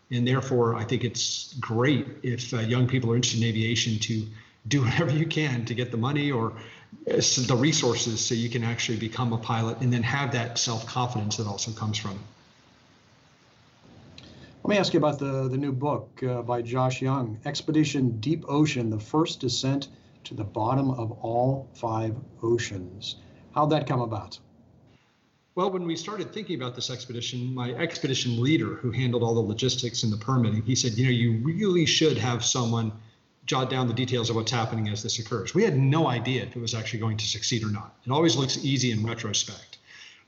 And 0.10 0.28
therefore, 0.28 0.76
I 0.76 0.84
think 0.84 1.04
it's 1.04 1.54
great 1.60 2.08
if 2.24 2.54
uh, 2.54 2.60
young 2.60 2.88
people 2.88 3.12
are 3.12 3.16
interested 3.16 3.44
in 3.44 3.50
aviation 3.50 4.00
to 4.00 4.26
do 4.68 4.82
whatever 4.86 5.12
you 5.12 5.26
can 5.26 5.66
to 5.66 5.74
get 5.74 5.92
the 5.92 5.98
money 5.98 6.32
or 6.32 6.54
uh, 7.08 7.16
the 7.48 7.58
resources 7.58 8.24
so 8.24 8.36
you 8.36 8.50
can 8.50 8.64
actually 8.64 8.98
become 8.98 9.34
a 9.34 9.38
pilot 9.38 9.80
and 9.82 9.92
then 9.92 10.04
have 10.04 10.32
that 10.32 10.58
self 10.58 10.86
confidence 10.86 11.38
that 11.38 11.48
also 11.48 11.72
comes 11.72 11.98
from 11.98 12.12
it. 12.12 12.18
Let 14.64 14.70
me 14.70 14.78
ask 14.78 14.94
you 14.94 15.00
about 15.00 15.20
the, 15.20 15.50
the 15.50 15.58
new 15.58 15.74
book 15.74 16.24
uh, 16.24 16.42
by 16.42 16.62
Josh 16.62 17.02
Young 17.02 17.38
Expedition 17.44 18.22
Deep 18.22 18.46
Ocean 18.48 18.90
The 18.90 19.00
First 19.00 19.42
Descent 19.42 19.90
to 20.24 20.34
the 20.34 20.46
Bottom 20.46 20.90
of 20.92 21.12
All 21.22 21.68
Five 21.74 22.16
Oceans. 22.42 23.18
How'd 23.54 23.72
that 23.72 23.88
come 23.88 24.00
about? 24.00 24.40
Well, 25.56 25.70
when 25.70 25.86
we 25.86 25.98
started 25.98 26.34
thinking 26.34 26.56
about 26.56 26.76
this 26.76 26.90
expedition, 26.90 27.54
my 27.54 27.74
expedition 27.74 28.42
leader 28.42 28.76
who 28.76 28.90
handled 28.90 29.22
all 29.22 29.36
the 29.36 29.42
logistics 29.42 30.04
and 30.04 30.12
the 30.12 30.18
permitting, 30.18 30.64
he 30.64 30.76
said, 30.76 30.94
you 30.94 31.06
know, 31.06 31.12
you 31.12 31.34
really 31.44 31.86
should 31.86 32.18
have 32.18 32.44
someone 32.44 32.94
jot 33.46 33.70
down 33.70 33.88
the 33.88 33.94
details 33.94 34.30
of 34.30 34.36
what's 34.36 34.52
happening 34.52 34.90
as 34.90 35.04
this 35.04 35.20
occurs. 35.20 35.54
We 35.54 35.64
had 35.64 35.78
no 35.78 36.08
idea 36.08 36.44
if 36.44 36.56
it 36.56 36.60
was 36.60 36.74
actually 36.74 37.00
going 37.00 37.18
to 37.18 37.26
succeed 37.26 37.64
or 37.64 37.72
not. 37.72 37.96
It 38.06 38.12
always 38.12 38.36
looks 38.36 38.64
easy 38.64 38.92
in 38.92 39.06
retrospect. 39.06 39.78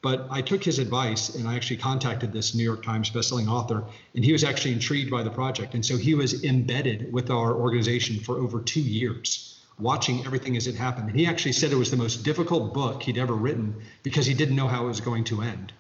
But 0.02 0.28
I 0.30 0.42
took 0.42 0.64
his 0.64 0.78
advice 0.78 1.34
and 1.34 1.48
I 1.48 1.56
actually 1.56 1.78
contacted 1.78 2.32
this 2.32 2.54
New 2.54 2.64
York 2.64 2.84
Times 2.84 3.10
bestselling 3.10 3.48
author, 3.48 3.84
and 4.14 4.24
he 4.24 4.34
was 4.34 4.44
actually 4.44 4.74
intrigued 4.74 5.10
by 5.10 5.24
the 5.24 5.32
project. 5.32 5.74
And 5.74 5.84
so 5.84 5.98
he 5.98 6.14
was 6.14 6.44
embedded 6.44 7.12
with 7.12 7.32
our 7.32 7.54
organization 7.54 8.20
for 8.20 8.38
over 8.38 8.62
two 8.62 8.82
years 8.82 9.56
watching 9.80 10.26
everything 10.26 10.56
as 10.58 10.68
it 10.68 10.76
happened. 10.76 11.10
And 11.10 11.20
he 11.20 11.26
actually 11.26 11.54
said 11.54 11.72
it 11.72 11.76
was 11.76 11.92
the 11.92 11.98
most 11.98 12.24
difficult 12.24 12.74
book 12.74 13.04
he'd 13.04 13.18
ever 13.18 13.34
written 13.34 13.76
because 14.04 14.26
he 14.26 14.34
didn't 14.34 14.56
know 14.56 14.68
how 14.68 14.86
it 14.86 14.88
was 14.88 15.02
going 15.02 15.24
to 15.26 15.42
end. 15.42 15.74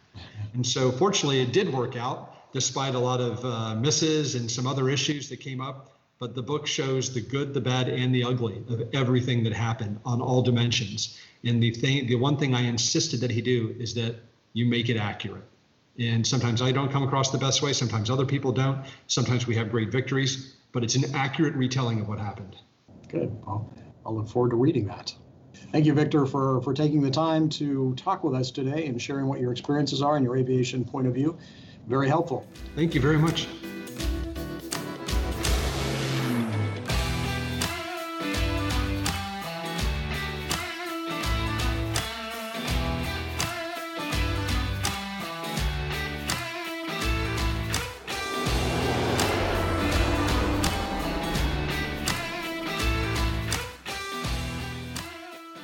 And 0.53 0.65
so, 0.65 0.91
fortunately, 0.91 1.41
it 1.41 1.53
did 1.53 1.71
work 1.71 1.95
out 1.95 2.51
despite 2.53 2.95
a 2.95 2.99
lot 2.99 3.19
of 3.19 3.43
uh, 3.43 3.75
misses 3.75 4.35
and 4.35 4.49
some 4.49 4.65
other 4.65 4.89
issues 4.89 5.29
that 5.29 5.37
came 5.37 5.59
up. 5.59 5.94
But 6.17 6.33
the 6.33 6.41
book 6.41 6.65
shows 6.65 7.13
the 7.13 7.21
good, 7.21 7.53
the 7.53 7.61
bad, 7.61 7.89
and 7.89 8.15
the 8.15 8.23
ugly 8.23 8.63
of 8.69 8.83
everything 8.93 9.43
that 9.43 9.53
happened 9.53 9.99
on 10.05 10.21
all 10.21 10.41
dimensions. 10.41 11.19
And 11.43 11.61
the 11.61 11.71
thing, 11.71 12.07
the 12.07 12.15
one 12.15 12.37
thing 12.37 12.55
I 12.55 12.61
insisted 12.61 13.19
that 13.19 13.31
he 13.31 13.41
do 13.41 13.75
is 13.77 13.93
that 13.95 14.15
you 14.53 14.65
make 14.65 14.89
it 14.89 14.97
accurate. 14.97 15.43
And 15.99 16.25
sometimes 16.25 16.61
I 16.61 16.71
don't 16.71 16.91
come 16.91 17.03
across 17.03 17.31
the 17.31 17.37
best 17.37 17.61
way. 17.61 17.73
Sometimes 17.73 18.09
other 18.09 18.25
people 18.25 18.51
don't. 18.51 18.85
Sometimes 19.07 19.45
we 19.45 19.55
have 19.55 19.69
great 19.71 19.91
victories, 19.91 20.55
but 20.71 20.83
it's 20.83 20.95
an 20.95 21.13
accurate 21.13 21.55
retelling 21.55 21.99
of 21.99 22.07
what 22.07 22.19
happened. 22.19 22.55
Good. 23.07 23.31
Well, 23.45 23.73
I'll 24.05 24.15
look 24.15 24.27
forward 24.27 24.51
to 24.51 24.55
reading 24.55 24.87
that. 24.87 25.13
Thank 25.71 25.85
you, 25.85 25.93
Victor, 25.93 26.25
for, 26.25 26.61
for 26.61 26.73
taking 26.73 27.01
the 27.01 27.11
time 27.11 27.49
to 27.49 27.93
talk 27.95 28.23
with 28.23 28.35
us 28.35 28.51
today 28.51 28.87
and 28.87 29.01
sharing 29.01 29.27
what 29.27 29.39
your 29.39 29.51
experiences 29.51 30.01
are 30.01 30.15
and 30.15 30.25
your 30.25 30.37
aviation 30.37 30.85
point 30.85 31.07
of 31.07 31.13
view. 31.13 31.37
Very 31.87 32.07
helpful. 32.07 32.47
Thank 32.75 32.93
you 32.93 33.01
very 33.01 33.17
much. 33.17 33.47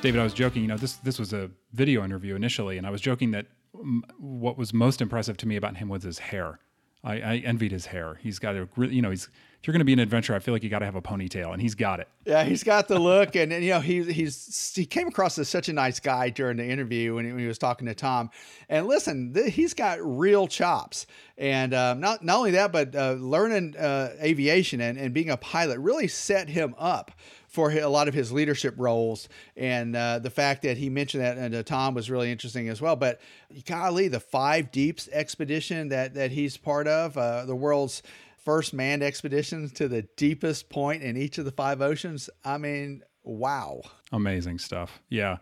David, 0.02 0.20
I 0.20 0.24
was 0.24 0.34
joking. 0.34 0.62
You 0.62 0.68
know, 0.68 0.76
this 0.76 0.94
this 0.94 1.18
was 1.18 1.32
a 1.32 1.48
video 1.72 2.04
interview 2.04 2.34
initially, 2.34 2.76
and 2.76 2.86
I 2.86 2.90
was 2.90 3.00
joking 3.00 3.30
that 3.30 3.46
um, 3.78 4.04
what 4.18 4.58
was 4.58 4.74
most 4.74 5.00
impressive 5.00 5.36
to 5.38 5.46
me 5.46 5.54
about 5.54 5.76
him 5.76 5.88
was 5.88 6.02
his 6.02 6.18
hair. 6.18 6.58
I, 7.04 7.14
I 7.14 7.36
envied 7.44 7.72
his 7.72 7.86
hair. 7.86 8.18
He's 8.20 8.38
got 8.38 8.54
a, 8.54 8.68
re- 8.76 8.88
you 8.88 9.02
know, 9.02 9.10
he's 9.10 9.28
if 9.60 9.68
you're 9.68 9.72
going 9.72 9.80
to 9.80 9.84
be 9.84 9.92
an 9.92 10.00
adventurer, 10.00 10.34
I 10.34 10.40
feel 10.40 10.54
like 10.54 10.64
you 10.64 10.70
got 10.70 10.80
to 10.80 10.86
have 10.86 10.96
a 10.96 11.02
ponytail, 11.02 11.52
and 11.52 11.62
he's 11.62 11.76
got 11.76 12.00
it. 12.00 12.08
Yeah, 12.24 12.42
he's 12.42 12.64
got 12.64 12.88
the 12.88 12.98
look, 12.98 13.36
and, 13.36 13.52
and 13.52 13.64
you 13.64 13.70
know 13.70 13.78
he 13.78 14.02
he's 14.12 14.72
he 14.74 14.84
came 14.84 15.06
across 15.06 15.38
as 15.38 15.48
such 15.48 15.68
a 15.68 15.72
nice 15.72 16.00
guy 16.00 16.30
during 16.30 16.56
the 16.56 16.66
interview 16.66 17.14
when 17.14 17.24
he, 17.24 17.30
when 17.30 17.40
he 17.40 17.46
was 17.46 17.58
talking 17.58 17.86
to 17.86 17.94
Tom. 17.94 18.30
And 18.68 18.88
listen, 18.88 19.32
th- 19.34 19.54
he's 19.54 19.72
got 19.72 19.98
real 20.00 20.48
chops, 20.48 21.06
and 21.38 21.74
um, 21.74 22.00
not 22.00 22.24
not 22.24 22.38
only 22.38 22.50
that, 22.52 22.72
but 22.72 22.96
uh, 22.96 23.12
learning 23.12 23.76
uh, 23.76 24.16
aviation 24.20 24.80
and, 24.80 24.98
and 24.98 25.14
being 25.14 25.30
a 25.30 25.36
pilot 25.36 25.78
really 25.78 26.08
set 26.08 26.48
him 26.48 26.74
up 26.76 27.12
for 27.52 27.70
a 27.70 27.88
lot 27.88 28.08
of 28.08 28.14
his 28.14 28.32
leadership 28.32 28.74
roles. 28.78 29.28
And 29.56 29.94
uh, 29.94 30.18
the 30.18 30.30
fact 30.30 30.62
that 30.62 30.78
he 30.78 30.88
mentioned 30.88 31.22
that 31.22 31.36
and 31.36 31.54
uh, 31.54 31.62
Tom 31.62 31.94
was 31.94 32.10
really 32.10 32.32
interesting 32.32 32.68
as 32.68 32.80
well. 32.80 32.96
But 32.96 33.20
golly, 33.66 34.08
the 34.08 34.20
Five 34.20 34.72
Deeps 34.72 35.08
expedition 35.12 35.90
that 35.90 36.14
that 36.14 36.32
he's 36.32 36.56
part 36.56 36.88
of, 36.88 37.16
uh, 37.16 37.44
the 37.44 37.54
world's 37.54 38.02
first 38.44 38.74
manned 38.74 39.02
expedition 39.02 39.68
to 39.70 39.86
the 39.86 40.02
deepest 40.16 40.68
point 40.68 41.02
in 41.02 41.16
each 41.16 41.38
of 41.38 41.44
the 41.44 41.52
five 41.52 41.80
oceans. 41.80 42.28
I 42.44 42.58
mean, 42.58 43.02
wow. 43.22 43.82
Amazing 44.10 44.58
stuff. 44.58 45.00
Yeah. 45.08 45.36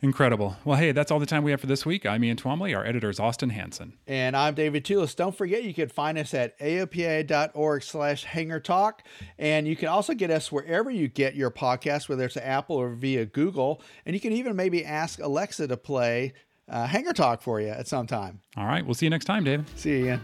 Incredible. 0.00 0.56
Well, 0.64 0.76
hey, 0.76 0.92
that's 0.92 1.10
all 1.10 1.18
the 1.18 1.26
time 1.26 1.42
we 1.42 1.50
have 1.50 1.60
for 1.60 1.66
this 1.66 1.84
week. 1.84 2.06
I'm 2.06 2.22
Ian 2.22 2.36
Twombly. 2.36 2.76
Our 2.76 2.86
editor 2.86 3.10
is 3.10 3.18
Austin 3.18 3.50
Hanson. 3.50 3.94
And 4.06 4.36
I'm 4.36 4.54
David 4.54 4.84
Tulis. 4.84 5.16
Don't 5.16 5.34
forget, 5.36 5.64
you 5.64 5.74
can 5.74 5.88
find 5.88 6.16
us 6.16 6.32
at 6.34 6.56
aopa.org 6.60 7.82
slash 7.82 8.22
hangar 8.22 8.60
talk. 8.60 9.02
And 9.38 9.66
you 9.66 9.74
can 9.74 9.88
also 9.88 10.14
get 10.14 10.30
us 10.30 10.52
wherever 10.52 10.88
you 10.88 11.08
get 11.08 11.34
your 11.34 11.50
podcast, 11.50 12.08
whether 12.08 12.24
it's 12.26 12.36
Apple 12.36 12.76
or 12.76 12.90
via 12.90 13.26
Google. 13.26 13.82
And 14.06 14.14
you 14.14 14.20
can 14.20 14.32
even 14.32 14.54
maybe 14.54 14.84
ask 14.84 15.18
Alexa 15.18 15.66
to 15.66 15.76
play 15.76 16.32
uh, 16.68 16.86
Hangar 16.86 17.12
Talk 17.12 17.42
for 17.42 17.60
you 17.60 17.68
at 17.68 17.88
some 17.88 18.06
time. 18.06 18.40
All 18.56 18.66
right. 18.66 18.84
We'll 18.84 18.94
see 18.94 19.06
you 19.06 19.10
next 19.10 19.24
time, 19.24 19.42
David. 19.42 19.66
See 19.76 19.98
you, 19.98 20.06
Ian. 20.06 20.20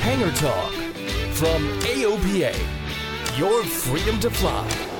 Hangar 0.00 0.30
Talk 0.36 0.72
from 1.34 1.62
AOPA. 1.80 2.56
Your 3.38 3.62
freedom 3.64 4.18
to 4.20 4.30
fly. 4.30 4.93